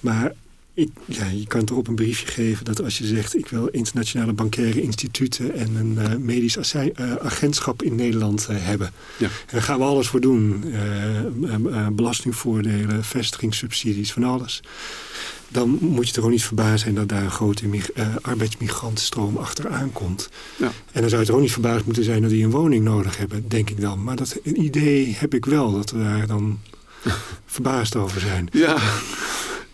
Maar 0.00 0.32
ik, 0.74 0.90
ja, 1.04 1.26
je 1.26 1.46
kan 1.46 1.64
toch 1.64 1.78
op 1.78 1.88
een 1.88 1.94
briefje 1.94 2.26
geven 2.26 2.64
dat 2.64 2.82
als 2.82 2.98
je 2.98 3.06
zegt... 3.06 3.36
ik 3.36 3.48
wil 3.48 3.66
internationale 3.66 4.32
bankaire 4.32 4.82
instituten 4.82 5.54
en 5.54 5.76
een 5.76 5.98
uh, 5.98 6.16
medisch 6.16 6.74
agentschap 7.18 7.82
in 7.82 7.94
Nederland 7.94 8.46
hebben. 8.50 8.92
Ja. 9.18 9.26
En 9.26 9.32
daar 9.50 9.62
gaan 9.62 9.78
we 9.78 9.84
alles 9.84 10.08
voor 10.08 10.20
doen. 10.20 10.64
belastingvoordelen, 11.92 13.04
vestigingssubsidies, 13.04 14.12
van 14.12 14.24
alles 14.24 14.62
dan 15.52 15.78
moet 15.80 16.08
je 16.08 16.14
toch 16.14 16.24
ook 16.24 16.30
niet 16.30 16.44
verbaasd 16.44 16.82
zijn 16.82 16.94
dat 16.94 17.08
daar 17.08 17.22
een 17.22 17.30
grote 17.30 17.66
uh, 17.66 18.06
arbeidsmigrantenstroom 18.22 19.36
achteraan 19.36 19.92
komt. 19.92 20.28
Ja. 20.56 20.72
En 20.92 21.00
dan 21.00 21.10
zou 21.10 21.20
je 21.20 21.26
toch 21.26 21.36
ook 21.36 21.42
niet 21.42 21.52
verbaasd 21.52 21.84
moeten 21.84 22.04
zijn 22.04 22.22
dat 22.22 22.30
die 22.30 22.44
een 22.44 22.50
woning 22.50 22.84
nodig 22.84 23.16
hebben, 23.16 23.48
denk 23.48 23.70
ik 23.70 23.80
dan. 23.80 24.02
Maar 24.02 24.16
dat 24.16 24.38
idee 24.44 25.16
heb 25.18 25.34
ik 25.34 25.44
wel, 25.44 25.72
dat 25.72 25.90
we 25.90 25.98
daar 25.98 26.26
dan 26.26 26.58
verbaasd 27.46 27.96
over 27.96 28.20
zijn. 28.20 28.48
Ja, 28.52 28.76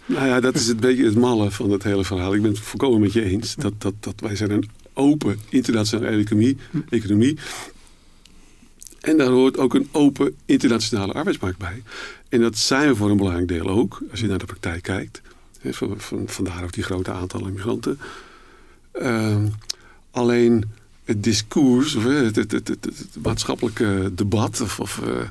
nou 0.08 0.26
ja, 0.26 0.40
dat 0.40 0.54
is 0.54 0.66
het 0.66 0.80
beetje 0.80 1.04
het 1.04 1.16
malle 1.16 1.50
van 1.50 1.70
het 1.70 1.82
hele 1.82 2.04
verhaal. 2.04 2.34
Ik 2.34 2.42
ben 2.42 2.50
het 2.50 2.60
volkomen 2.60 3.00
met 3.00 3.12
je 3.12 3.24
eens. 3.24 3.54
Dat, 3.54 3.72
dat, 3.78 3.94
dat 4.00 4.20
wij 4.20 4.36
zijn 4.36 4.50
een 4.50 4.70
open 4.92 5.38
internationale 5.48 6.16
economie, 6.16 6.56
economie. 6.88 7.38
En 9.00 9.16
daar 9.16 9.28
hoort 9.28 9.58
ook 9.58 9.74
een 9.74 9.88
open 9.92 10.36
internationale 10.44 11.12
arbeidsmarkt 11.12 11.58
bij. 11.58 11.82
En 12.28 12.40
dat 12.40 12.58
zijn 12.58 12.88
we 12.88 12.96
voor 12.96 13.10
een 13.10 13.16
belangrijk 13.16 13.48
deel 13.48 13.68
ook, 13.68 14.02
als 14.10 14.20
je 14.20 14.26
naar 14.26 14.38
de 14.38 14.44
praktijk 14.44 14.82
kijkt. 14.82 15.20
Van, 15.64 16.00
van, 16.00 16.22
vandaar 16.26 16.64
ook 16.64 16.72
die 16.72 16.84
grote 16.84 17.10
aantallen 17.10 17.52
migranten. 17.52 17.98
Uh, 19.02 19.36
alleen 20.10 20.64
het 21.04 21.22
discours, 21.22 21.94
of 21.94 22.04
het, 22.04 22.36
het, 22.36 22.52
het, 22.52 22.68
het, 22.68 23.06
maatschappelijke 23.22 24.10
debat, 24.14 24.60
of, 24.60 24.80
of 24.80 25.00
uh, 25.06 25.28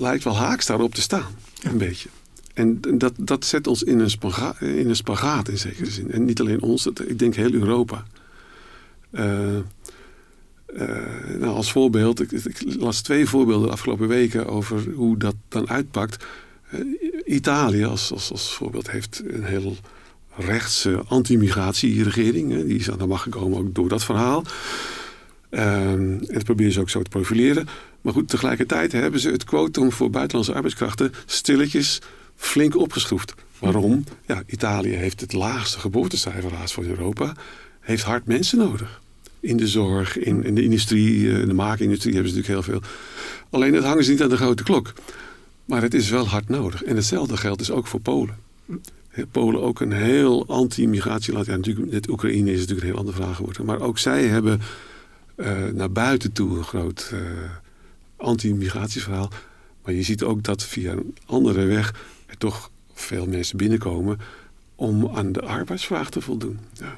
lijkt 0.00 0.24
wel 0.24 0.36
haaks 0.36 0.66
daarop 0.66 0.94
te 0.94 1.00
staan. 1.00 1.34
Een 1.62 1.78
beetje. 1.78 2.08
En 2.52 2.80
dat, 2.98 3.12
dat 3.16 3.44
zet 3.44 3.66
ons 3.66 3.82
in 3.82 3.98
een, 3.98 4.10
spagaat, 4.10 4.60
in 4.60 4.88
een 4.88 4.96
spagaat 4.96 5.48
in 5.48 5.58
zekere 5.58 5.90
zin. 5.90 6.10
En 6.10 6.24
niet 6.24 6.40
alleen 6.40 6.62
ons, 6.62 6.86
ik 6.86 7.18
denk 7.18 7.34
heel 7.34 7.52
Europa. 7.52 8.04
Uh, 9.10 9.58
nou, 11.38 11.54
als 11.54 11.72
voorbeeld, 11.72 12.20
ik, 12.20 12.30
ik, 12.30 12.62
las 12.78 13.00
twee 13.00 13.26
voorbeelden 13.26 13.66
de 13.66 13.72
afgelopen 13.72 14.08
weken 14.08 14.46
over 14.46 14.92
hoe 14.94 15.16
dat 15.16 15.34
dan 15.48 15.68
uitpakt. 15.68 16.24
Italië 17.26 17.84
als, 17.84 18.12
als, 18.12 18.30
als 18.30 18.54
voorbeeld 18.54 18.90
heeft 18.90 19.22
een 19.26 19.44
heel 19.44 19.76
rechtse 20.36 21.02
anti-migratieregering. 21.06 22.64
Die 22.64 22.78
is 22.78 22.90
aan 22.90 22.98
de 22.98 23.06
macht 23.06 23.22
gekomen 23.22 23.58
ook 23.58 23.74
door 23.74 23.88
dat 23.88 24.04
verhaal. 24.04 24.44
Um, 25.50 25.60
en 25.60 26.26
dat 26.32 26.44
proberen 26.44 26.72
ze 26.72 26.80
ook 26.80 26.90
zo 26.90 27.02
te 27.02 27.10
profileren. 27.10 27.68
Maar 28.00 28.12
goed, 28.12 28.28
tegelijkertijd 28.28 28.92
hebben 28.92 29.20
ze 29.20 29.30
het 29.30 29.44
quotum 29.44 29.92
voor 29.92 30.10
buitenlandse 30.10 30.54
arbeidskrachten 30.54 31.12
stilletjes 31.26 32.00
flink 32.42 32.76
opgeschroefd. 32.76 33.34
Waarom? 33.58 34.04
Ja, 34.26 34.42
Italië 34.46 34.94
heeft 34.94 35.20
het 35.20 35.32
laagste 35.32 35.78
geboortecijfer 35.78 36.50
van 36.64 36.84
Europa. 36.84 37.32
Heeft 37.80 38.02
hard 38.02 38.26
mensen 38.26 38.58
nodig. 38.58 39.00
In 39.40 39.56
de 39.56 39.68
zorg, 39.68 40.18
in, 40.18 40.44
in 40.44 40.54
de 40.54 40.62
industrie, 40.62 41.40
in 41.40 41.48
de 41.48 41.54
maakindustrie 41.54 42.14
hebben 42.14 42.32
ze 42.32 42.36
natuurlijk 42.36 42.66
heel 42.66 42.80
veel. 42.80 42.90
Alleen 43.50 43.72
dat 43.72 43.84
hangen 43.84 44.04
ze 44.04 44.10
niet 44.10 44.22
aan 44.22 44.28
de 44.28 44.36
grote 44.36 44.62
klok. 44.62 44.92
Maar 45.64 45.82
het 45.82 45.94
is 45.94 46.10
wel 46.10 46.28
hard 46.28 46.48
nodig. 46.48 46.82
En 46.84 46.96
hetzelfde 46.96 47.36
geldt 47.36 47.58
dus 47.58 47.70
ook 47.70 47.86
voor 47.86 48.00
Polen. 48.00 48.36
Polen 49.30 49.62
ook 49.62 49.80
een 49.80 49.92
heel 49.92 50.46
anti-migratieland. 50.46 51.46
Ja, 51.46 51.56
natuurlijk, 51.56 51.90
dit 51.90 52.08
Oekraïne 52.08 52.52
is 52.52 52.58
natuurlijk 52.58 52.80
een 52.80 52.92
heel 52.92 52.98
andere 52.98 53.16
vraag 53.16 53.36
geworden. 53.36 53.64
Maar 53.64 53.80
ook 53.80 53.98
zij 53.98 54.26
hebben 54.26 54.60
uh, 55.36 55.64
naar 55.72 55.92
buiten 55.92 56.32
toe 56.32 56.58
een 56.58 56.64
groot 56.64 57.10
uh, 57.12 57.20
anti-migratieverhaal. 58.16 59.30
Maar 59.84 59.94
je 59.94 60.02
ziet 60.02 60.22
ook 60.22 60.42
dat 60.42 60.64
via 60.64 60.92
een 60.92 61.14
andere 61.26 61.64
weg 61.64 61.94
er 62.32 62.38
toch 62.38 62.70
veel 62.92 63.26
mensen 63.26 63.56
binnenkomen 63.56 64.20
om 64.74 65.10
aan 65.14 65.32
de 65.32 65.42
arbeidsvraag 65.42 66.10
te 66.10 66.20
voldoen. 66.20 66.58
Ja. 66.72 66.96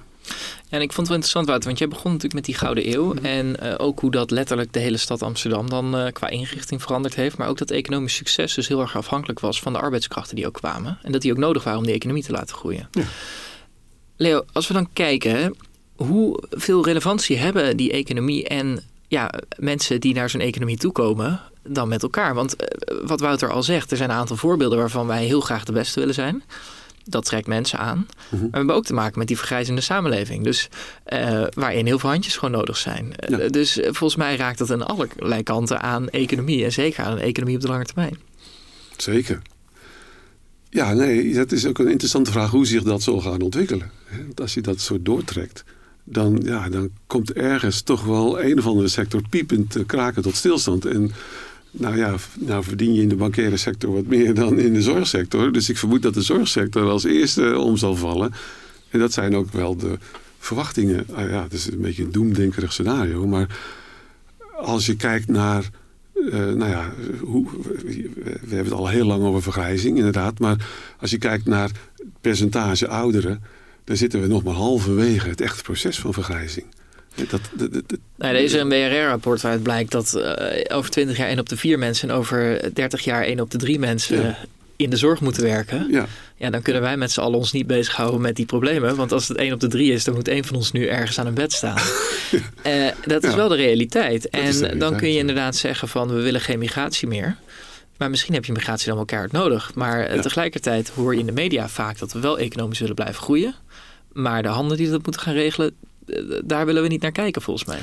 Ja, 0.68 0.80
en 0.80 0.80
ik 0.80 0.92
vond 0.92 0.96
het 0.96 1.06
wel 1.06 1.16
interessant, 1.16 1.46
Wouter, 1.46 1.66
want 1.66 1.78
jij 1.78 1.88
begon 1.88 2.10
natuurlijk 2.10 2.34
met 2.34 2.44
die 2.44 2.54
Gouden 2.54 2.92
Eeuw. 2.92 3.14
Mhm. 3.14 3.24
En 3.24 3.56
uh, 3.62 3.74
ook 3.76 4.00
hoe 4.00 4.10
dat 4.10 4.30
letterlijk 4.30 4.72
de 4.72 4.78
hele 4.78 4.96
stad 4.96 5.22
Amsterdam 5.22 5.70
dan 5.70 6.00
uh, 6.00 6.12
qua 6.12 6.28
inrichting 6.28 6.82
veranderd 6.82 7.14
heeft. 7.14 7.36
Maar 7.36 7.48
ook 7.48 7.58
dat 7.58 7.70
economisch 7.70 8.14
succes 8.14 8.54
dus 8.54 8.68
heel 8.68 8.80
erg 8.80 8.96
afhankelijk 8.96 9.40
was 9.40 9.60
van 9.60 9.72
de 9.72 9.78
arbeidskrachten 9.78 10.36
die 10.36 10.46
ook 10.46 10.54
kwamen. 10.54 10.98
En 11.02 11.12
dat 11.12 11.22
die 11.22 11.32
ook 11.32 11.38
nodig 11.38 11.64
waren 11.64 11.78
om 11.78 11.84
die 11.84 11.94
economie 11.94 12.22
te 12.22 12.32
laten 12.32 12.56
groeien. 12.56 12.88
Ja. 12.90 13.04
Leo, 14.16 14.44
als 14.52 14.68
we 14.68 14.74
dan 14.74 14.92
kijken, 14.92 15.56
hoeveel 15.96 16.84
relevantie 16.84 17.36
hebben 17.36 17.76
die 17.76 17.92
economie 17.92 18.48
en 18.48 18.82
ja, 19.14 19.32
mensen 19.58 20.00
die 20.00 20.14
naar 20.14 20.30
zo'n 20.30 20.40
economie 20.40 20.76
toekomen 20.76 21.40
dan 21.62 21.88
met 21.88 22.02
elkaar? 22.02 22.34
Want 22.34 22.62
uh, 22.62 22.98
wat 23.06 23.20
Wouter 23.20 23.50
al 23.50 23.62
zegt, 23.62 23.90
er 23.90 23.96
zijn 23.96 24.10
een 24.10 24.16
aantal 24.16 24.36
voorbeelden 24.36 24.78
waarvan 24.78 25.06
wij 25.06 25.24
heel 25.24 25.40
graag 25.40 25.64
de 25.64 25.72
beste 25.72 26.00
willen 26.00 26.14
zijn 26.14 26.42
dat 27.04 27.24
trekt 27.24 27.46
mensen 27.46 27.78
aan. 27.78 28.06
Mhm. 28.28 28.40
Maar 28.40 28.50
we 28.50 28.56
hebben 28.56 28.74
ook 28.74 28.84
te 28.84 28.94
maken 28.94 29.18
met 29.18 29.28
die 29.28 29.36
vergrijzende 29.36 29.80
samenleving. 29.80 30.44
Dus 30.44 30.68
uh, 31.12 31.44
waarin 31.54 31.86
heel 31.86 31.98
veel 31.98 32.10
handjes 32.10 32.36
gewoon 32.36 32.54
nodig 32.54 32.76
zijn. 32.76 33.14
Uh, 33.28 33.48
dus 33.48 33.78
volgens 33.82 34.16
mij 34.16 34.36
raakt 34.36 34.58
dat 34.58 34.70
aan 34.70 34.86
allerlei 34.86 35.42
kanten 35.42 35.80
aan 35.80 36.08
economie. 36.08 36.64
En 36.64 36.72
zeker 36.72 37.04
aan 37.04 37.12
een 37.12 37.18
economie 37.18 37.56
op 37.56 37.62
de 37.62 37.68
lange 37.68 37.84
termijn. 37.84 38.18
Zeker. 38.96 39.42
Ja, 40.70 40.92
nee, 40.92 41.34
dat 41.34 41.52
is 41.52 41.66
ook 41.66 41.78
een 41.78 41.90
interessante 41.90 42.30
vraag 42.30 42.50
hoe 42.50 42.66
zich 42.66 42.82
dat 42.82 43.02
zal 43.02 43.20
gaan 43.20 43.42
ontwikkelen. 43.42 43.90
Want 44.24 44.40
als 44.40 44.54
je 44.54 44.60
dat 44.60 44.80
zo 44.80 45.02
doortrekt, 45.02 45.64
dan, 46.04 46.40
ja, 46.44 46.68
dan 46.68 46.90
komt 47.06 47.32
ergens 47.32 47.82
toch 47.82 48.04
wel 48.04 48.42
een 48.42 48.58
of 48.58 48.66
andere 48.66 48.88
sector 48.88 49.22
piepend 49.30 49.70
te 49.70 49.84
kraken 49.84 50.22
tot 50.22 50.36
stilstand. 50.36 50.84
En 50.84 51.10
nou 51.70 51.96
ja, 51.96 52.14
nou 52.38 52.64
verdien 52.64 52.94
je 52.94 53.02
in 53.02 53.08
de 53.08 53.16
bankaire 53.16 53.56
sector 53.56 53.92
wat 53.92 54.06
meer 54.06 54.34
dan 54.44 54.58
in 54.58 54.72
de 54.72 54.82
zorgsector. 54.82 55.52
Dus 55.52 55.68
ik 55.68 55.78
vermoed 55.78 56.02
dat 56.02 56.14
de 56.14 56.22
zorgsector 56.22 56.88
als 56.88 57.04
eerste 57.04 57.58
om 57.58 57.76
zal 57.76 57.96
vallen. 57.96 58.32
En 58.90 58.98
dat 58.98 59.12
zijn 59.12 59.36
ook 59.36 59.52
wel 59.52 59.76
de 59.76 59.98
verwachtingen. 60.38 61.06
Ah 61.12 61.30
ja, 61.30 61.42
het 61.42 61.52
is 61.52 61.66
een 61.66 61.80
beetje 61.80 62.04
een 62.04 62.12
doemdenkerig 62.12 62.72
scenario. 62.72 63.26
Maar 63.26 63.58
als 64.56 64.86
je 64.86 64.96
kijkt 64.96 65.28
naar 65.28 65.70
uh, 66.14 66.32
nou 66.32 66.70
ja, 66.70 66.92
hoe, 67.20 67.46
we 68.20 68.54
hebben 68.54 68.64
het 68.64 68.72
al 68.72 68.88
heel 68.88 69.06
lang 69.06 69.22
over 69.22 69.42
vergrijzing, 69.42 69.96
inderdaad. 69.96 70.38
Maar 70.38 70.68
als 71.00 71.10
je 71.10 71.18
kijkt 71.18 71.44
naar 71.44 71.68
het 71.68 72.06
percentage 72.20 72.88
ouderen, 72.88 73.42
dan 73.84 73.96
zitten 73.96 74.20
we 74.20 74.26
nog 74.26 74.42
maar 74.42 74.54
halverwege 74.54 75.28
het 75.28 75.40
echte 75.40 75.62
proces 75.62 75.98
van 75.98 76.12
vergrijzing. 76.12 76.66
Dat, 77.14 77.40
dat, 77.52 77.72
dat, 77.72 77.98
er 78.18 78.34
is 78.34 78.52
een 78.52 78.68
BRR-rapport 78.68 79.40
waaruit 79.40 79.62
blijkt 79.62 79.90
dat 79.90 80.14
uh, 80.16 80.76
over 80.76 80.90
20 80.90 81.16
jaar 81.16 81.28
1 81.28 81.38
op 81.38 81.48
de 81.48 81.56
4 81.56 81.78
mensen 81.78 82.08
en 82.08 82.14
over 82.14 82.70
30 82.74 83.04
jaar 83.04 83.22
1 83.22 83.40
op 83.40 83.50
de 83.50 83.58
3 83.58 83.78
mensen 83.78 84.22
ja. 84.22 84.38
in 84.76 84.90
de 84.90 84.96
zorg 84.96 85.20
moeten 85.20 85.42
werken. 85.42 85.86
Ja. 85.90 86.06
ja, 86.36 86.50
dan 86.50 86.62
kunnen 86.62 86.82
wij 86.82 86.96
met 86.96 87.12
z'n 87.12 87.20
allen 87.20 87.38
ons 87.38 87.52
niet 87.52 87.66
bezighouden 87.66 88.20
met 88.20 88.36
die 88.36 88.46
problemen. 88.46 88.96
Want 88.96 89.12
als 89.12 89.28
het 89.28 89.36
1 89.36 89.52
op 89.52 89.60
de 89.60 89.68
3 89.68 89.92
is, 89.92 90.04
dan 90.04 90.14
moet 90.14 90.28
één 90.28 90.44
van 90.44 90.56
ons 90.56 90.72
nu 90.72 90.86
ergens 90.86 91.18
aan 91.18 91.26
een 91.26 91.34
bed 91.34 91.52
staan. 91.52 91.82
uh, 92.66 92.88
dat 93.06 93.24
is 93.24 93.30
ja. 93.30 93.36
wel 93.36 93.48
de 93.48 93.56
realiteit. 93.56 94.28
en 94.28 94.40
de 94.40 94.50
realiteit, 94.50 94.80
dan 94.80 94.96
kun 94.96 95.12
je 95.12 95.18
inderdaad 95.18 95.56
zeggen 95.56 95.88
van 95.88 96.08
we 96.08 96.20
willen 96.20 96.40
geen 96.40 96.58
migratie 96.58 97.08
meer. 97.08 97.36
Maar 97.96 98.10
misschien 98.10 98.34
heb 98.34 98.44
je 98.44 98.52
migratie 98.52 98.86
dan 98.86 98.96
wel 98.96 99.04
keihard 99.04 99.32
nodig. 99.32 99.74
Maar 99.74 100.14
ja. 100.14 100.20
tegelijkertijd 100.20 100.88
hoor 100.88 101.14
je 101.14 101.20
in 101.20 101.26
de 101.26 101.32
media 101.32 101.68
vaak 101.68 101.98
dat 101.98 102.12
we 102.12 102.20
wel 102.20 102.38
economisch 102.38 102.78
willen 102.78 102.94
blijven 102.94 103.22
groeien. 103.22 103.54
Maar 104.14 104.42
de 104.42 104.48
handen 104.48 104.76
die 104.76 104.90
dat 104.90 105.02
moeten 105.04 105.22
gaan 105.22 105.34
regelen, 105.34 105.74
daar 106.44 106.66
willen 106.66 106.82
we 106.82 106.88
niet 106.88 107.02
naar 107.02 107.12
kijken 107.12 107.42
volgens 107.42 107.68
mij. 107.68 107.78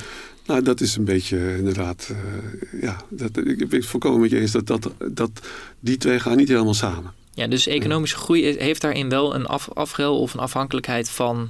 Nou, 0.46 0.62
dat 0.62 0.82
is 0.82 0.96
een 0.96 1.06
beetje 1.06 1.58
inderdaad, 1.58 2.12
uh, 2.12 2.82
ja, 2.82 3.02
dat, 3.10 3.38
ik 3.38 3.70
ben 3.70 3.80
het 3.80 3.86
volkomen 3.86 4.22
met 4.22 4.30
je 4.30 4.40
eens 4.40 4.52
dat, 4.52 4.68
dat, 4.68 4.92
dat 5.12 5.32
die 5.80 5.98
twee 5.98 6.20
gaan 6.20 6.38
niet 6.38 6.48
helemaal 6.48 6.74
samen. 6.74 7.14
Ja, 7.34 7.48
dus 7.48 7.68
economische 7.68 8.18
groei 8.18 8.58
heeft 8.58 8.82
daarin 8.82 9.10
wel 9.10 9.36
een 9.36 9.46
af, 9.46 9.70
afgel 9.74 10.20
of 10.20 10.34
een 10.34 10.40
afhankelijkheid 10.40 11.10
van 11.10 11.50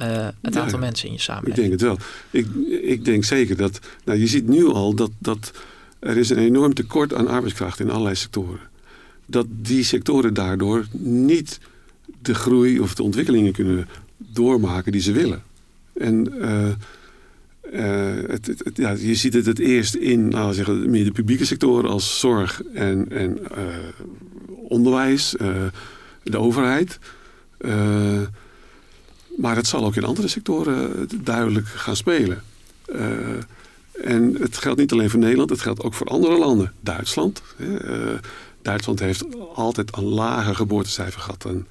uh, 0.00 0.28
het 0.42 0.56
aantal 0.56 0.78
ja, 0.78 0.84
mensen 0.84 1.06
in 1.06 1.14
je 1.14 1.20
samenleving. 1.20 1.72
Ik 1.72 1.78
denk 1.78 1.80
het 1.80 1.82
wel. 1.82 1.98
Ik, 2.30 2.46
ik 2.82 3.04
denk 3.04 3.24
zeker 3.24 3.56
dat, 3.56 3.78
nou 4.04 4.18
je 4.18 4.26
ziet 4.26 4.48
nu 4.48 4.66
al 4.66 4.94
dat, 4.94 5.10
dat 5.18 5.52
er 5.98 6.16
is 6.16 6.30
een 6.30 6.38
enorm 6.38 6.74
tekort 6.74 7.14
aan 7.14 7.28
arbeidskracht 7.28 7.80
in 7.80 7.90
allerlei 7.90 8.14
sectoren. 8.14 8.68
Dat 9.26 9.46
die 9.48 9.84
sectoren 9.84 10.34
daardoor 10.34 10.86
niet 10.98 11.60
de 12.22 12.34
groei 12.34 12.80
of 12.80 12.94
de 12.94 13.02
ontwikkelingen 13.02 13.52
kunnen 13.52 13.88
doormaken 14.16 14.92
die 14.92 15.00
ze 15.00 15.12
willen. 15.12 15.42
En 15.92 16.32
het, 18.30 18.46
het, 18.46 18.70
ja, 18.74 18.90
je 18.90 19.14
ziet 19.14 19.34
het 19.34 19.46
het 19.46 19.58
eerst 19.58 19.94
in 19.94 20.28
nou, 20.28 20.54
zeggen, 20.54 20.90
meer 20.90 21.04
de 21.04 21.12
publieke 21.12 21.44
sectoren 21.44 21.90
als 21.90 22.18
zorg 22.20 22.62
en, 22.74 23.06
en 23.10 23.38
uh, 23.38 23.64
onderwijs, 24.68 25.34
de 26.22 26.38
overheid. 26.38 26.98
maar 29.36 29.56
het 29.56 29.66
zal 29.66 29.84
ook 29.84 29.96
in 29.96 30.04
andere 30.04 30.28
sectoren 30.28 31.08
duidelijk 31.22 31.66
gaan 31.66 31.96
spelen. 31.96 32.42
en 34.02 34.36
het 34.40 34.56
geldt 34.56 34.78
niet 34.78 34.92
alleen 34.92 35.10
voor 35.10 35.20
Nederland, 35.20 35.50
het 35.50 35.60
geldt 35.60 35.82
ook 35.82 35.94
voor 35.94 36.06
andere 36.06 36.38
landen. 36.38 36.72
Duitsland. 36.80 37.42
Duitsland 38.62 39.00
heeft 39.00 39.24
altijd 39.54 39.96
een 39.96 40.04
lager 40.04 40.54
geboortecijfer 40.54 41.20
gehad 41.20 41.42
dan, 41.42 41.66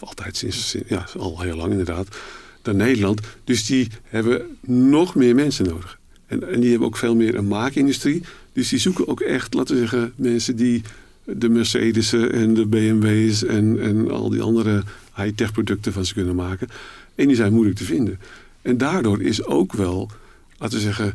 of 0.00 0.08
altijd 0.08 0.36
sinds, 0.36 0.76
ja, 0.86 1.06
al 1.18 1.40
heel 1.40 1.56
lang 1.56 1.70
inderdaad 1.70 2.16
dan 2.62 2.76
Nederland. 2.76 3.20
Dus 3.44 3.66
die 3.66 3.88
hebben 4.02 4.58
nog 4.60 5.14
meer 5.14 5.34
mensen 5.34 5.64
nodig. 5.64 5.98
En, 6.26 6.52
en 6.52 6.60
die 6.60 6.70
hebben 6.70 6.88
ook 6.88 6.96
veel 6.96 7.16
meer 7.16 7.34
een 7.34 7.48
maakindustrie. 7.48 8.22
Dus 8.52 8.68
die 8.68 8.78
zoeken 8.78 9.08
ook 9.08 9.20
echt, 9.20 9.54
laten 9.54 9.74
we 9.74 9.80
zeggen, 9.80 10.12
mensen 10.16 10.56
die 10.56 10.82
de 11.24 11.48
Mercedes'en 11.48 12.32
en 12.32 12.54
de 12.54 12.66
BMW's 12.66 13.44
en, 13.44 13.80
en 13.80 14.10
al 14.10 14.30
die 14.30 14.42
andere 14.42 14.82
high-tech 15.16 15.52
producten 15.52 15.92
van 15.92 16.04
ze 16.04 16.14
kunnen 16.14 16.34
maken. 16.34 16.68
En 17.14 17.26
die 17.26 17.36
zijn 17.36 17.52
moeilijk 17.52 17.76
te 17.76 17.84
vinden. 17.84 18.18
En 18.62 18.78
daardoor 18.78 19.22
is 19.22 19.44
ook 19.44 19.72
wel, 19.72 20.10
laten 20.58 20.76
we 20.76 20.82
zeggen, 20.82 21.14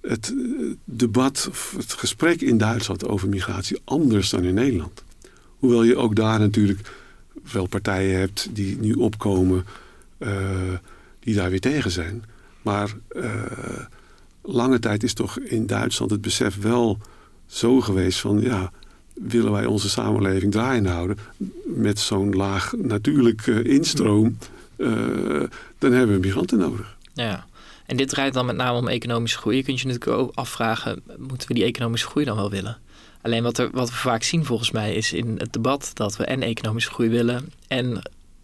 het 0.00 0.34
debat 0.84 1.46
of 1.50 1.74
het 1.76 1.92
gesprek 1.92 2.40
in 2.40 2.58
Duitsland 2.58 3.06
over 3.06 3.28
migratie 3.28 3.78
anders 3.84 4.30
dan 4.30 4.44
in 4.44 4.54
Nederland. 4.54 5.02
Hoewel 5.58 5.82
je 5.82 5.96
ook 5.96 6.16
daar 6.16 6.38
natuurlijk 6.38 6.80
wel 7.52 7.66
partijen 7.66 8.18
hebt 8.18 8.48
die 8.54 8.78
nu 8.80 8.92
opkomen 8.92 9.66
uh, 10.18 10.30
die 11.20 11.34
daar 11.34 11.50
weer 11.50 11.60
tegen 11.60 11.90
zijn. 11.90 12.24
Maar 12.62 12.90
uh, 13.12 13.34
lange 14.42 14.78
tijd 14.78 15.02
is 15.02 15.12
toch 15.12 15.38
in 15.38 15.66
Duitsland 15.66 16.10
het 16.10 16.20
besef 16.20 16.60
wel 16.60 16.98
zo 17.46 17.80
geweest 17.80 18.20
van 18.20 18.40
ja, 18.40 18.72
willen 19.14 19.52
wij 19.52 19.66
onze 19.66 19.88
samenleving 19.88 20.52
draaiende 20.52 20.88
houden 20.88 21.18
met 21.64 21.98
zo'n 21.98 22.34
laag 22.34 22.72
natuurlijk 22.76 23.46
uh, 23.46 23.64
instroom, 23.64 24.38
dan 25.78 25.92
hebben 25.92 26.14
we 26.14 26.26
migranten 26.26 26.58
nodig. 26.58 26.96
Ja. 27.14 27.48
En 27.86 27.96
dit 27.96 28.08
draait 28.08 28.34
dan 28.34 28.46
met 28.46 28.56
name 28.56 28.78
om 28.78 28.88
economische 28.88 29.38
groei. 29.38 29.56
Je 29.56 29.62
kunt 29.62 29.80
je 29.80 29.86
natuurlijk 29.86 30.18
ook 30.18 30.34
afvragen, 30.34 31.02
moeten 31.18 31.48
we 31.48 31.54
die 31.54 31.64
economische 31.64 32.06
groei 32.06 32.24
dan 32.24 32.36
wel 32.36 32.50
willen? 32.50 32.78
Alleen 33.22 33.42
wat, 33.42 33.58
er, 33.58 33.70
wat 33.72 33.88
we 33.88 33.94
vaak 33.94 34.22
zien 34.22 34.44
volgens 34.44 34.70
mij 34.70 34.94
is 34.94 35.12
in 35.12 35.34
het 35.38 35.52
debat 35.52 35.90
dat 35.94 36.16
we 36.16 36.24
en 36.24 36.42
economische 36.42 36.90
groei 36.90 37.08
willen 37.08 37.52
en 37.68 37.86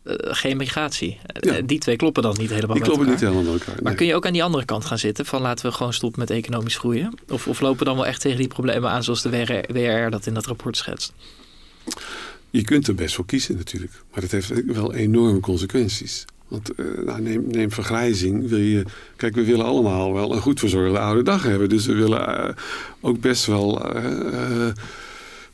uh, 0.05 0.15
geen 0.19 0.57
migratie. 0.57 1.19
Ja. 1.41 1.57
Uh, 1.57 1.63
die 1.67 1.79
twee 1.79 1.97
kloppen 1.97 2.23
dan 2.23 2.37
niet 2.39 2.51
helemaal 2.51 2.77
die 2.77 2.85
met 2.85 2.93
kloppen 2.93 3.09
elkaar. 3.09 3.23
niet 3.23 3.33
helemaal 3.33 3.53
met 3.53 3.61
elkaar. 3.61 3.75
Nee. 3.75 3.85
Maar 3.85 3.95
kun 3.95 4.07
je 4.07 4.15
ook 4.15 4.27
aan 4.27 4.33
die 4.33 4.45
andere 4.45 4.65
kant 4.65 4.85
gaan 4.85 4.99
zitten 4.99 5.27
van 5.27 5.43
laten 5.43 5.67
we 5.67 5.73
gewoon 5.73 5.93
stoppen 5.93 6.21
met 6.21 6.31
economisch 6.31 6.77
groeien? 6.77 7.15
Of, 7.29 7.49
of 7.49 7.61
lopen 7.61 7.79
we 7.79 7.85
dan 7.85 7.97
wel 7.97 8.07
echt 8.07 8.21
tegen 8.21 8.39
die 8.39 8.49
problemen 8.49 8.91
aan 8.91 9.05
zoals 9.05 9.23
de 9.23 9.31
WR, 9.31 9.73
WRR 9.73 10.11
dat 10.11 10.27
in 10.27 10.35
dat 10.35 10.47
rapport 10.47 10.77
schetst? 10.77 11.13
Je 12.51 12.63
kunt 12.63 12.89
er 12.89 12.95
best 12.95 13.15
voor 13.15 13.27
kiezen 13.27 13.57
natuurlijk. 13.57 13.93
Maar 14.13 14.21
dat 14.21 14.31
heeft 14.31 14.65
wel 14.67 14.95
enorme 14.95 15.41
consequenties. 15.41 16.25
Want 16.49 16.71
uh, 16.77 16.87
nou, 17.07 17.41
neem, 17.47 17.73
vergrijzing. 17.73 18.49
Wil 18.49 18.59
je, 18.59 18.85
kijk, 19.17 19.35
we 19.35 19.45
willen 19.45 19.65
allemaal 19.65 20.13
wel 20.13 20.35
een 20.35 20.41
goed 20.41 20.61
verzorgde 20.61 20.99
oude 20.99 21.23
dag 21.23 21.43
hebben. 21.43 21.69
Dus 21.69 21.87
we 21.87 21.95
willen 21.95 22.29
uh, 22.29 22.49
ook 23.01 23.21
best 23.21 23.47
wel 23.47 23.97
uh, 23.97 24.69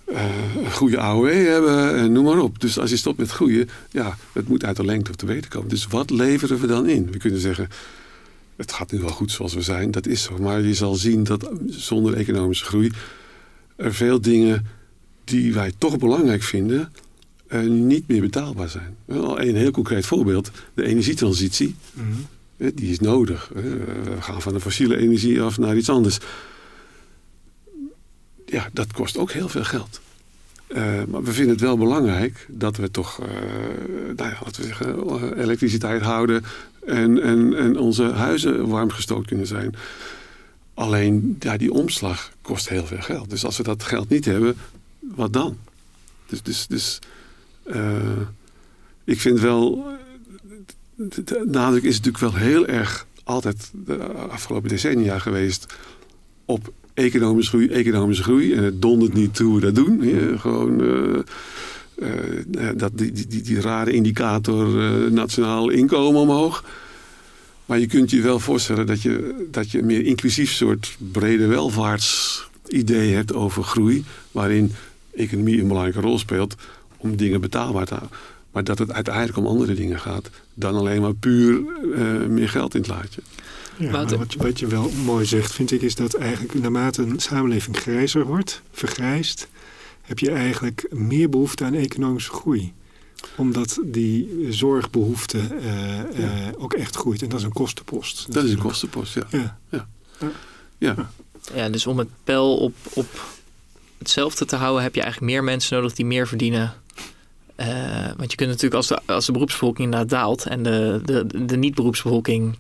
een 0.07 0.72
goede 0.72 0.99
AOW 0.99 1.32
hebben 1.47 1.97
en 1.97 2.12
noem 2.12 2.24
maar 2.24 2.38
op. 2.38 2.61
Dus 2.61 2.78
als 2.78 2.90
je 2.90 2.97
stopt 2.97 3.18
met 3.18 3.30
groeien, 3.30 3.68
ja, 3.90 4.16
het 4.32 4.49
moet 4.49 4.64
uit 4.64 4.76
de 4.76 4.84
lengte 4.84 5.11
of 5.11 5.16
te 5.16 5.26
weten 5.26 5.51
komen. 5.51 5.68
Dus 5.68 5.86
wat 5.86 6.11
leveren 6.11 6.61
we 6.61 6.66
dan 6.66 6.88
in? 6.88 7.11
We 7.11 7.18
kunnen 7.18 7.40
zeggen, 7.40 7.68
het 8.57 8.72
gaat 8.72 8.93
nu 8.93 8.99
wel 8.99 9.09
goed 9.09 9.30
zoals 9.30 9.55
we 9.55 9.62
zijn. 9.62 9.90
Dat 9.90 10.07
is 10.07 10.22
zo. 10.22 10.38
Maar 10.38 10.61
je 10.61 10.74
zal 10.74 10.95
zien 10.95 11.24
dat 11.24 11.51
zonder 11.66 12.14
economische 12.14 12.64
groei 12.64 12.90
er 13.76 13.95
veel 13.95 14.20
dingen 14.20 14.66
die 15.24 15.55
wij 15.55 15.72
toch 15.78 15.99
belangrijk 15.99 16.43
vinden 16.43 16.93
uh, 17.53 17.70
niet 17.70 18.09
meer 18.09 18.20
betaalbaar 18.20 18.68
zijn. 18.68 18.96
Een 19.07 19.57
heel 19.57 19.70
concreet 19.70 20.07
voorbeeld, 20.07 20.50
de 20.74 20.84
energietransitie. 20.84 21.74
Mm 21.92 22.05
-hmm. 22.05 22.26
Die 22.74 22.90
is 22.90 23.00
nodig. 23.00 23.50
We 23.55 24.16
gaan 24.20 24.42
van 24.42 24.53
de 24.53 24.61
fossiele 24.61 24.96
energie 24.96 25.42
af 25.42 25.59
naar 25.59 25.76
iets 25.76 25.88
anders. 25.88 26.18
Ja, 28.46 28.68
dat 28.72 28.92
kost 28.92 29.16
ook 29.16 29.30
heel 29.30 29.48
veel 29.48 29.64
geld. 29.64 30.00
Uh, 30.68 31.05
maar 31.09 31.22
we 31.22 31.32
vinden 31.32 31.53
het 31.53 31.61
wel 31.61 31.76
belangrijk 31.76 32.46
dat 32.50 32.76
we 32.76 32.90
toch, 32.90 33.20
uh, 33.20 33.26
nou 34.16 34.30
ja, 34.30 34.38
laten 34.44 34.61
we 34.61 34.66
zeggen, 34.66 35.40
elektriciteit 35.40 36.03
houden 36.03 36.44
en, 36.86 37.22
en, 37.22 37.55
en 37.55 37.78
onze 37.78 38.05
huizen 38.05 38.68
warm 38.68 38.90
gestookt 38.90 39.26
kunnen 39.26 39.46
zijn. 39.46 39.74
Alleen 40.74 41.36
ja, 41.38 41.57
die 41.57 41.72
omslag 41.72 42.32
kost 42.42 42.68
heel 42.68 42.86
veel 42.86 43.00
geld. 43.00 43.30
Dus 43.30 43.44
als 43.44 43.57
we 43.57 43.62
dat 43.62 43.82
geld 43.82 44.09
niet 44.09 44.24
hebben, 44.24 44.57
wat 44.98 45.32
dan? 45.32 45.59
Dus, 46.26 46.42
dus, 46.42 46.66
dus 46.66 46.98
ik 49.04 49.20
vind 49.20 49.40
wel, 49.40 49.86
de, 50.94 51.24
de 51.24 51.44
nadruk 51.46 51.82
is 51.82 51.96
natuurlijk 51.96 52.24
wel 52.24 52.42
heel 52.42 52.66
erg 52.66 53.06
altijd 53.24 53.70
de 53.86 53.98
afgelopen 54.06 54.68
decennia 54.68 55.18
geweest 55.18 55.74
op 56.44 56.72
economische 56.94 57.50
groei, 57.50 57.68
economische 57.68 58.22
groei. 58.22 58.54
En 58.54 58.62
het 58.62 58.82
dondert 58.82 59.12
niet 59.12 59.38
hoe 59.38 59.54
we 59.54 59.60
dat 59.60 59.74
doen. 59.74 60.02
Gewoon 60.38 60.80
uh, 60.82 62.68
dat, 62.76 62.98
die, 62.98 63.12
die, 63.12 63.42
die, 63.42 63.60
rare 63.60 63.92
indicator 63.92 64.68
nationaal 65.12 65.68
inkomen 65.68 66.20
omhoog. 66.20 66.64
Maar 67.66 67.78
je 67.78 67.86
kunt 67.86 68.10
je 68.10 68.20
wel 68.20 68.38
voorstellen 68.38 68.86
dat 68.86 69.02
je, 69.02 69.46
dat 69.50 69.70
je 69.70 69.78
een 69.78 69.86
meer 69.86 70.04
inclusief 70.04 70.52
soort 70.52 70.96
brede 71.12 71.46
welvaartsidee 71.46 73.14
hebt 73.14 73.34
over 73.34 73.62
groei. 73.62 74.04
Waarin 74.32 74.72
economie 75.14 75.60
een 75.60 75.68
belangrijke 75.68 76.00
rol 76.00 76.18
speelt 76.18 76.54
om 77.03 77.16
dingen 77.16 77.40
betaalbaar 77.40 77.86
te 77.86 77.94
houden. 77.94 78.18
Maar 78.53 78.64
dat 78.64 78.78
het 78.78 78.92
uiteindelijk 78.92 79.36
om 79.36 79.46
andere 79.46 79.74
dingen 79.74 80.00
gaat 80.00 80.30
dan 80.55 80.74
alleen 80.74 81.00
maar 81.00 81.14
puur 81.14 81.62
uh, 81.84 82.26
meer 82.26 82.48
geld 82.48 82.74
in 82.74 82.80
het 82.80 82.90
laadje. 82.90 83.22
Ja, 83.76 83.90
wat, 83.90 84.11
wat, 84.11 84.34
wat, 84.34 84.59
je 84.59 84.66
wel 84.66 84.90
mooi 85.05 85.24
zegt, 85.26 85.53
vind 85.53 85.72
ik, 85.72 85.82
is 85.82 85.94
dat 85.94 86.14
eigenlijk 86.14 86.55
naarmate 86.55 87.03
een 87.03 87.20
samenleving 87.20 87.76
grijzer 87.76 88.26
wordt, 88.26 88.62
vergrijst, 88.72 89.48
heb 90.03 90.18
je 90.18 90.30
eigenlijk 90.30 90.86
meer 90.90 91.28
behoefte 91.28 91.64
aan 91.64 91.74
economische 91.74 92.32
groei. 92.32 92.72
Omdat 93.36 93.78
die 93.84 94.46
zorgbehoefte 94.50 95.38
uh, 95.38 96.18
uh, 96.18 96.48
ook 96.59 96.72
echt 96.72 96.96
groeit. 96.96 97.22
En 97.22 97.28
dat 97.28 97.38
is 97.38 97.44
een 97.44 97.53
kostenpost. 97.53 98.32
Dat 98.32 98.44
is 98.44 98.50
een 98.50 98.59
kostenpost, 98.59 99.14
ja. 99.14 99.26
Ja. 99.30 99.59
ja. 99.68 99.88
ja. 100.78 101.11
ja. 101.55 101.68
dus 101.68 101.86
om 101.86 101.98
het 101.98 102.09
pijl 102.24 102.57
op, 102.57 102.74
op 102.92 103.07
hetzelfde 103.98 104.44
te 104.44 104.57
houden... 104.57 104.82
heb 104.82 104.94
je 104.94 105.00
eigenlijk 105.00 105.32
meer 105.32 105.44
mensen 105.44 105.76
nodig 105.76 105.94
die 105.94 106.07
meer 106.07 106.28
verdienen... 106.28 106.74
Uh, 107.57 107.66
want 108.16 108.30
je 108.30 108.36
kunt 108.36 108.48
natuurlijk 108.48 108.74
als 108.74 108.86
de, 108.86 109.00
als 109.07 109.26
de 109.26 109.32
beroepsbevolking 109.32 109.84
inderdaad 109.84 110.11
daalt... 110.20 110.46
en 110.46 110.62
de, 110.62 111.00
de, 111.05 111.46
de 111.46 111.57
niet-beroepsbevolking 111.57 112.57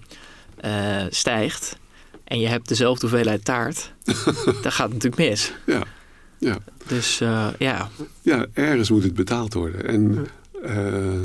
stijgt... 1.10 1.76
en 2.24 2.40
je 2.40 2.48
hebt 2.48 2.68
dezelfde 2.68 3.06
hoeveelheid 3.06 3.44
taart... 3.44 3.92
dan 4.62 4.72
gaat 4.72 4.92
het 4.92 5.02
natuurlijk 5.02 5.16
mis. 5.16 5.52
Ja. 5.66 5.82
Ja. 6.42 6.58
Dus 6.86 7.20
uh, 7.20 7.48
ja. 7.58 7.90
Ja, 8.22 8.46
ergens 8.52 8.90
moet 8.90 9.02
het 9.02 9.14
betaald 9.14 9.54
worden. 9.54 9.88
En 9.88 10.26
uh, 10.64 11.20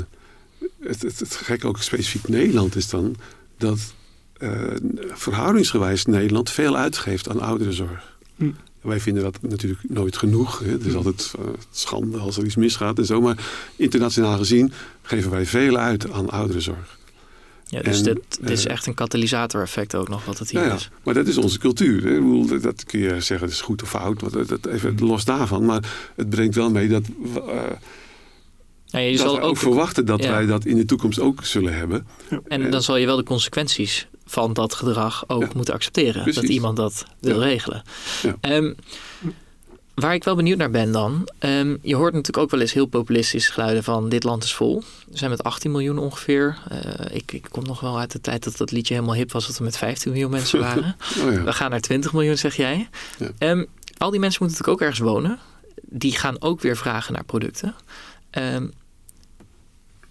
het, 0.80 1.02
het, 1.02 1.18
het 1.18 1.34
gek 1.34 1.64
ook 1.64 1.82
specifiek 1.82 2.28
Nederland 2.28 2.76
is 2.76 2.88
dan 2.88 3.16
dat 3.56 3.94
uh, 4.38 4.50
verhoudingsgewijs 5.12 6.04
Nederland 6.04 6.50
veel 6.50 6.76
uitgeeft 6.76 7.28
aan 7.28 7.40
ouderenzorg. 7.40 8.16
Hm. 8.36 8.50
Wij 8.88 9.00
vinden 9.00 9.22
dat 9.22 9.38
natuurlijk 9.40 9.80
nooit 9.88 10.16
genoeg. 10.16 10.58
Hè. 10.58 10.70
Het 10.70 10.84
is 10.84 10.90
hm. 10.90 10.96
altijd 10.96 11.34
schande 11.70 12.18
als 12.18 12.36
er 12.36 12.44
iets 12.44 12.56
misgaat 12.56 12.98
en 12.98 13.06
zo. 13.06 13.20
Maar 13.20 13.36
internationaal 13.76 14.36
gezien 14.36 14.72
geven 15.02 15.30
wij 15.30 15.46
veel 15.46 15.76
uit 15.76 16.10
aan 16.10 16.30
ouderenzorg. 16.30 16.98
Ja, 17.70 17.82
dus 17.82 18.02
dit, 18.02 18.18
dit, 18.40 18.50
is 18.50 18.66
echt 18.66 18.86
een 18.86 18.94
katalysator-effect 18.94 19.94
ook 19.94 20.08
nog 20.08 20.24
wat 20.24 20.38
het 20.38 20.50
hier 20.50 20.64
ja, 20.64 20.74
is. 20.74 20.90
Maar 21.04 21.14
dat 21.14 21.26
is 21.26 21.38
onze 21.38 21.58
cultuur. 21.58 22.04
Hè. 22.04 22.60
Dat 22.60 22.84
kun 22.84 23.00
je 23.00 23.08
zeggen, 23.08 23.40
dat 23.40 23.50
is 23.50 23.60
goed 23.60 23.82
of 23.82 23.88
fout. 23.88 24.20
Dat, 24.32 24.48
dat 24.48 24.66
even 24.66 24.92
mm. 24.92 25.06
los 25.06 25.24
daarvan. 25.24 25.64
Maar 25.64 26.12
het 26.16 26.30
brengt 26.30 26.54
wel 26.54 26.70
mee 26.70 26.88
dat, 26.88 27.02
uh, 27.36 27.42
ja, 28.84 28.98
je 28.98 29.16
dat 29.16 29.20
zal 29.20 29.40
ook 29.40 29.56
verwachten 29.56 30.06
dat 30.06 30.24
wij 30.24 30.46
dat 30.46 30.64
in 30.64 30.76
de 30.76 30.84
toekomst 30.84 31.20
ook 31.20 31.44
zullen 31.44 31.76
hebben. 31.76 32.06
En 32.46 32.70
dan 32.70 32.82
zal 32.82 32.96
je 32.96 33.06
wel 33.06 33.16
de 33.16 33.22
consequenties 33.22 34.08
van 34.30 34.52
dat 34.52 34.74
gedrag 34.74 35.24
ook 35.26 35.54
moeten 35.54 35.74
accepteren. 35.74 36.22
Precies. 36.22 36.40
Dat 36.40 36.50
iemand 36.50 36.76
dat 36.76 37.04
wil 37.20 37.42
regelen. 37.42 37.82
Um, 38.40 38.76
Waar 39.98 40.14
ik 40.14 40.24
wel 40.24 40.34
benieuwd 40.36 40.58
naar 40.58 40.70
ben 40.70 40.92
dan. 40.92 41.28
Um, 41.38 41.78
je 41.82 41.94
hoort 41.94 42.12
natuurlijk 42.12 42.38
ook 42.38 42.50
wel 42.50 42.60
eens 42.60 42.72
heel 42.72 42.86
populistische 42.86 43.52
geluiden 43.52 43.84
van 43.84 44.08
dit 44.08 44.24
land 44.24 44.44
is 44.44 44.54
vol. 44.54 44.82
We 45.10 45.18
zijn 45.18 45.30
met 45.30 45.42
18 45.42 45.70
miljoen 45.70 45.98
ongeveer. 45.98 46.58
Uh, 46.72 47.16
ik, 47.16 47.32
ik, 47.32 47.46
kom 47.50 47.64
nog 47.66 47.80
wel 47.80 47.98
uit 47.98 48.12
de 48.12 48.20
tijd 48.20 48.44
dat 48.44 48.56
dat 48.56 48.70
liedje 48.70 48.94
helemaal 48.94 49.14
hip 49.14 49.32
was. 49.32 49.46
Dat 49.46 49.58
we 49.58 49.64
met 49.64 49.76
15 49.76 50.12
miljoen 50.12 50.30
mensen 50.30 50.60
waren. 50.68 50.96
oh 51.20 51.32
ja. 51.32 51.42
We 51.42 51.52
gaan 51.52 51.70
naar 51.70 51.80
20 51.80 52.12
miljoen 52.12 52.38
zeg 52.38 52.56
jij. 52.56 52.88
Ja. 53.18 53.50
Um, 53.50 53.66
al 53.96 54.10
die 54.10 54.20
mensen 54.20 54.42
moeten 54.44 54.58
natuurlijk 54.58 54.68
ook 54.68 54.80
ergens 54.80 54.98
wonen. 54.98 55.38
Die 55.82 56.12
gaan 56.12 56.42
ook 56.42 56.60
weer 56.60 56.76
vragen 56.76 57.12
naar 57.12 57.24
producten. 57.24 57.74
Um, 58.30 58.72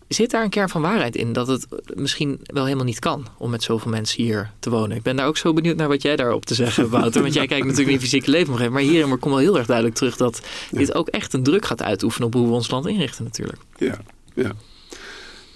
Zit 0.08 0.32
daar 0.32 0.44
een 0.44 0.50
kern 0.50 0.70
van 0.70 0.82
waarheid 0.82 1.16
in 1.16 1.34
dat 1.34 1.48
het 1.48 1.68
misschien 1.96 2.40
wel 2.44 2.64
helemaal 2.64 2.86
niet 2.86 3.00
kan 3.00 3.28
om 3.38 3.50
met 3.50 3.64
zoveel 3.64 3.92
mensen 3.92 4.24
hier 4.24 4.52
te 4.60 4.70
wonen? 4.70 4.98
Ik 4.98 5.04
ben 5.04 5.16
daar 5.16 5.28
ook 5.28 5.38
zo 5.38 5.54
benieuwd 5.54 5.76
naar 5.76 5.88
wat 5.88 6.02
jij 6.02 6.16
daarop 6.16 6.46
te 6.46 6.54
zeggen 6.54 6.82
hebt, 6.82 6.96
Wouter. 6.98 7.22
Want 7.22 7.34
jij 7.34 7.48
kijkt 7.48 7.66
natuurlijk 7.66 7.92
niet 7.92 8.02
fysieke 8.02 8.30
leefomgeving. 8.30 8.74
Maar 8.74 8.82
hierin 8.82 9.10
komt 9.10 9.24
wel 9.24 9.38
heel 9.38 9.58
erg 9.58 9.68
duidelijk 9.68 9.96
terug 9.96 10.18
dat 10.18 10.42
dit 10.72 10.94
ook 10.94 11.08
echt 11.08 11.34
een 11.34 11.44
druk 11.44 11.66
gaat 11.66 11.82
uitoefenen 11.82 12.28
op 12.28 12.34
hoe 12.34 12.48
we 12.48 12.54
ons 12.54 12.72
land 12.72 12.88
inrichten 12.88 13.24
natuurlijk. 13.24 13.60
Ja, 13.78 13.98
ja. 14.34 14.52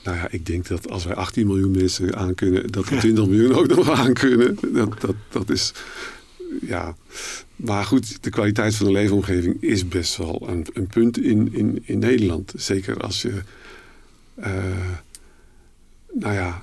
Nou 0.04 0.18
ja, 0.18 0.28
ik 0.30 0.46
denk 0.46 0.68
dat 0.68 0.90
als 0.90 1.06
wij 1.06 1.16
18 1.16 1.48
miljoen 1.48 1.72
mensen 1.72 2.16
aankunnen, 2.16 2.72
dat 2.72 2.90
we 2.90 2.98
20 2.98 3.28
miljoen 3.28 3.54
ook 3.54 3.68
nog 3.68 3.90
aankunnen. 3.90 4.58
Dat, 4.74 5.02
dat, 5.02 5.16
dat 5.30 5.50
is, 5.50 5.74
ja. 6.62 6.96
Maar 7.56 7.84
goed, 7.84 8.24
de 8.24 8.30
kwaliteit 8.30 8.76
van 8.76 8.86
de 8.86 8.92
leefomgeving 8.92 9.58
is 9.60 9.88
best 9.88 10.18
wel 10.18 10.44
een, 10.48 10.66
een 10.74 10.88
punt 10.88 11.18
in, 11.18 11.54
in, 11.54 11.82
in 11.86 12.00
Nederland. 12.00 12.54
Zeker 12.56 12.98
als 12.98 13.22
je 13.22 13.42
nou 16.14 16.34
ja, 16.34 16.62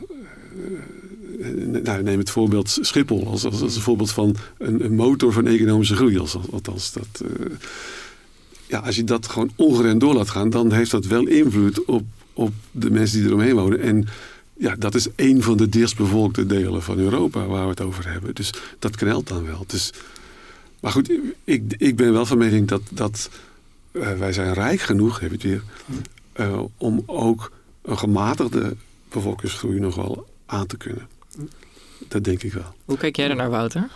uh, 1.38 1.82
nou, 1.82 2.02
neem 2.02 2.18
het 2.18 2.30
voorbeeld 2.30 2.78
Schiphol 2.80 3.26
als, 3.26 3.44
als, 3.44 3.60
als 3.60 3.76
een 3.76 3.82
voorbeeld 3.82 4.10
van 4.10 4.36
een, 4.58 4.84
een, 4.84 4.94
motor 4.94 5.32
van 5.32 5.46
economische 5.46 5.96
groei. 5.96 6.18
Als, 6.18 6.36
althans, 6.50 6.92
dat, 6.92 7.22
uh, 7.22 7.46
ja, 8.66 8.78
als 8.78 8.96
je 8.96 9.04
dat 9.04 9.28
gewoon 9.28 9.50
ongerend 9.56 10.00
door 10.00 10.14
laat 10.14 10.30
gaan, 10.30 10.50
dan 10.50 10.72
heeft 10.72 10.90
dat 10.90 11.06
wel 11.06 11.26
invloed 11.26 11.84
op, 11.84 12.04
op 12.32 12.52
de 12.70 12.90
mensen 12.90 13.18
die 13.18 13.26
eromheen 13.26 13.54
wonen. 13.54 13.80
En 13.80 14.06
ja, 14.56 14.74
dat 14.74 14.94
is 14.94 15.06
een 15.16 15.42
van 15.42 15.56
de 15.56 15.68
dichtstbevolkte 15.68 16.46
delen 16.46 16.82
van 16.82 16.98
Europa 16.98 17.46
waar 17.46 17.62
we 17.62 17.70
het 17.70 17.80
over 17.80 18.10
hebben. 18.10 18.34
Dus 18.34 18.52
dat 18.78 18.96
knelt 18.96 19.28
dan 19.28 19.44
wel. 19.44 19.64
Dus, 19.66 19.92
maar 20.80 20.92
goed, 20.92 21.12
ik, 21.44 21.74
ik 21.78 21.96
ben 21.96 22.12
wel 22.12 22.26
van 22.26 22.38
mening 22.38 22.68
dat, 22.68 22.82
dat 22.90 23.30
wij 23.92 24.32
zijn 24.32 24.54
rijk 24.54 24.80
genoeg, 24.80 25.20
heb 25.20 25.40
je 25.40 25.48
het 25.48 25.62
weer, 26.36 26.68
om 26.76 27.02
ook 27.06 27.52
een 27.88 27.98
gematigde 27.98 28.76
bevolkingsgroei 29.08 29.80
nog 29.80 29.94
wel 29.94 30.28
aan 30.46 30.66
te 30.66 30.76
kunnen. 30.76 31.08
Dat 32.08 32.24
denk 32.24 32.42
ik 32.42 32.52
wel. 32.52 32.74
Hoe 32.84 32.96
kijk 32.96 33.16
jij 33.16 33.28
er 33.28 33.36
naar, 33.36 33.50
Wouter? 33.50 33.88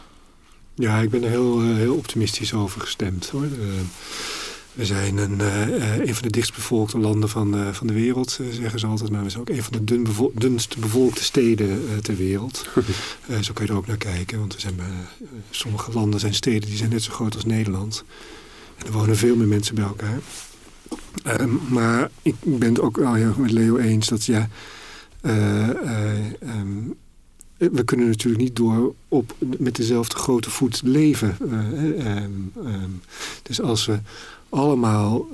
Ja, 0.75 0.99
ik 0.99 1.11
ben 1.11 1.23
er 1.23 1.29
heel, 1.29 1.61
eh, 1.61 1.75
heel 1.75 1.95
optimistisch 1.95 2.55
over 2.55 2.81
gestemd. 2.81 3.29
Hoor. 3.29 3.49
we 4.73 4.85
zijn 4.85 5.17
een, 5.17 5.39
uh, 5.41 5.99
een 5.99 6.15
van 6.15 6.23
de 6.23 6.31
dichtstbevolkte 6.31 6.99
landen 6.99 7.29
van, 7.29 7.57
uh, 7.57 7.69
van 7.69 7.87
de 7.87 7.93
wereld, 7.93 8.39
zeggen 8.51 8.79
ze 8.79 8.87
altijd. 8.87 9.11
Maar 9.11 9.23
we 9.23 9.31
zijn 9.31 9.43
ook 9.43 9.49
een 9.49 9.63
van 9.63 9.73
de 9.73 9.85
dun 9.85 10.09
dunst 10.35 10.79
bevolkte 10.79 11.25
steden 11.25 12.01
ter 12.03 12.17
wereld. 12.17 12.67
zo 13.41 13.53
kan 13.53 13.67
je 13.67 13.73
er 13.73 13.79
ook 13.79 13.87
naar 13.87 13.97
kijken. 13.97 14.39
Want 14.39 14.55
we 14.55 14.61
zijn, 14.61 14.81
sommige 15.51 15.93
landen 15.93 16.21
zijn 16.21 16.35
steden 16.35 16.69
die 16.69 16.79
zijn 16.79 16.91
net 16.91 17.03
zo 17.03 17.13
groot 17.13 17.35
als 17.35 17.45
Nederland. 17.45 18.05
En 18.77 18.87
er 18.87 18.93
wonen 18.93 19.17
veel 19.17 19.37
meer 19.37 19.49
mensen 19.49 19.75
bij 19.75 19.85
elkaar. 19.85 20.19
Ehm, 21.25 21.51
maar 21.69 22.11
ik 22.23 22.35
ben 22.41 22.69
het 22.69 22.81
ook 22.81 22.97
wel 22.97 23.15
heel 23.15 23.27
erg 23.27 23.37
met 23.37 23.51
Leo 23.51 23.77
eens 23.77 24.09
dat 24.09 24.25
ja, 24.25 24.49
uh, 25.23 25.69
uh, 25.69 25.75
we 27.57 27.85
kunnen 27.85 28.07
natuurlijk 28.07 28.43
niet 28.43 28.57
door 28.57 28.95
op, 29.09 29.35
met 29.59 29.77
dezelfde 29.77 30.17
grote 30.17 30.51
voet 30.51 30.81
leven. 30.85 31.37
Uh, 31.45 32.75
dus 33.43 33.61
als 33.61 33.87
we 33.87 33.99
allemaal 34.49 35.27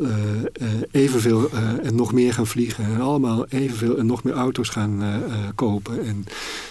evenveel 0.90 1.50
en 1.82 1.94
nog 1.94 2.12
meer 2.12 2.32
gaan 2.32 2.46
vliegen 2.46 2.84
en 2.84 3.00
allemaal 3.00 3.46
evenveel 3.46 3.98
en 3.98 4.06
nog 4.06 4.22
meer 4.22 4.34
auto's 4.34 4.68
gaan 4.68 5.22
kopen. 5.54 6.04
En 6.04 6.24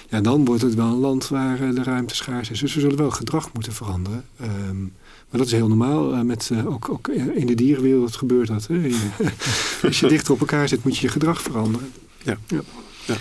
ja, 0.09 0.21
dan 0.21 0.45
wordt 0.45 0.61
het 0.61 0.75
wel 0.75 0.85
een 0.85 0.99
land 0.99 1.27
waar 1.27 1.73
de 1.73 1.83
ruimte 1.83 2.15
schaars 2.15 2.49
is. 2.49 2.59
Dus 2.59 2.73
we 2.73 2.79
zullen 2.79 2.97
wel 2.97 3.11
gedrag 3.11 3.53
moeten 3.53 3.73
veranderen. 3.73 4.25
Maar 5.29 5.39
dat 5.39 5.47
is 5.47 5.53
heel 5.53 5.67
normaal. 5.67 6.13
Uh, 6.13 6.21
met, 6.21 6.49
uh, 6.53 6.67
ook, 6.67 6.89
ook 6.89 7.07
in 7.07 7.47
de 7.47 7.55
dierenwereld 7.55 8.15
gebeurt 8.15 8.47
dat. 8.47 8.67
Hè? 8.67 8.89
Als 9.87 9.99
je 9.99 10.07
dichter 10.07 10.33
op 10.33 10.39
elkaar 10.39 10.67
zit, 10.67 10.83
moet 10.83 10.97
je 10.97 11.05
je 11.05 11.11
gedrag 11.11 11.41
veranderen. 11.41 11.91
Ja. 12.23 12.37
ja. 12.47 12.59
ja. 13.05 13.15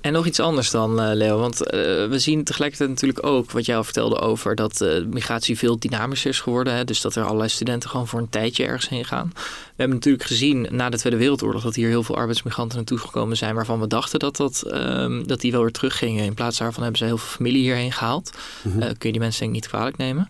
En 0.00 0.12
nog 0.12 0.26
iets 0.26 0.40
anders 0.40 0.70
dan, 0.70 1.00
uh, 1.00 1.10
Leo. 1.14 1.38
Want 1.38 1.58
we 1.58 2.14
zien 2.16 2.44
tegelijkertijd 2.44 2.90
natuurlijk 2.90 3.26
ook 3.26 3.50
wat 3.50 3.66
jij 3.66 3.76
al 3.76 3.84
vertelde 3.84 4.18
over 4.18 4.54
dat 4.54 4.84
migratie 5.10 5.58
veel 5.58 5.78
dynamischer 5.78 6.30
is 6.30 6.40
geworden. 6.40 6.74
Hè? 6.74 6.84
Dus 6.84 7.00
dat 7.00 7.14
er 7.14 7.24
allerlei 7.24 7.48
studenten 7.48 7.90
gewoon 7.90 8.08
voor 8.08 8.20
een 8.20 8.28
tijdje 8.28 8.64
ergens 8.64 8.88
heen 8.88 9.04
gaan. 9.04 9.30
We 9.34 9.74
hebben 9.76 9.96
natuurlijk 9.96 10.24
gezien 10.24 10.66
na 10.70 10.88
de 10.88 10.98
Tweede 10.98 11.18
Wereldoorlog 11.18 11.62
dat 11.62 11.74
hier 11.74 11.88
heel 11.88 12.02
veel 12.02 12.16
arbeidsmigranten 12.16 12.76
naartoe 12.76 12.98
gekomen 12.98 13.36
zijn. 13.36 13.54
waarvan 13.54 13.80
we 13.80 13.86
dachten 13.86 14.18
dat, 14.18 14.36
dat, 14.36 14.62
um, 14.66 15.26
dat 15.26 15.40
die 15.40 15.52
wel 15.52 15.62
weer 15.62 15.72
teruggingen. 15.72 16.24
In 16.24 16.34
plaats 16.34 16.58
daarvan 16.58 16.82
hebben 16.82 16.98
ze 17.00 17.06
heel 17.06 17.18
veel 17.18 17.36
familie 17.36 17.62
hierheen 17.62 17.92
gehaald. 17.92 18.30
Mm 18.62 18.78
kun 18.78 19.08
je 19.08 19.12
die 19.12 19.20
mensen 19.20 19.40
denk 19.40 19.54
ik 19.54 19.60
niet 19.60 19.68
kwalijk 19.68 19.96
nemen 19.96 20.28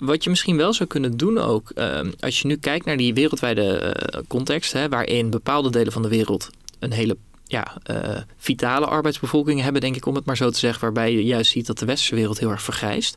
wat 0.00 0.24
je 0.24 0.30
misschien 0.30 0.56
wel 0.56 0.72
zou 0.72 0.88
kunnen 0.88 1.16
doen 1.16 1.38
ook, 1.38 1.70
ehm, 1.70 2.10
als 2.20 2.40
je 2.40 2.46
nu 2.46 2.56
kijkt 2.56 2.84
naar 2.84 2.96
die 2.96 3.14
wereldwijde 3.14 3.96
uh, 4.14 4.20
context, 4.28 4.72
hè, 4.72 4.88
waarin 4.88 5.30
bepaalde 5.30 5.70
delen 5.70 5.92
van 5.92 6.02
de 6.02 6.08
wereld 6.08 6.50
een 6.78 6.92
hele 6.92 7.16
ja, 7.44 7.76
uh, 7.90 8.16
vitale 8.36 8.86
arbeidsbevolking 8.86 9.60
hebben, 9.60 9.80
denk 9.80 9.96
ik, 9.96 10.06
om 10.06 10.14
het 10.14 10.24
maar 10.24 10.36
zo 10.36 10.50
te 10.50 10.58
zeggen, 10.58 10.80
waarbij 10.80 11.12
je 11.12 11.24
juist 11.24 11.50
ziet 11.50 11.66
dat 11.66 11.78
de 11.78 11.86
westerse 11.86 12.14
wereld 12.14 12.38
heel 12.38 12.50
erg 12.50 12.62
vergrijst. 12.62 13.16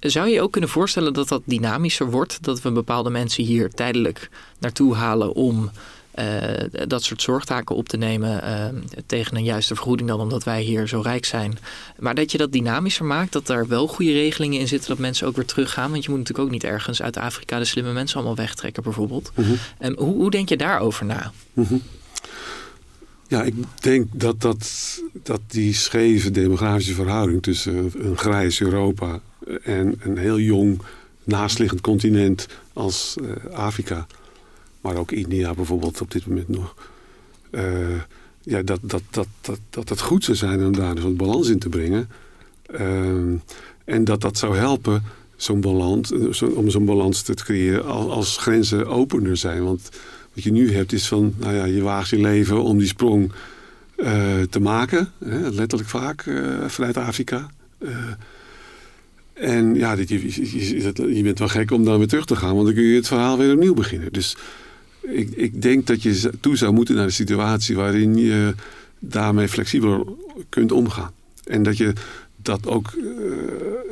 Zou 0.00 0.28
je 0.28 0.40
ook 0.40 0.52
kunnen 0.52 0.70
voorstellen 0.70 1.12
dat 1.12 1.28
dat 1.28 1.42
dynamischer 1.44 2.10
wordt, 2.10 2.42
dat 2.42 2.62
we 2.62 2.70
bepaalde 2.70 3.10
mensen 3.10 3.44
hier 3.44 3.70
tijdelijk 3.70 4.30
naartoe 4.58 4.94
halen 4.94 5.34
om 5.34 5.70
dat 6.86 7.02
soort 7.02 7.22
zorgtaken 7.22 7.76
op 7.76 7.88
te 7.88 7.96
nemen 7.96 8.44
uh, 8.44 8.80
tegen 9.06 9.36
een 9.36 9.44
juiste 9.44 9.74
vergoeding 9.74 10.08
dan 10.08 10.20
omdat 10.20 10.44
wij 10.44 10.62
hier 10.62 10.88
zo 10.88 11.00
rijk 11.00 11.24
zijn. 11.24 11.58
Maar 11.98 12.14
dat 12.14 12.32
je 12.32 12.38
dat 12.38 12.52
dynamischer 12.52 13.04
maakt, 13.04 13.32
dat 13.32 13.48
er 13.48 13.68
wel 13.68 13.86
goede 13.86 14.12
regelingen 14.12 14.60
in 14.60 14.68
zitten 14.68 14.88
dat 14.88 14.98
mensen 14.98 15.26
ook 15.26 15.36
weer 15.36 15.44
teruggaan. 15.44 15.90
Want 15.90 16.04
je 16.04 16.10
moet 16.10 16.18
natuurlijk 16.18 16.46
ook 16.46 16.52
niet 16.52 16.64
ergens 16.64 17.02
uit 17.02 17.16
Afrika 17.16 17.58
de 17.58 17.64
slimme 17.64 17.92
mensen 17.92 18.16
allemaal 18.16 18.36
wegtrekken 18.36 18.82
bijvoorbeeld. 18.82 19.32
En 19.78 19.94
hoe, 19.98 20.14
hoe, 20.14 20.30
denk 20.30 20.48
je 20.48 20.56
daarover 20.56 21.06
na? 21.06 21.32
Mhm. 21.52 21.76
Ja, 23.28 23.42
ik 23.42 23.54
denk 23.80 24.06
dat, 24.12 24.40
dat, 24.40 24.70
dat 25.12 25.40
die 25.46 25.74
scheve 25.74 26.30
demografische 26.30 26.94
verhouding 26.94 27.42
tussen 27.42 27.92
een 27.98 28.16
grijs 28.16 28.60
Europa 28.60 29.20
en 29.62 29.94
een 29.98 30.18
heel 30.18 30.38
jong 30.38 30.82
naastliggend 31.24 31.80
continent 31.80 32.46
als 32.72 33.16
uh, 33.22 33.54
Afrika 33.54 34.06
maar 34.86 34.96
ook 34.96 35.12
India 35.12 35.54
bijvoorbeeld 35.54 36.00
op 36.00 36.10
dit 36.10 36.26
moment 36.26 36.48
nog. 36.48 36.74
Uh, 37.50 38.00
ja, 38.42 38.62
dat, 38.62 38.78
dat, 38.82 39.02
dat, 39.10 39.26
dat, 39.40 39.58
dat 39.70 39.88
het 39.88 40.00
goed 40.00 40.24
zou 40.24 40.36
zijn 40.36 40.64
om 40.64 40.72
daar 40.72 40.94
dus 40.94 41.04
wat 41.04 41.16
balans 41.16 41.48
in 41.48 41.58
te 41.58 41.68
brengen. 41.68 42.08
Uh, 42.70 43.40
en 43.84 44.04
dat 44.04 44.20
dat 44.20 44.38
zou 44.38 44.56
helpen 44.56 45.02
zo'n 45.36 45.60
balans, 45.60 46.12
om 46.54 46.70
zo'n 46.70 46.84
balans 46.84 47.22
te 47.22 47.34
creëren 47.34 47.84
als, 47.84 48.10
als 48.10 48.36
grenzen 48.36 48.86
opener 48.86 49.36
zijn. 49.36 49.64
Want 49.64 49.88
wat 50.32 50.44
je 50.44 50.52
nu 50.52 50.72
hebt 50.72 50.92
is 50.92 51.08
van, 51.08 51.34
nou 51.36 51.54
ja, 51.54 51.64
je 51.64 51.82
waagt 51.82 52.08
je 52.08 52.20
leven 52.20 52.62
om 52.62 52.78
die 52.78 52.86
sprong 52.86 53.32
te 54.50 54.60
maken. 54.60 55.08
Hè, 55.24 55.50
letterlijk 55.50 55.88
vaak 55.88 56.24
vanuit 56.66 56.96
Afrika. 56.96 57.50
En 59.36 59.74
ja, 59.74 59.92
je, 59.92 60.06
je, 60.08 61.14
je, 61.14 61.22
bent 61.22 61.38
wel 61.38 61.48
gek 61.48 61.70
om 61.70 61.84
dan 61.84 61.98
weer 61.98 62.08
terug 62.08 62.24
te 62.24 62.36
gaan, 62.36 62.54
want 62.54 62.66
dan 62.66 62.74
kun 62.74 62.84
je 62.84 62.96
het 62.96 63.06
verhaal 63.06 63.38
weer 63.38 63.52
opnieuw 63.52 63.74
beginnen. 63.74 64.12
Dus 64.12 64.36
ik, 65.08 65.30
ik 65.30 65.62
denk 65.62 65.86
dat 65.86 66.02
je 66.02 66.30
toe 66.40 66.56
zou 66.56 66.72
moeten 66.72 66.94
naar 66.94 67.04
een 67.04 67.12
situatie 67.12 67.76
waarin 67.76 68.16
je 68.16 68.54
daarmee 68.98 69.48
flexibel 69.48 70.18
kunt 70.48 70.72
omgaan. 70.72 71.12
En 71.44 71.62
dat 71.62 71.76
je 71.76 71.92
dat 72.36 72.66
ook 72.66 72.92
uh, 72.92 73.06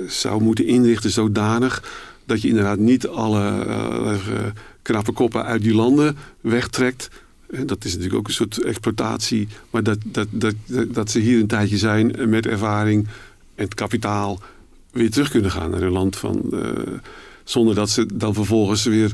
zou 0.08 0.42
moeten 0.42 0.66
inrichten 0.66 1.10
zodanig 1.10 1.82
dat 2.26 2.42
je 2.42 2.48
inderdaad 2.48 2.78
niet 2.78 3.06
alle 3.08 3.66
uh, 3.66 4.46
knappe 4.82 5.12
koppen 5.12 5.44
uit 5.44 5.62
die 5.62 5.74
landen 5.74 6.16
wegtrekt. 6.40 7.08
Dat 7.64 7.84
is 7.84 7.90
natuurlijk 7.90 8.18
ook 8.18 8.28
een 8.28 8.34
soort 8.34 8.62
exploitatie. 8.62 9.48
Maar 9.70 9.82
dat, 9.82 9.98
dat, 10.04 10.28
dat, 10.30 10.54
dat 10.88 11.10
ze 11.10 11.18
hier 11.18 11.40
een 11.40 11.46
tijdje 11.46 11.78
zijn 11.78 12.28
met 12.28 12.46
ervaring 12.46 13.06
en 13.54 13.64
het 13.64 13.74
kapitaal 13.74 14.40
weer 14.90 15.10
terug 15.10 15.30
kunnen 15.30 15.50
gaan 15.50 15.70
naar 15.70 15.80
hun 15.80 15.92
land. 15.92 16.16
Van, 16.16 16.54
zonder 17.44 17.74
dat 17.74 17.90
ze 17.90 18.06
dan 18.14 18.34
vervolgens 18.34 18.84
weer 18.84 19.12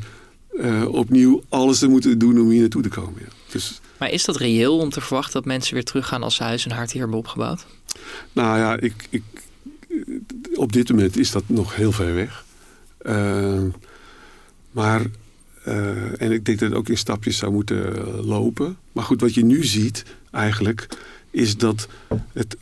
uh, 0.52 0.88
opnieuw 0.88 1.42
alles 1.48 1.82
er 1.82 1.90
moeten 1.90 2.18
doen 2.18 2.40
om 2.40 2.48
hier 2.48 2.60
naartoe 2.60 2.82
te 2.82 2.88
komen. 2.88 3.20
Ja. 3.20 3.28
Dus, 3.48 3.80
maar 3.98 4.10
is 4.10 4.24
dat 4.24 4.36
reëel 4.36 4.78
om 4.78 4.90
te 4.90 5.00
verwachten 5.00 5.32
dat 5.32 5.44
mensen 5.44 5.74
weer 5.74 5.84
teruggaan 5.84 6.22
als 6.22 6.34
ze 6.34 6.42
huis 6.42 6.64
en 6.64 6.70
hart 6.70 6.92
hier 6.92 7.00
hebben 7.00 7.18
opgebouwd? 7.18 7.66
Nou 8.32 8.58
ja, 8.58 8.78
ik, 8.78 9.06
ik, 9.10 9.22
op 10.54 10.72
dit 10.72 10.88
moment 10.88 11.16
is 11.16 11.30
dat 11.30 11.42
nog 11.46 11.76
heel 11.76 11.92
ver 11.92 12.14
weg. 12.14 12.44
Uh, 13.02 13.62
maar, 14.70 15.02
uh, 15.66 16.22
en 16.22 16.32
ik 16.32 16.44
denk 16.44 16.58
dat 16.58 16.68
het 16.68 16.78
ook 16.78 16.88
in 16.88 16.98
stapjes 16.98 17.36
zou 17.36 17.52
moeten 17.52 18.04
lopen. 18.24 18.76
Maar 18.92 19.04
goed, 19.04 19.20
wat 19.20 19.34
je 19.34 19.44
nu 19.44 19.64
ziet 19.64 20.04
eigenlijk 20.30 20.88
is 21.30 21.56
dat 21.56 21.88
het 22.32 22.56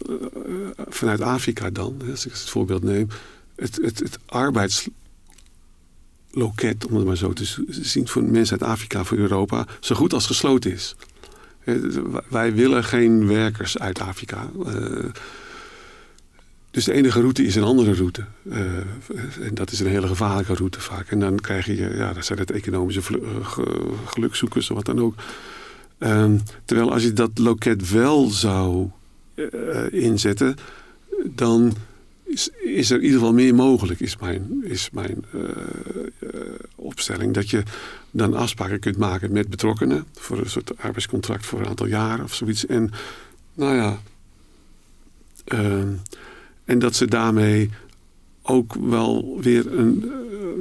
vanuit 0.89 1.21
Afrika 1.21 1.71
dan, 1.71 2.01
als 2.11 2.27
ik 2.27 2.33
het 2.33 2.41
voorbeeld 2.41 2.83
neem, 2.83 3.09
het, 3.57 3.79
het, 3.83 3.99
het 3.99 4.19
arbeidsloket, 6.39 6.87
om 6.87 6.97
het 6.97 7.07
maar 7.07 7.17
zo 7.17 7.33
te 7.33 7.45
zien, 7.69 8.09
voor 8.09 8.23
mensen 8.23 8.61
uit 8.61 8.71
Afrika, 8.71 9.05
voor 9.05 9.19
Europa, 9.19 9.67
zo 9.81 9.95
goed 9.95 10.13
als 10.13 10.27
gesloten 10.27 10.73
is. 10.73 10.97
Wij 12.29 12.55
willen 12.55 12.85
geen 12.85 13.27
werkers 13.27 13.79
uit 13.79 14.01
Afrika. 14.01 14.51
Uh, 14.67 15.05
dus 16.71 16.85
de 16.85 16.93
enige 16.93 17.21
route 17.21 17.45
is 17.45 17.55
een 17.55 17.63
andere 17.63 17.95
route. 17.95 18.25
Uh, 18.43 18.57
en 19.41 19.55
dat 19.55 19.71
is 19.71 19.81
een 19.81 19.87
hele 19.87 20.07
gevaarlijke 20.07 20.55
route 20.55 20.81
vaak. 20.81 21.11
En 21.11 21.21
dan 21.21 21.41
krijg 21.41 21.67
je, 21.67 21.75
ja, 21.97 22.13
dat 22.13 22.25
zijn 22.25 22.39
het 22.39 22.51
economische 22.51 23.03
gelukzoekers 24.05 24.71
of 24.71 24.77
wat 24.77 24.87
dan 24.87 25.01
ook. 25.01 25.15
Um, 25.99 26.43
terwijl 26.65 26.93
als 26.93 27.03
je 27.03 27.13
dat 27.13 27.39
loket 27.39 27.91
wel 27.91 28.29
zou 28.29 28.91
inzetten, 29.91 30.57
dan 31.25 31.75
is, 32.29 32.49
is, 32.65 32.91
er 32.91 32.97
in 32.97 33.05
ieder 33.05 33.19
geval 33.19 33.35
meer 33.35 33.55
mogelijk, 33.55 34.01
is 34.01 34.17
mijn, 34.17 34.65
is 34.65 34.91
mijn 34.91 35.25
uh, 35.35 35.43
uh, 36.19 36.31
opstelling. 36.75 37.35
Dat 37.35 37.51
je 37.51 37.63
dan 38.11 38.35
afspraken 38.35 38.81
kunt 38.81 38.97
maken 38.97 39.33
met 39.33 39.51
betrokkenen 39.51 40.05
voor 40.13 40.39
een 40.39 40.51
soort 40.51 40.79
arbeidscontract 40.79 41.47
voor 41.47 41.61
een 41.61 41.67
aantal 41.67 41.87
jaren 41.87 42.25
of 42.25 42.35
zoiets. 42.35 42.67
En 42.67 42.91
nou 43.55 43.77
ja, 43.77 43.99
ehm, 45.45 45.89
en 46.65 46.79
dat 46.79 46.95
ze 46.95 47.07
daarmee 47.07 47.71
ook 48.43 48.75
wel 48.75 49.39
weer 49.41 49.79
een. 49.79 50.13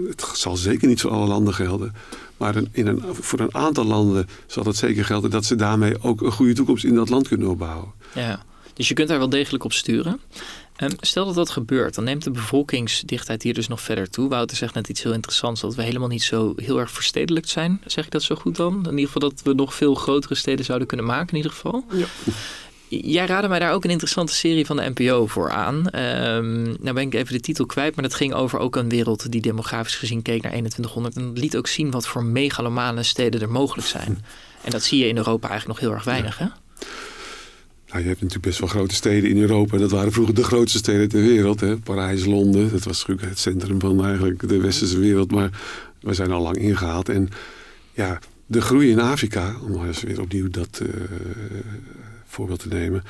het 0.07 0.30
zal 0.34 0.57
zeker 0.57 0.88
niet 0.88 1.01
voor 1.01 1.11
alle 1.11 1.28
landen 1.28 1.53
gelden. 1.53 1.93
Maar 2.38 2.55
in 2.72 2.88
een, 2.88 3.01
voor 3.09 3.39
een 3.39 3.55
aantal 3.55 3.86
landen 3.86 4.28
zal 4.45 4.63
het 4.63 4.76
zeker 4.76 5.05
gelden 5.05 5.30
dat 5.30 5.45
ze 5.45 5.55
daarmee 5.55 6.03
ook 6.03 6.22
een 6.22 6.32
goede 6.32 6.53
toekomst 6.53 6.84
in 6.84 6.95
dat 6.95 7.09
land 7.09 7.28
kunnen 7.28 7.47
opbouwen. 7.47 7.91
Ja, 8.13 8.45
dus 8.74 8.88
je 8.88 8.93
kunt 8.93 9.07
daar 9.07 9.18
wel 9.18 9.30
degelijk 9.30 9.63
op 9.63 9.74
sturen. 9.74 10.20
Um, 10.84 10.91
stel 10.99 11.25
dat 11.25 11.36
dat 11.36 11.49
gebeurt, 11.49 11.95
dan 11.95 12.03
neemt 12.03 12.23
de 12.23 12.32
bevolkingsdichtheid 12.32 13.43
hier 13.43 13.53
dus 13.53 13.67
nog 13.67 13.82
verder 13.82 14.09
toe. 14.09 14.30
Wouter 14.30 14.57
zegt 14.57 14.73
net 14.73 14.89
iets 14.89 15.03
heel 15.03 15.13
interessants, 15.13 15.61
dat 15.61 15.75
we 15.75 15.84
helemaal 15.84 16.07
niet 16.07 16.23
zo 16.23 16.53
heel 16.55 16.80
erg 16.80 16.91
verstedelijkt 16.91 17.49
zijn. 17.49 17.82
Zeg 17.86 18.05
ik 18.05 18.11
dat 18.11 18.23
zo 18.23 18.36
goed 18.36 18.55
dan? 18.55 18.73
In 18.86 18.97
ieder 18.97 19.11
geval 19.11 19.30
dat 19.30 19.41
we 19.43 19.53
nog 19.53 19.73
veel 19.73 19.95
grotere 19.95 20.36
steden 20.36 20.65
zouden 20.65 20.88
kunnen 20.88 21.05
maken 21.05 21.30
in 21.30 21.36
ieder 21.36 21.51
geval. 21.51 21.86
Ja. 21.91 22.05
Jij 22.89 23.25
raadde 23.25 23.47
mij 23.47 23.59
daar 23.59 23.73
ook 23.73 23.84
een 23.84 23.89
interessante 23.89 24.34
serie 24.34 24.65
van 24.65 24.75
de 24.75 24.91
NPO 24.95 25.28
voor 25.28 25.51
aan. 25.51 25.75
Um, 25.75 26.63
nou 26.63 26.93
ben 26.93 27.03
ik 27.03 27.13
even 27.13 27.34
de 27.34 27.39
titel 27.39 27.65
kwijt, 27.65 27.95
maar 27.95 28.03
dat 28.03 28.13
ging 28.13 28.34
over 28.34 28.59
ook 28.59 28.75
een 28.75 28.89
wereld 28.89 29.32
die 29.32 29.41
demografisch 29.41 29.95
gezien 29.95 30.21
keek 30.21 30.41
naar 30.41 30.51
2100. 30.51 31.15
En 31.15 31.28
dat 31.28 31.38
liet 31.38 31.57
ook 31.57 31.67
zien 31.67 31.91
wat 31.91 32.07
voor 32.07 32.23
megalomane 32.23 33.03
steden 33.03 33.41
er 33.41 33.49
mogelijk 33.49 33.88
zijn. 33.88 34.25
En 34.63 34.71
dat 34.71 34.84
zie 34.84 34.99
je 34.99 35.07
in 35.07 35.17
Europa 35.17 35.49
eigenlijk 35.49 35.80
nog 35.80 35.89
heel 35.89 35.97
erg 35.97 36.05
weinig, 36.05 36.38
hè? 36.38 36.45
Nou, 37.88 38.01
je 38.01 38.07
hebt 38.07 38.21
natuurlijk 38.21 38.45
best 38.45 38.59
wel 38.59 38.69
grote 38.69 38.95
steden 38.95 39.29
in 39.29 39.38
Europa. 39.38 39.77
Dat 39.77 39.91
waren 39.91 40.11
vroeger 40.11 40.35
de 40.35 40.43
grootste 40.43 40.77
steden 40.77 41.09
ter 41.09 41.21
wereld. 41.21 41.59
Hè? 41.59 41.77
Parijs, 41.77 42.25
Londen. 42.25 42.71
Dat 42.71 42.83
was 42.83 42.99
natuurlijk 42.99 43.29
het 43.29 43.39
centrum 43.39 43.79
van 43.79 44.05
eigenlijk 44.05 44.49
de 44.49 44.61
westerse 44.61 44.99
wereld. 44.99 45.31
Maar 45.31 45.61
we 46.01 46.13
zijn 46.13 46.31
al 46.31 46.41
lang 46.41 46.57
ingehaald. 46.57 47.09
En 47.09 47.29
ja, 47.93 48.19
de 48.45 48.61
groei 48.61 48.89
in 48.89 48.99
Afrika, 48.99 49.55
om 49.63 49.71
maar 49.71 49.88
eens 49.88 50.01
weer 50.01 50.21
opnieuw 50.21 50.49
dat 50.49 50.79
uh, 50.83 50.89
voorbeeld 52.25 52.59
te 52.59 52.67
nemen, 52.67 53.03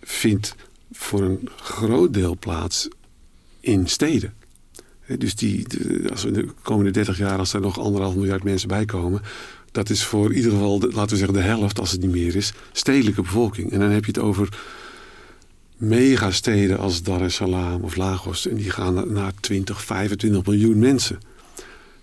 vindt 0.00 0.54
voor 0.92 1.22
een 1.22 1.48
groot 1.56 2.14
deel 2.14 2.36
plaats 2.38 2.88
in 3.60 3.86
steden. 3.86 4.34
Dus 5.18 5.34
die, 5.34 5.66
als 6.10 6.24
we 6.24 6.30
de 6.30 6.48
komende 6.62 6.90
30 6.90 7.18
jaar, 7.18 7.38
als 7.38 7.52
er 7.52 7.60
nog 7.60 7.78
anderhalf 7.78 8.14
miljard 8.14 8.42
mensen 8.42 8.68
bij 8.68 8.84
komen, 8.84 9.22
dat 9.72 9.90
is 9.90 10.04
voor 10.04 10.30
in 10.30 10.36
ieder 10.36 10.50
geval, 10.50 10.80
laten 10.80 11.10
we 11.10 11.16
zeggen, 11.16 11.34
de 11.34 11.40
helft, 11.40 11.80
als 11.80 11.90
het 11.90 12.00
niet 12.00 12.10
meer 12.10 12.36
is, 12.36 12.52
stedelijke 12.72 13.22
bevolking. 13.22 13.72
En 13.72 13.78
dan 13.78 13.90
heb 13.90 14.04
je 14.04 14.10
het 14.10 14.20
over 14.20 14.48
megasteden 15.76 16.78
als 16.78 17.02
Dar 17.02 17.22
es 17.22 17.34
Salaam 17.34 17.82
of 17.82 17.96
Lagos. 17.96 18.48
En 18.48 18.56
die 18.56 18.70
gaan 18.70 19.12
naar 19.12 19.32
20, 19.40 19.84
25 19.84 20.46
miljoen 20.46 20.78
mensen. 20.78 21.18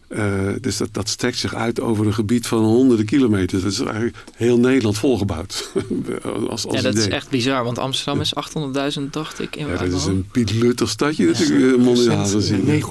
Uh, 0.09 0.53
dus 0.61 0.77
dat, 0.77 0.89
dat 0.91 1.09
strekt 1.09 1.37
zich 1.37 1.55
uit 1.55 1.79
over 1.79 2.05
een 2.05 2.13
gebied 2.13 2.47
van 2.47 2.63
honderden 2.63 3.05
kilometers. 3.05 3.63
Dat 3.63 3.71
is 3.71 3.79
eigenlijk 3.79 4.15
heel 4.35 4.59
Nederland 4.59 4.97
volgebouwd. 4.97 5.71
als, 6.49 6.65
als 6.65 6.75
ja, 6.75 6.81
dat 6.81 6.95
is 6.95 7.07
echt 7.07 7.29
bizar, 7.29 7.63
want 7.63 7.77
Amsterdam 7.77 8.21
is 8.21 8.33
800.000, 8.99 9.09
dacht 9.11 9.39
ik. 9.39 9.55
In 9.55 9.67
ja, 9.67 9.77
dat 9.77 9.91
is 9.91 10.05
een 10.05 10.27
pietluttig 10.31 10.89
stadje 10.89 11.25
natuurlijk, 11.25 11.77
mondiaal 11.77 12.25
gezien. 12.25 12.83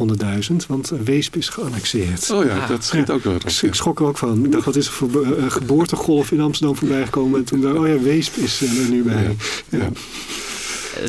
900.000, 0.50 0.54
want 0.68 0.92
Weesp 1.04 1.36
is 1.36 1.48
geannexeerd. 1.48 2.30
Oh 2.30 2.44
ja, 2.44 2.66
dat 2.66 2.84
schiet 2.84 3.10
ook 3.10 3.24
wel. 3.24 3.34
Ik 3.62 3.74
schrok 3.74 4.00
er 4.00 4.06
ook 4.06 4.18
van. 4.18 4.44
Ik 4.44 4.52
dacht, 4.52 4.64
wat 4.64 4.76
is 4.76 4.86
er 4.86 4.92
voor 4.92 5.26
uh, 5.26 5.50
geboortegolf 5.50 6.30
in 6.30 6.40
Amsterdam 6.40 6.76
voorbij 6.76 7.04
gekomen? 7.04 7.38
En 7.38 7.44
toen 7.44 7.60
dacht 7.60 7.76
oh 7.76 7.86
ja, 7.86 7.98
Weesp 7.98 8.36
is 8.36 8.60
er 8.60 8.88
nu 8.90 9.02
bij. 9.02 9.36
ja. 9.68 9.88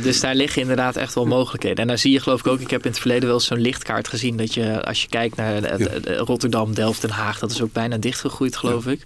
Dus 0.02 0.20
daar 0.20 0.36
liggen 0.36 0.62
inderdaad 0.62 0.96
echt 0.96 1.14
wel 1.14 1.26
mogelijkheden. 1.26 1.78
En 1.78 1.88
daar 1.88 1.98
zie 1.98 2.12
je 2.12 2.20
geloof 2.20 2.40
ik 2.40 2.48
ook, 2.48 2.60
ik 2.60 2.70
heb 2.70 2.84
in 2.84 2.90
het 2.90 3.00
verleden 3.00 3.30
wel 3.30 3.40
zo'n 3.40 3.60
lichtkaart 3.62 4.08
gezien. 4.08 4.38
Dat 4.38 4.54
je 4.54 4.86
als 4.86 5.02
je 5.02 5.08
kijkt 5.08 5.36
naar 5.36 5.82
Rotterdam, 6.18 6.74
Delft, 6.74 7.02
Den 7.02 7.10
Haag, 7.10 7.40
dat 7.40 7.52
is 7.52 7.62
ook 7.62 7.74
bijna 7.74 7.98
dichtgegroeid 7.98 8.56
geloof 8.56 8.88
ik. 8.88 9.04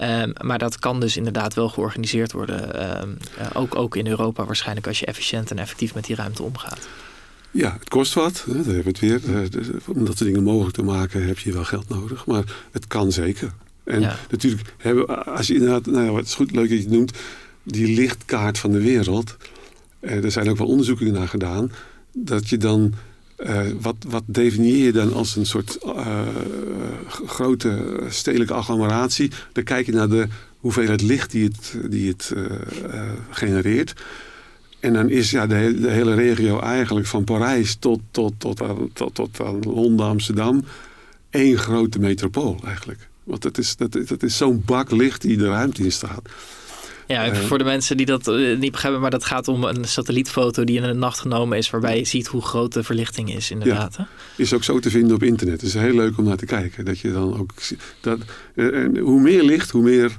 Um, 0.00 0.32
maar 0.40 0.58
dat 0.58 0.78
kan 0.78 1.00
dus 1.00 1.16
inderdaad 1.16 1.54
wel 1.54 1.68
georganiseerd 1.68 2.32
worden. 2.32 2.90
Um, 3.02 3.16
uh, 3.38 3.46
ook, 3.54 3.74
ook 3.74 3.96
in 3.96 4.06
Europa 4.06 4.44
waarschijnlijk 4.44 4.86
als 4.86 4.98
je 4.98 5.06
efficiënt 5.06 5.50
en 5.50 5.58
effectief 5.58 5.94
met 5.94 6.04
die 6.04 6.16
ruimte 6.16 6.42
omgaat. 6.42 6.88
Ja, 7.50 7.76
het 7.78 7.88
kost 7.88 8.14
wat. 8.14 8.44
Daar 8.46 8.56
hebben 8.56 8.82
we 8.82 8.88
het 8.88 8.98
weer. 8.98 9.20
Eh, 9.24 9.40
om 9.86 10.04
dat 10.04 10.16
soort 10.16 10.28
dingen 10.28 10.42
mogelijk 10.42 10.76
te 10.76 10.82
maken 10.82 11.26
heb 11.26 11.38
je 11.38 11.52
wel 11.52 11.64
geld 11.64 11.88
nodig. 11.88 12.26
Maar 12.26 12.44
het 12.70 12.86
kan 12.86 13.12
zeker. 13.12 13.52
En 13.84 14.00
ja. 14.00 14.18
natuurlijk 14.30 14.74
hebben 14.76 15.24
als 15.26 15.46
je 15.46 15.54
inderdaad, 15.54 15.86
nou 15.86 16.04
ja, 16.04 16.10
wat 16.10 16.24
is 16.24 16.34
goed, 16.34 16.50
leuk 16.50 16.68
dat 16.68 16.78
je 16.78 16.84
het 16.84 16.92
noemt, 16.92 17.12
die 17.62 17.96
lichtkaart 17.96 18.58
van 18.58 18.70
de 18.70 18.80
wereld. 18.80 19.36
Uh, 20.06 20.24
er 20.24 20.30
zijn 20.30 20.50
ook 20.50 20.56
wel 20.56 20.66
onderzoeken 20.66 21.12
naar 21.12 21.28
gedaan. 21.28 21.72
Dat 22.12 22.48
je 22.48 22.56
dan. 22.56 22.92
Uh, 23.38 23.60
wat, 23.80 23.96
wat 24.08 24.22
definieer 24.26 24.84
je 24.84 24.92
dan 24.92 25.12
als 25.12 25.36
een 25.36 25.46
soort 25.46 25.78
uh, 25.84 26.26
grote 27.26 28.00
stedelijke 28.08 28.54
agglomeratie? 28.54 29.30
Dan 29.52 29.64
kijk 29.64 29.86
je 29.86 29.92
naar 29.92 30.08
de 30.08 30.26
hoeveelheid 30.58 31.02
licht 31.02 31.30
die 31.30 31.44
het, 31.44 31.90
die 31.90 32.08
het 32.08 32.32
genereert. 33.30 33.92
En 34.80 34.92
dan 34.92 35.08
is 35.08 35.30
ja, 35.30 35.46
de, 35.46 35.54
hele 35.80 36.14
regio 36.14 36.60
eigenlijk 36.60 37.06
van 37.06 37.24
Parijs 37.24 37.74
tot, 37.74 38.00
tot, 38.10 38.32
tot, 38.38 38.62
aan, 38.62 38.90
tot, 38.92 39.14
tot 39.14 39.40
aan 39.40 39.60
Londen, 39.62 40.06
Amsterdam 40.06 40.64
één 41.30 41.58
grote 41.58 41.98
metropool 41.98 42.60
eigenlijk. 42.64 43.08
Want 43.24 43.44
het 43.44 43.58
is, 43.58 43.76
dat, 43.76 43.92
dat 43.92 44.22
is 44.22 44.36
zo'n 44.36 44.62
bak 44.66 44.90
licht 44.90 45.22
die 45.22 45.36
de 45.36 45.48
ruimte 45.48 45.82
in 45.82 45.92
staat. 45.92 46.28
Ja, 47.06 47.34
voor 47.34 47.58
de 47.58 47.64
mensen 47.64 47.96
die 47.96 48.06
dat 48.06 48.28
uh, 48.28 48.58
niet 48.58 48.72
begrijpen, 48.72 49.00
maar 49.00 49.10
dat 49.10 49.24
gaat 49.24 49.48
om 49.48 49.64
een 49.64 49.84
satellietfoto 49.84 50.64
die 50.64 50.76
in 50.76 50.82
de 50.82 50.92
nacht 50.92 51.18
genomen 51.18 51.58
is, 51.58 51.70
waarbij 51.70 51.98
je 51.98 52.04
ziet 52.04 52.26
hoe 52.26 52.42
groot 52.42 52.72
de 52.72 52.82
verlichting 52.82 53.34
is, 53.34 53.50
inderdaad. 53.50 53.94
Ja, 53.96 54.08
is 54.36 54.52
ook 54.52 54.64
zo 54.64 54.78
te 54.78 54.90
vinden 54.90 55.14
op 55.14 55.22
internet. 55.22 55.60
Het 55.60 55.68
is 55.68 55.74
heel 55.74 55.94
leuk 55.94 56.18
om 56.18 56.24
naar 56.24 56.36
te 56.36 56.46
kijken. 56.46 56.84
Dat 56.84 56.98
je 56.98 57.12
dan 57.12 57.38
ook 57.38 57.52
dat, 58.00 58.18
eh, 58.54 58.82
en 58.82 58.98
hoe 58.98 59.20
meer 59.20 59.42
licht, 59.42 59.70
hoe 59.70 59.82
meer 59.82 60.16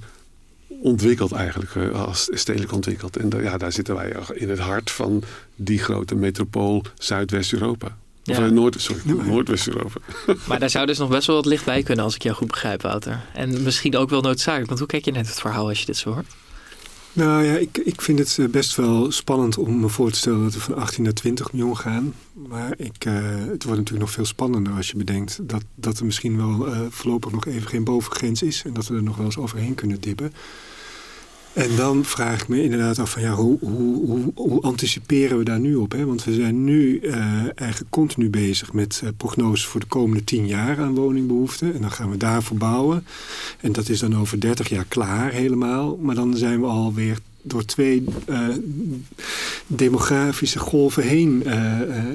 ontwikkeld 0.67 1.31
eigenlijk, 1.31 1.75
eh, 1.75 2.05
als 2.05 2.29
stedelijk 2.31 2.71
ontwikkeld. 2.71 3.17
En 3.17 3.29
ja, 3.41 3.57
daar 3.57 3.71
zitten 3.71 3.95
wij 3.95 4.15
in 4.33 4.49
het 4.49 4.59
hart 4.59 4.91
van 4.91 5.23
die 5.55 5.79
grote 5.79 6.15
metropool 6.15 6.83
Zuidwest-Europa. 6.97 7.97
Of 8.25 8.51
Noord, 8.51 8.81
sorry, 8.81 9.01
Noordwest-Europa. 9.05 9.99
maar 10.47 10.59
daar 10.59 10.69
zou 10.69 10.85
dus 10.85 10.97
nog 10.97 11.09
best 11.09 11.27
wel 11.27 11.35
wat 11.35 11.45
licht 11.45 11.65
bij 11.65 11.83
kunnen 11.83 12.05
als 12.05 12.15
ik 12.15 12.23
jou 12.23 12.35
goed 12.35 12.47
begrijp, 12.47 12.81
Wouter. 12.81 13.21
En 13.33 13.63
misschien 13.63 13.95
ook 13.95 14.09
wel 14.09 14.21
noodzakelijk. 14.21 14.67
Want 14.67 14.79
hoe 14.79 14.88
kijk 14.88 15.05
je 15.05 15.11
net 15.11 15.27
het 15.27 15.39
verhaal 15.39 15.67
als 15.67 15.79
je 15.79 15.85
dit 15.85 15.97
zo 15.97 16.13
hoort? 16.13 16.25
Nou 17.18 17.43
ja, 17.43 17.57
ik, 17.57 17.78
ik 17.78 18.01
vind 18.01 18.20
het 18.20 18.38
eh, 18.38 18.45
best 18.45 18.76
wel 18.76 19.11
spannend 19.11 19.57
om 19.57 19.80
me 19.80 19.89
voor 19.89 20.11
te 20.11 20.18
stellen 20.18 20.43
dat 20.43 20.53
we 20.53 20.59
van 20.59 20.76
18 20.76 21.03
naar 21.03 21.13
20 21.13 21.53
miljoen 21.53 21.78
gaan. 21.78 22.13
Maar 22.34 22.74
ik, 22.78 23.05
uh, 23.05 23.13
het 23.30 23.63
wordt 23.63 23.80
natuurlijk 23.80 23.99
nog 23.99 24.11
veel 24.11 24.26
spannender 24.26 24.74
als 24.74 24.89
je 24.89 24.97
bedenkt 24.97 25.39
dat, 25.41 25.63
dat 25.76 25.99
er 25.99 26.05
misschien 26.05 26.38
wel 26.38 26.68
uh, 26.68 26.80
voorlopig 26.89 27.32
nog 27.32 27.45
even 27.45 27.70
geen 27.70 27.84
bovengrens 27.84 28.41
is. 28.41 28.63
En 28.65 28.74
dat 28.74 28.88
we 28.88 28.95
er 28.95 29.03
nog 29.03 29.15
wel 29.15 29.26
eens 29.26 29.38
overheen 29.38 29.76
kunnen 29.76 30.01
dippen. 30.01 30.34
En 31.57 31.75
dan 31.75 32.05
vraag 32.05 32.41
ik 32.41 32.47
me 32.47 32.63
inderdaad 32.63 32.99
af 32.99 33.11
van 33.11 33.21
ja, 33.21 33.33
hoe, 33.33 33.57
hoe, 33.59 34.31
hoe, 34.35 34.61
anticiperen 34.61 35.37
we 35.37 35.43
daar 35.43 35.59
nu 35.59 35.75
op? 35.75 35.91
Hè? 35.91 36.05
Want 36.05 36.23
we 36.23 36.33
zijn 36.33 36.63
nu 36.63 36.99
uh, 37.01 37.15
eigenlijk 37.55 37.89
continu 37.89 38.29
bezig 38.29 38.73
met 38.73 39.01
uh, 39.03 39.09
prognoses 39.17 39.65
voor 39.65 39.79
de 39.79 39.85
komende 39.85 40.23
tien 40.23 40.47
jaar 40.47 40.79
aan 40.79 40.95
woningbehoeften. 40.95 41.73
En 41.73 41.81
dan 41.81 41.91
gaan 41.91 42.09
we 42.09 42.17
daarvoor 42.17 42.57
bouwen. 42.57 43.05
En 43.59 43.71
dat 43.71 43.89
is 43.89 43.99
dan 43.99 44.17
over 44.17 44.39
dertig 44.39 44.69
jaar 44.69 44.85
klaar 44.85 45.31
helemaal. 45.31 45.97
Maar 46.01 46.15
dan 46.15 46.35
zijn 46.35 46.61
we 46.61 46.67
alweer 46.67 47.17
door 47.41 47.65
twee 47.65 48.03
uh, 48.29 48.47
demografische 49.67 50.59
golven 50.59 51.03
heen. 51.03 51.43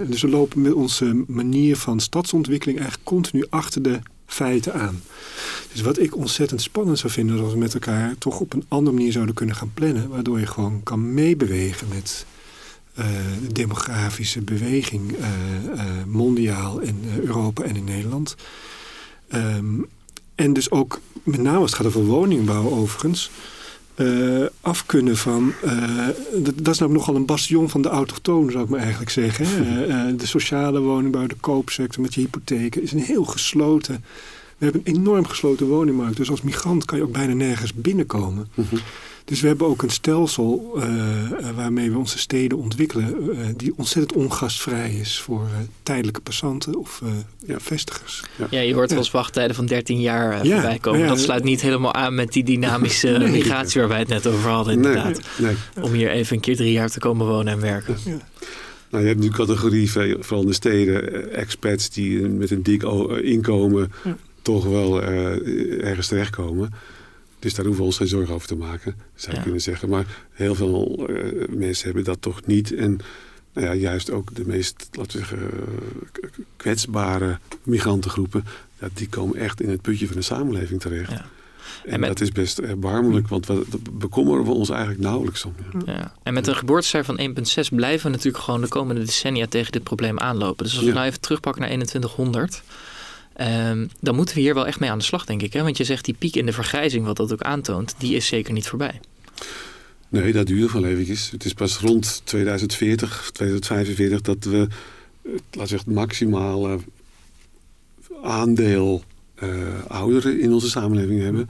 dus 0.07 0.23
we 0.23 0.29
lopen 0.29 0.63
met 0.63 0.73
onze 0.73 1.25
manier 1.27 1.77
van 1.77 2.01
stadsontwikkeling 2.01 2.79
eigenlijk 2.79 3.09
continu 3.09 3.45
achter 3.49 3.83
de 3.83 3.99
feiten 4.33 4.75
aan. 4.75 5.03
Dus 5.73 5.81
wat 5.81 5.99
ik 5.99 6.17
ontzettend 6.17 6.63
spannend 6.63 6.99
zou 6.99 7.13
vinden... 7.13 7.41
als 7.41 7.53
we 7.53 7.59
met 7.59 7.75
elkaar 7.75 8.15
toch 8.19 8.41
op 8.41 8.53
een 8.53 8.65
andere 8.69 8.97
manier 8.97 9.13
zouden 9.13 9.35
kunnen 9.35 9.57
gaan 9.57 9.71
plannen... 9.75 10.09
waardoor 10.09 10.41
je 10.41 10.47
gewoon 10.47 10.83
kan 10.83 11.15
meebewegen 11.15 11.89
met 11.89 12.27
uh, 12.99 13.07
de 13.47 13.53
demografische 13.53 14.41
beweging... 14.41 15.13
Uh, 15.19 15.27
uh, 15.75 15.83
mondiaal 16.07 16.79
in 16.81 17.05
Europa 17.21 17.63
en 17.63 17.77
in 17.77 17.85
Nederland. 17.85 18.37
Um, 19.35 19.87
en 20.35 20.53
dus 20.53 20.71
ook, 20.71 21.01
met 21.23 21.41
name 21.41 21.59
als 21.59 21.71
het 21.71 21.81
gaat 21.81 21.87
over 21.87 22.05
woningbouw 22.05 22.71
overigens... 22.71 23.31
af 24.61 24.87
kunnen 24.87 25.17
van... 25.17 25.53
dat, 26.37 26.55
dat, 26.57 26.75
is 26.75 26.79
namelijk 26.79 27.07
nogal 27.07 27.15
een 27.15 27.27
bastion 27.27 27.69
van 27.69 27.83
de 27.83 27.89
autochtoon, 27.89 28.51
zou 28.51 28.65
ik 28.65 28.71
maar 28.71 28.81
eigenlijk 28.81 29.11
zeggen. 29.11 29.47
de 30.19 30.27
sociale 30.27 30.81
woningbouw, 30.81 31.27
de 31.27 31.37
koopsector 31.41 32.03
met 32.03 32.15
je 32.15 32.21
hypotheken... 32.21 32.83
is 32.83 32.93
een 32.93 32.99
heel 32.99 33.25
gesloten 33.25 34.05
we 34.63 34.69
hebben 34.69 34.95
een 34.95 35.01
enorm 35.01 35.27
gesloten 35.27 35.67
woningmarkt. 35.67 36.17
Dus 36.17 36.31
als 36.31 36.43
migrant 36.43 36.85
kan 36.85 36.99
je 36.99 37.05
ook 37.05 37.13
bijna 37.13 37.33
nergens 37.33 37.75
binnenkomen. 37.75 38.49
Mhm. 38.55 38.77
Dus 39.25 39.41
we 39.41 39.47
hebben 39.47 39.67
ook 39.67 39.83
een 39.83 39.91
stelsel 39.91 40.73
uh, 40.77 40.85
waarmee 41.55 41.91
we 41.91 41.99
onze 41.99 42.19
steden 42.19 42.59
ontwikkelen... 42.59 43.17
Uh, 43.31 43.47
die 43.57 43.73
ontzettend 43.77 44.13
ongastvrij 44.21 44.91
is 44.91 45.19
voor 45.19 45.47
tijdelijke 45.83 46.21
passanten 46.21 46.79
of 46.79 47.03
ja, 47.47 47.61
vestigers. 47.61 48.23
Ja. 48.37 48.47
ja. 48.51 48.61
je 48.61 48.75
hoort 48.75 48.91
wel 48.91 48.99
eens 48.99 49.11
wachttijden 49.11 49.57
van 49.57 49.67
13 49.67 50.01
jaar 50.01 50.47
ja, 50.47 50.53
voorbij 50.53 50.79
komen. 50.79 51.07
dat 51.07 51.21
sluit 51.21 51.45
niet 51.45 51.61
helemaal 51.61 51.95
aan 51.95 52.15
met 52.15 52.33
die 52.33 52.45
dynamische 52.45 53.09
nee, 53.09 53.31
migratie 53.39 53.81
waar 53.81 53.91
wij 53.91 53.99
het 53.99 54.09
net 54.09 54.27
over 54.27 54.51
hadden 54.51 54.75
inderdaad. 54.75 55.21
Nee, 55.39 55.55
Om 55.81 55.93
hier 55.93 56.11
even 56.11 56.37
een 56.37 56.43
keer 56.43 56.57
drie 56.57 56.73
jaar 56.73 56.91
te 56.91 56.99
komen 56.99 57.27
wonen 57.27 57.53
en 57.53 57.61
werken. 57.61 57.97
Nou, 58.91 59.05
je 59.05 59.11
hebt 59.11 59.21
nu 59.21 59.29
categorie, 59.29 59.91
vooral 59.93 60.41
in 60.41 60.47
de 60.47 60.53
steden, 60.53 61.33
expats 61.33 61.91
die 61.91 62.21
met 62.21 62.51
een 62.51 62.63
dik 62.63 62.83
inkomen 63.23 63.93
toch 64.43 64.65
wel 64.65 65.03
uh, 65.03 65.85
ergens 65.85 66.07
terechtkomen. 66.07 66.73
Dus 67.43 67.55
daar 67.55 67.65
hoeven 67.65 67.83
we 67.83 67.89
ons 67.89 67.97
geen 67.97 68.09
zorgen 68.09 68.35
over 68.35 68.49
te 68.49 68.57
maken, 68.57 68.97
zou 69.15 69.37
je 69.37 69.43
kunnen 69.43 69.61
zeggen. 69.61 69.89
Maar 69.89 70.07
heel 70.31 70.55
veel 70.55 71.11
uh, 71.11 71.49
mensen 71.49 71.85
hebben 71.85 72.05
dat 72.05 72.23
toch 72.23 72.47
niet. 72.47 72.75
En 72.75 73.01
nou 73.53 73.67
ja, 73.67 73.75
juist 73.75 74.11
ook 74.11 74.35
de 74.35 74.47
meest, 74.47 74.89
laten 74.93 75.21
we 75.21 75.27
zeggen, 75.27 75.51
kwetsbare 76.57 77.39
migrantengroepen... 77.63 78.45
Ja, 78.81 78.89
die 78.95 79.09
komen 79.09 79.37
echt 79.37 79.61
in 79.61 79.69
het 79.69 79.83
putje 79.83 80.07
van 80.07 80.17
de 80.17 80.23
samenleving 80.23 80.81
terecht. 80.81 81.11
Ja. 81.11 81.25
En, 81.85 82.01
dat 82.01 82.21
is 82.21 82.31
best 82.31 82.59
erbarmelijk, 82.59 83.29
want 83.29 83.47
we 83.47 83.65
bekommeren 83.93 84.45
we 84.45 84.51
ons 84.51 84.71
eigenlijk 84.71 85.01
nauwelijks 85.01 85.45
om. 85.45 85.55
Ja. 85.85 85.93
ja. 85.93 86.15
En 86.23 86.35
met 86.35 86.47
een 86.47 86.57
geboortecijfer 86.57 87.17
van 87.17 87.35
1,6 87.65 87.75
blijven 87.75 88.07
we 88.07 88.17
natuurlijk 88.17 88.45
gewoon 88.45 88.61
de 88.61 88.69
komende 88.69 89.05
decennia 89.05 89.47
tegen 89.47 89.73
dit 89.73 89.83
probleem 89.83 90.19
aanlopen. 90.19 90.65
Dus 90.65 90.77
als 90.77 90.85
we 90.85 90.93
nou 90.93 91.07
even 91.07 91.21
terugpakken 91.21 91.61
naar 91.61 91.71
2100, 91.71 92.63
Um, 93.41 93.89
dan 94.01 94.15
moeten 94.15 94.35
we 94.35 94.41
hier 94.41 94.55
wel 94.55 94.67
echt 94.67 94.81
mee 94.81 94.91
aan 94.91 94.99
de 94.99 95.05
slag, 95.05 95.25
denk 95.25 95.43
ik. 95.43 95.53
Hè? 95.53 95.63
Want 95.63 95.77
je 95.77 95.85
zegt 95.85 96.05
die 96.05 96.15
piek 96.15 96.37
in 96.37 96.47
de 96.47 96.53
vergrijzing, 96.53 97.05
wat 97.05 97.17
dat 97.17 97.33
ook 97.33 97.43
aantoont, 97.43 97.95
die 97.99 98.17
is 98.17 98.27
zeker 98.27 98.53
niet 98.53 98.67
voorbij. 98.67 99.01
Nee, 100.09 100.33
dat 100.33 100.47
duurt 100.47 100.73
wel 100.73 100.85
eventjes. 100.85 101.31
Het 101.31 101.45
is 101.45 101.53
pas 101.53 101.79
rond 101.79 102.21
2040, 102.25 103.31
2045 103.33 104.21
dat 104.21 104.45
we, 104.45 104.69
laat 105.51 105.69
zeggen, 105.69 105.89
het 105.89 105.99
maximale 105.99 106.79
aandeel 108.23 109.03
uh, 109.43 109.85
ouderen 109.89 110.41
in 110.41 110.53
onze 110.53 110.69
samenleving 110.71 111.23
hebben. 111.23 111.49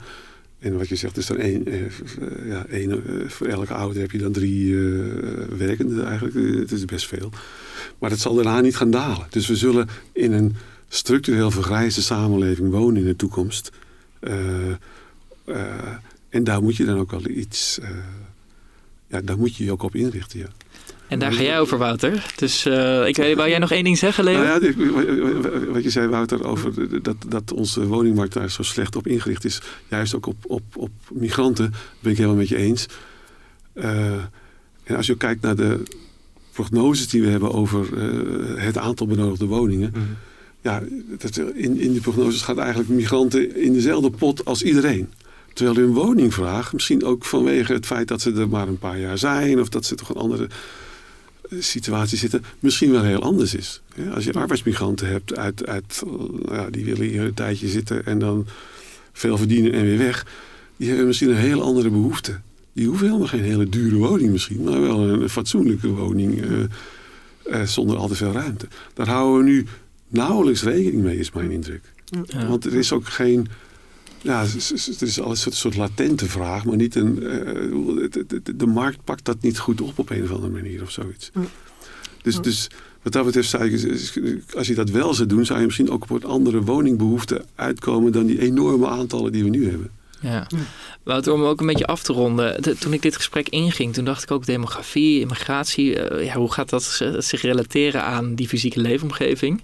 En 0.59 0.77
wat 0.77 0.87
je 0.87 0.95
zegt, 0.95 1.17
is 1.17 1.29
er 1.29 1.39
één, 1.39 1.65
ja, 2.45 2.65
één 2.65 3.01
voor 3.27 3.47
elke 3.47 3.73
ouder 3.73 4.01
heb 4.01 4.11
je 4.11 4.17
dan 4.17 4.31
drie 4.31 4.75
werkenden 5.57 6.05
eigenlijk. 6.05 6.59
Het 6.59 6.71
is 6.71 6.85
best 6.85 7.07
veel. 7.07 7.29
Maar 7.99 8.09
dat 8.09 8.19
zal 8.19 8.35
daarna 8.35 8.61
niet 8.61 8.75
gaan 8.75 8.91
dalen. 8.91 9.27
Dus 9.29 9.47
we 9.47 9.55
zullen 9.55 9.87
in 10.11 10.31
een 10.31 10.55
structureel 10.93 11.51
vergrijzde 11.51 12.01
samenleving 12.01 12.71
wonen 12.71 13.01
in 13.01 13.07
de 13.07 13.15
toekomst. 13.15 13.71
Uh, 14.21 14.33
uh, 15.45 15.55
en 16.29 16.43
daar 16.43 16.63
moet 16.63 16.75
je 16.75 16.85
dan 16.85 16.97
ook 16.97 17.11
wel 17.11 17.27
iets, 17.27 17.79
uh, 17.81 17.89
ja, 19.07 19.21
daar 19.21 19.37
moet 19.37 19.55
je 19.55 19.63
je 19.63 19.71
ook 19.71 19.83
op 19.83 19.95
inrichten. 19.95 20.39
Ja. 20.39 20.45
En 21.07 21.19
daar 21.19 21.33
ga 21.33 21.41
jij 21.41 21.59
over, 21.59 21.77
Wouter. 21.77 22.33
Dus 22.35 22.65
ik 23.05 23.15
weet, 23.15 23.35
wou 23.35 23.49
jij 23.49 23.59
nog 23.59 23.71
één 23.71 23.83
ding 23.83 23.97
zeggen, 23.97 24.23
Leo? 24.23 24.43
Nou 24.43 24.65
ja, 24.65 25.71
wat 25.71 25.83
je 25.83 25.89
zei, 25.89 26.07
Wouter, 26.07 26.45
over 26.45 27.01
dat, 27.03 27.15
dat 27.27 27.53
onze 27.53 27.87
woningmarkt 27.87 28.33
daar 28.33 28.51
zo 28.51 28.63
slecht 28.63 28.95
op 28.95 29.07
ingericht 29.07 29.45
is. 29.45 29.61
Juist 29.87 30.15
ook 30.15 30.25
op, 30.25 30.35
op, 30.47 30.63
op 30.75 30.91
migranten, 31.11 31.73
ben 31.99 32.11
ik 32.11 32.17
helemaal 32.17 32.37
met 32.37 32.47
je 32.47 32.55
eens. 32.55 32.85
en 33.73 34.95
als 34.95 35.07
je 35.07 35.17
kijkt 35.17 35.41
naar 35.41 35.55
de 35.55 35.83
prognoses 36.51 37.09
die 37.09 37.21
we 37.21 37.27
hebben 37.27 37.51
over 37.51 37.97
het 38.59 38.77
aantal 38.77 39.07
benodigde 39.07 39.45
woningen... 39.45 39.89
Mhm 39.93 40.01
ja, 40.63 40.81
in, 41.53 41.79
in 41.79 41.93
de 41.93 41.99
prognoses 42.01 42.41
gaat 42.41 42.57
eigenlijk 42.57 42.89
migranten 42.89 43.55
in 43.55 43.73
dezelfde 43.73 44.09
pot 44.09 44.45
als 44.45 44.63
iedereen. 44.63 45.09
Terwijl 45.53 45.77
hun 45.77 45.93
woningvraag, 45.93 46.73
misschien 46.73 47.03
ook 47.03 47.25
vanwege 47.25 47.73
het 47.73 47.85
feit 47.85 48.07
dat 48.07 48.21
ze 48.21 48.33
er 48.33 48.49
maar 48.49 48.67
een 48.67 48.77
paar 48.77 48.99
jaar 48.99 49.17
zijn... 49.17 49.59
of 49.59 49.69
dat 49.69 49.85
ze 49.85 49.95
toch 49.95 50.09
een 50.09 50.15
andere 50.15 50.47
eh, 51.49 51.61
situatie 51.61 52.17
zitten, 52.17 52.43
misschien 52.59 52.91
wel 52.91 53.03
heel 53.03 53.21
anders 53.21 53.55
is. 53.55 53.81
als 54.13 54.23
je 54.23 54.33
arbeidsmigranten 54.33 55.07
hebt, 55.07 55.35
uit, 55.35 55.67
uit, 55.67 56.03
nou 56.05 56.55
ja, 56.55 56.69
die 56.69 56.85
willen 56.85 57.07
hier 57.07 57.21
een 57.21 57.33
tijdje 57.33 57.67
zitten 57.67 58.05
en 58.05 58.19
dan 58.19 58.45
veel 59.11 59.37
verdienen 59.37 59.73
en 59.73 59.83
weer 59.83 59.97
weg... 59.97 60.25
die 60.77 60.87
hebben 60.87 61.07
misschien 61.07 61.29
een 61.29 61.35
heel 61.35 61.61
andere 61.61 61.89
behoefte. 61.89 62.39
Die 62.73 62.87
hoeven 62.87 63.07
helemaal 63.07 63.27
geen 63.27 63.43
hele 63.43 63.69
dure 63.69 63.95
woning 63.95 64.31
misschien, 64.31 64.63
maar 64.63 64.81
wel 64.81 64.99
een 64.99 65.29
fatsoenlijke 65.29 65.87
woning... 65.87 66.43
Uh, 66.43 66.63
zonder 67.65 67.97
al 67.97 68.07
te 68.07 68.15
veel 68.15 68.31
ruimte. 68.31 68.67
Daar 68.93 69.07
houden 69.07 69.45
we 69.45 69.51
nu 69.51 69.65
nauwelijks 70.13 70.63
rekening 70.63 71.03
mee, 71.03 71.17
is 71.17 71.31
mijn 71.31 71.51
indruk. 71.51 71.81
Ja. 72.25 72.47
Want 72.47 72.65
er 72.65 72.73
is 72.73 72.91
ook 72.91 73.07
geen. 73.07 73.47
Ja, 74.21 74.41
het 74.41 75.01
is 75.01 75.21
al 75.21 75.29
een 75.29 75.37
soort, 75.37 75.75
latente 75.75 76.25
vraag, 76.25 76.65
maar 76.65 76.75
niet 76.75 76.95
een. 76.95 77.23
Uh, 77.23 78.11
de, 78.11 78.25
de, 78.43 78.55
de, 78.55 78.65
markt 78.65 79.03
pakt 79.03 79.25
dat 79.25 79.41
niet 79.41 79.59
goed 79.59 79.81
op 79.81 79.99
op 79.99 80.09
een 80.09 80.23
of 80.23 80.31
andere 80.31 80.51
manier 80.51 80.81
of 80.81 80.91
zoiets. 80.91 81.31
Dus, 82.21 82.41
dus 82.41 82.69
wat 83.01 83.13
dat 83.13 83.25
betreft, 83.25 83.49
zou 83.49 83.65
ik, 83.65 84.55
als 84.55 84.67
je 84.67 84.75
dat 84.75 84.89
wel 84.89 85.13
zou 85.13 85.27
doen, 85.27 85.45
zou 85.45 85.59
je 85.59 85.65
misschien 85.65 85.89
ook 85.89 86.03
op 86.03 86.09
wat 86.09 86.25
andere 86.25 86.61
woningbehoeften 86.61 87.45
uitkomen 87.55 88.11
dan 88.11 88.25
die 88.25 88.41
enorme 88.41 88.87
aantallen 88.87 89.31
die 89.31 89.43
we 89.43 89.49
nu 89.49 89.69
hebben. 89.69 89.89
Ja, 90.21 90.47
Wouter, 91.03 91.33
om 91.33 91.43
ook 91.43 91.59
een 91.59 91.67
beetje 91.67 91.87
af 91.87 92.03
te 92.03 92.13
ronden. 92.13 92.77
toen 92.79 92.93
ik 92.93 93.01
dit 93.01 93.15
gesprek 93.15 93.49
inging, 93.49 93.93
toen 93.93 94.05
dacht 94.05 94.23
ik 94.23 94.31
ook 94.31 94.45
demografie, 94.45 95.19
immigratie. 95.19 96.11
Uh, 96.11 96.25
ja, 96.25 96.35
hoe 96.35 96.51
gaat 96.51 96.69
dat 96.69 96.83
zich 97.17 97.41
relateren 97.41 98.03
aan 98.03 98.35
die 98.35 98.47
fysieke 98.47 98.79
leefomgeving? 98.79 99.61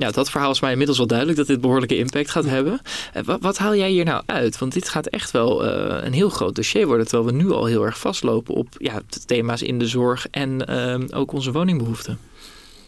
Ja, 0.00 0.10
dat 0.10 0.30
verhaal 0.30 0.50
is 0.50 0.60
mij 0.60 0.70
inmiddels 0.70 0.98
wel 0.98 1.06
duidelijk 1.06 1.38
dat 1.38 1.46
dit 1.46 1.60
behoorlijke 1.60 1.96
impact 1.96 2.30
gaat 2.30 2.44
hebben. 2.44 2.80
Eh, 3.12 3.22
wat, 3.22 3.40
wat, 3.40 3.58
haal 3.58 3.74
jij 3.74 3.90
hier 3.90 4.04
nou 4.04 4.22
uit? 4.26 4.58
Want 4.58 4.72
dit 4.72 4.88
gaat 4.88 5.06
echt 5.06 5.30
wel 5.30 5.66
uh, 5.66 6.04
een 6.04 6.12
heel 6.12 6.28
groot 6.28 6.54
dossier 6.54 6.86
worden. 6.86 7.06
Terwijl 7.06 7.28
we 7.28 7.42
nu 7.42 7.50
al 7.50 7.64
heel 7.64 7.84
erg 7.84 7.98
vastlopen 7.98 8.54
op 8.54 8.68
ja, 8.78 9.00
thema's 9.26 9.62
in 9.62 9.78
de 9.78 9.86
zorg 9.86 10.26
en 10.30 10.70
uh, 10.70 11.18
ook 11.18 11.32
onze 11.32 11.52
woningbehoeften. 11.52 12.18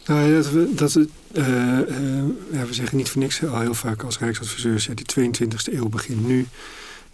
Nou 0.05 0.21
ja, 0.21 0.35
dat 0.35 0.49
we, 0.51 0.73
dat 0.75 0.93
we, 0.93 1.07
ja, 2.51 2.65
we 2.65 2.73
zeggen 2.73 2.97
niet 2.97 3.09
voor 3.09 3.21
niks 3.21 3.43
al 3.43 3.59
heel 3.59 3.73
vaak 3.73 4.03
als 4.03 4.19
Rijksadviseurs... 4.19 4.85
Ja, 4.85 4.93
die 4.93 5.31
22e 5.31 5.73
eeuw 5.73 5.89
begint 5.89 6.27
nu. 6.27 6.47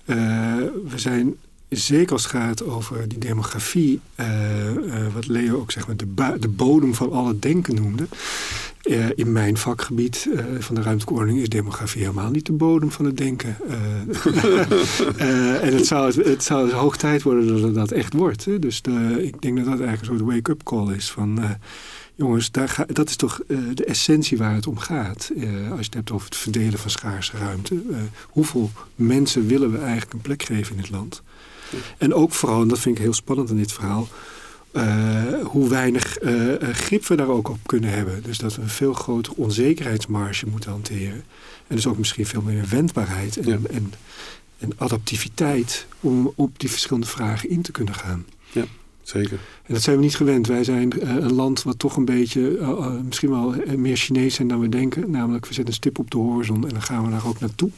we 0.06 0.95
zijn 0.95 1.36
zeker 1.70 2.14
als 2.14 2.24
het 2.24 2.32
gaat 2.32 2.64
over 2.64 3.08
die 3.08 3.18
demografie, 3.18 4.00
uh, 4.20 4.74
uh, 4.74 5.14
wat 5.14 5.28
Leo 5.28 5.60
ook 5.60 5.72
zeg 5.72 5.88
maar 5.88 5.98
de, 5.98 6.38
de 6.40 6.48
bodem 6.48 6.96
van 6.96 7.12
al 7.12 7.28
het 7.28 7.42
denken 7.42 7.76
noemde. 7.76 8.08
Uh, 8.84 9.06
in 9.16 9.32
mijn 9.32 9.58
vakgebied 9.58 10.30
van 10.60 10.76
de 10.76 10.82
ruimtelijke 10.82 11.14
ordening 11.14 11.42
is 11.42 11.50
demografie 11.50 12.02
helemaal 12.02 12.30
niet 12.30 12.46
de 12.46 12.52
bodem 12.52 12.92
van 12.92 13.06
het 13.06 13.18
denken. 13.18 13.58
en 15.62 15.76
het 15.76 15.86
zou, 15.86 16.24
het 16.24 16.44
zou 16.44 16.72
hoog 16.72 16.98
tijd 16.98 17.22
worden 17.22 17.48
dat 17.48 17.62
het 17.62 17.76
dat 17.76 17.92
echt 17.92 18.14
wordt. 18.14 18.46
Hè? 18.46 18.60
Dus 18.60 18.82
de, 18.82 19.20
ik 19.24 19.42
denk 19.42 19.56
dat 19.56 19.66
dat 19.66 19.80
eigenlijk 19.80 20.12
een 20.12 20.18
soort 20.18 20.32
wake-up 20.32 20.64
call 20.64 20.96
is 20.96 21.12
van 21.12 21.40
jongens, 22.16 22.52
dat 22.88 23.10
is 23.10 23.16
toch 23.16 23.42
de 23.74 23.86
essentie 23.86 24.38
waar 24.38 24.54
het 24.54 24.68
om 24.68 24.78
gaat. 24.78 25.32
Als 25.70 25.80
je 25.80 25.86
het 25.86 25.94
hebt 25.94 26.12
over 26.12 26.26
het 26.26 26.38
verdelen 26.38 26.80
van 26.80 26.90
schaarse 26.90 27.38
ruimte. 27.38 27.82
Hoeveel 28.30 28.72
mensen 28.96 29.48
willen 29.48 29.72
we 29.72 29.78
eigenlijk 29.78 30.14
een 30.14 30.22
plek 30.22 30.44
geven 30.44 30.76
in 30.76 30.82
het 30.82 30.90
land? 30.90 31.22
En 31.98 32.14
ook 32.14 32.34
vooral, 32.34 32.62
en 32.62 32.68
dat 32.68 32.80
vind 32.80 32.98
ik 32.98 33.04
heel 33.04 33.14
spannend 33.14 33.50
in 33.50 33.58
dit 33.58 33.72
verhaal... 33.72 34.08
hoe 35.44 35.70
weinig 35.70 36.18
grip 36.72 37.06
we 37.08 37.16
daar 37.16 37.28
ook 37.28 37.50
op 37.50 37.60
kunnen 37.66 37.90
hebben. 37.90 38.24
Dus 38.24 38.38
dat 38.38 38.56
we 38.56 38.62
een 38.62 38.70
veel 38.70 38.94
grotere 38.94 39.36
onzekerheidsmarge 39.36 40.46
moeten 40.48 40.72
hanteren. 40.72 41.24
En 41.68 41.76
dus 41.76 41.88
ook 41.88 41.98
misschien 41.98 42.26
veel 42.26 42.42
meer 42.42 42.66
wendbaarheid 42.70 43.38
en, 43.38 43.48
ja. 43.48 43.58
en, 43.72 43.94
en 44.60 44.72
adaptiviteit... 44.78 45.86
om 46.00 46.34
op 46.36 46.60
die 46.60 46.70
verschillende 46.72 47.08
vragen 47.08 47.50
in 47.50 47.62
te 47.62 47.72
kunnen 47.72 47.94
gaan. 47.94 48.26
Ja. 48.52 48.66
Zeker. 49.02 49.40
En 49.66 49.74
dat 49.74 49.84
zijn 49.84 49.96
we 49.96 50.04
niet 50.04 50.16
gewend. 50.16 50.48
Wij 50.48 50.64
zijn 50.64 50.94
uh, 50.96 51.16
een 51.16 51.34
land 51.34 51.64
wat 51.64 51.80
toch 51.80 51.96
een 51.96 52.06
beetje, 52.06 52.58
uh, 52.58 52.92
misschien 53.06 53.30
wel 53.30 53.56
meer 53.76 53.98
Chinees 53.98 54.36
zijn 54.36 54.48
dan 54.48 54.60
we 54.60 54.70
denken. 54.70 55.12
Namelijk, 55.12 55.46
we 55.46 55.54
zetten 55.54 55.74
een 55.74 55.80
stip 55.80 56.00
op 56.00 56.12
de 56.12 56.18
horizon 56.18 56.68
en 56.68 56.74
dan 56.74 56.82
gaan 56.82 57.06
we 57.06 57.12
daar 57.12 57.28
ook 57.28 57.40
naartoe. 57.40 57.70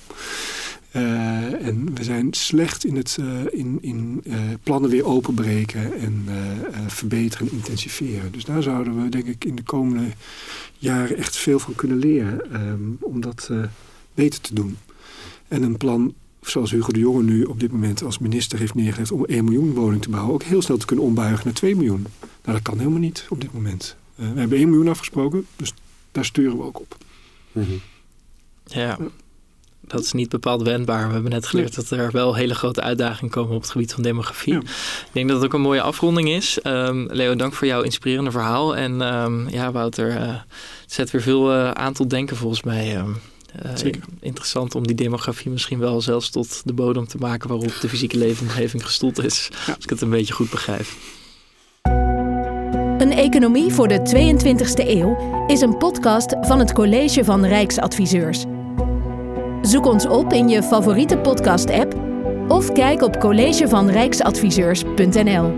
En 0.91 1.95
we 1.95 2.03
zijn 2.03 2.33
slecht 2.33 2.85
in 2.85 2.95
het 2.95 3.17
in, 3.51 3.77
in, 3.81 4.23
plannen 4.63 4.89
weer 4.89 5.05
openbreken 5.05 5.93
en 5.99 6.25
verbeteren 6.87 7.47
en 7.47 7.53
intensiveren. 7.53 8.31
Dus 8.31 8.45
daar 8.45 8.63
zouden 8.63 9.03
we 9.03 9.09
denk 9.09 9.25
ik 9.25 9.45
in 9.45 9.55
de 9.55 9.63
komende 9.63 10.09
jaren 10.77 11.17
echt 11.17 11.37
veel 11.37 11.59
van 11.59 11.75
kunnen 11.75 11.97
leren 11.97 12.61
um, 12.67 12.97
om 13.01 13.21
dat 13.21 13.49
beter 14.13 14.41
te 14.41 14.53
doen. 14.53 14.77
En 15.47 15.63
een 15.63 15.77
plan 15.77 16.13
zoals 16.41 16.71
Hugo 16.71 16.91
de 16.91 16.99
Jonge 16.99 17.23
nu 17.23 17.43
op 17.43 17.59
dit 17.59 17.71
moment 17.71 18.03
als 18.03 18.19
minister 18.19 18.59
heeft 18.59 18.75
neergelegd 18.75 19.11
om 19.11 19.25
1 19.25 19.43
miljoen 19.43 19.73
woningen 19.73 20.01
te 20.01 20.09
bouwen, 20.09 20.33
ook 20.33 20.43
heel 20.43 20.61
snel 20.61 20.77
te 20.77 20.85
kunnen 20.85 21.05
ombuigen 21.05 21.45
naar 21.45 21.53
2 21.53 21.75
miljoen. 21.75 22.05
Nou, 22.19 22.57
dat 22.57 22.61
kan 22.61 22.77
helemaal 22.77 22.99
niet 22.99 23.25
op 23.29 23.41
dit 23.41 23.53
moment. 23.53 23.95
We 24.15 24.23
hebben 24.23 24.57
1 24.57 24.69
miljoen 24.69 24.87
afgesproken, 24.87 25.45
dus 25.55 25.73
daar 26.11 26.25
sturen 26.25 26.57
we 26.57 26.63
ook 26.63 26.79
op. 26.79 26.97
Mm 27.51 27.63
-hmm. 27.63 27.79
Ja, 28.65 28.97
dat 29.91 30.03
is 30.03 30.11
niet 30.11 30.29
bepaald 30.29 30.61
wendbaar. 30.61 31.07
We 31.07 31.13
hebben 31.13 31.31
net 31.31 31.47
geleerd 31.47 31.75
dat 31.75 31.89
er 31.89 32.11
wel 32.11 32.35
hele 32.35 32.55
grote 32.55 32.81
uitdagingen 32.81 33.31
komen 33.31 33.55
op 33.55 33.61
het 33.61 33.71
gebied 33.71 33.93
van 33.93 34.03
demografie. 34.03 34.53
Ja. 34.53 34.59
Ik 34.59 35.09
denk 35.11 35.27
dat 35.27 35.37
het 35.37 35.45
ook 35.45 35.53
een 35.53 35.61
mooie 35.61 35.81
afronding 35.81 36.29
is. 36.29 36.59
Um, 36.63 37.07
Leo, 37.11 37.35
dank 37.35 37.53
voor 37.53 37.67
jouw 37.67 37.81
inspirerende 37.81 38.31
verhaal. 38.31 38.75
En 38.75 39.01
um, 39.01 39.49
ja, 39.49 39.71
Wouter, 39.71 40.09
uh, 40.09 40.27
het 40.81 40.93
zet 40.93 41.11
weer 41.11 41.21
veel 41.21 41.53
uh, 41.53 41.71
aan 41.71 41.93
tot 41.93 42.09
denken 42.09 42.37
volgens 42.37 42.63
mij. 42.63 42.97
Um, 42.97 43.17
uh, 43.65 43.91
interessant 44.19 44.75
om 44.75 44.87
die 44.87 44.95
demografie 44.95 45.51
misschien 45.51 45.79
wel 45.79 46.01
zelfs 46.01 46.29
tot 46.29 46.61
de 46.65 46.73
bodem 46.73 47.07
te 47.07 47.17
maken 47.17 47.49
waarop 47.49 47.73
de 47.81 47.89
fysieke 47.89 48.17
leefomgeving 48.17 48.85
gestoeld 48.85 49.23
is. 49.23 49.49
Ja. 49.65 49.73
Als 49.73 49.83
ik 49.83 49.89
het 49.89 50.01
een 50.01 50.09
beetje 50.09 50.33
goed 50.33 50.49
begrijp. 50.49 50.85
Een 52.97 53.11
economie 53.11 53.71
voor 53.71 53.87
de 53.87 53.99
22e 53.99 54.87
eeuw 54.87 55.45
is 55.47 55.61
een 55.61 55.77
podcast 55.77 56.35
van 56.41 56.59
het 56.59 56.73
College 56.73 57.23
van 57.23 57.45
Rijksadviseurs. 57.45 58.45
Zoek 59.71 59.85
ons 59.85 60.05
op 60.05 60.33
in 60.33 60.49
je 60.49 60.63
favoriete 60.63 61.17
podcast-app 61.17 61.95
of 62.47 62.71
kijk 62.71 63.01
op 63.01 63.19
collegevanrijksadviseurs.nl. 63.19 65.51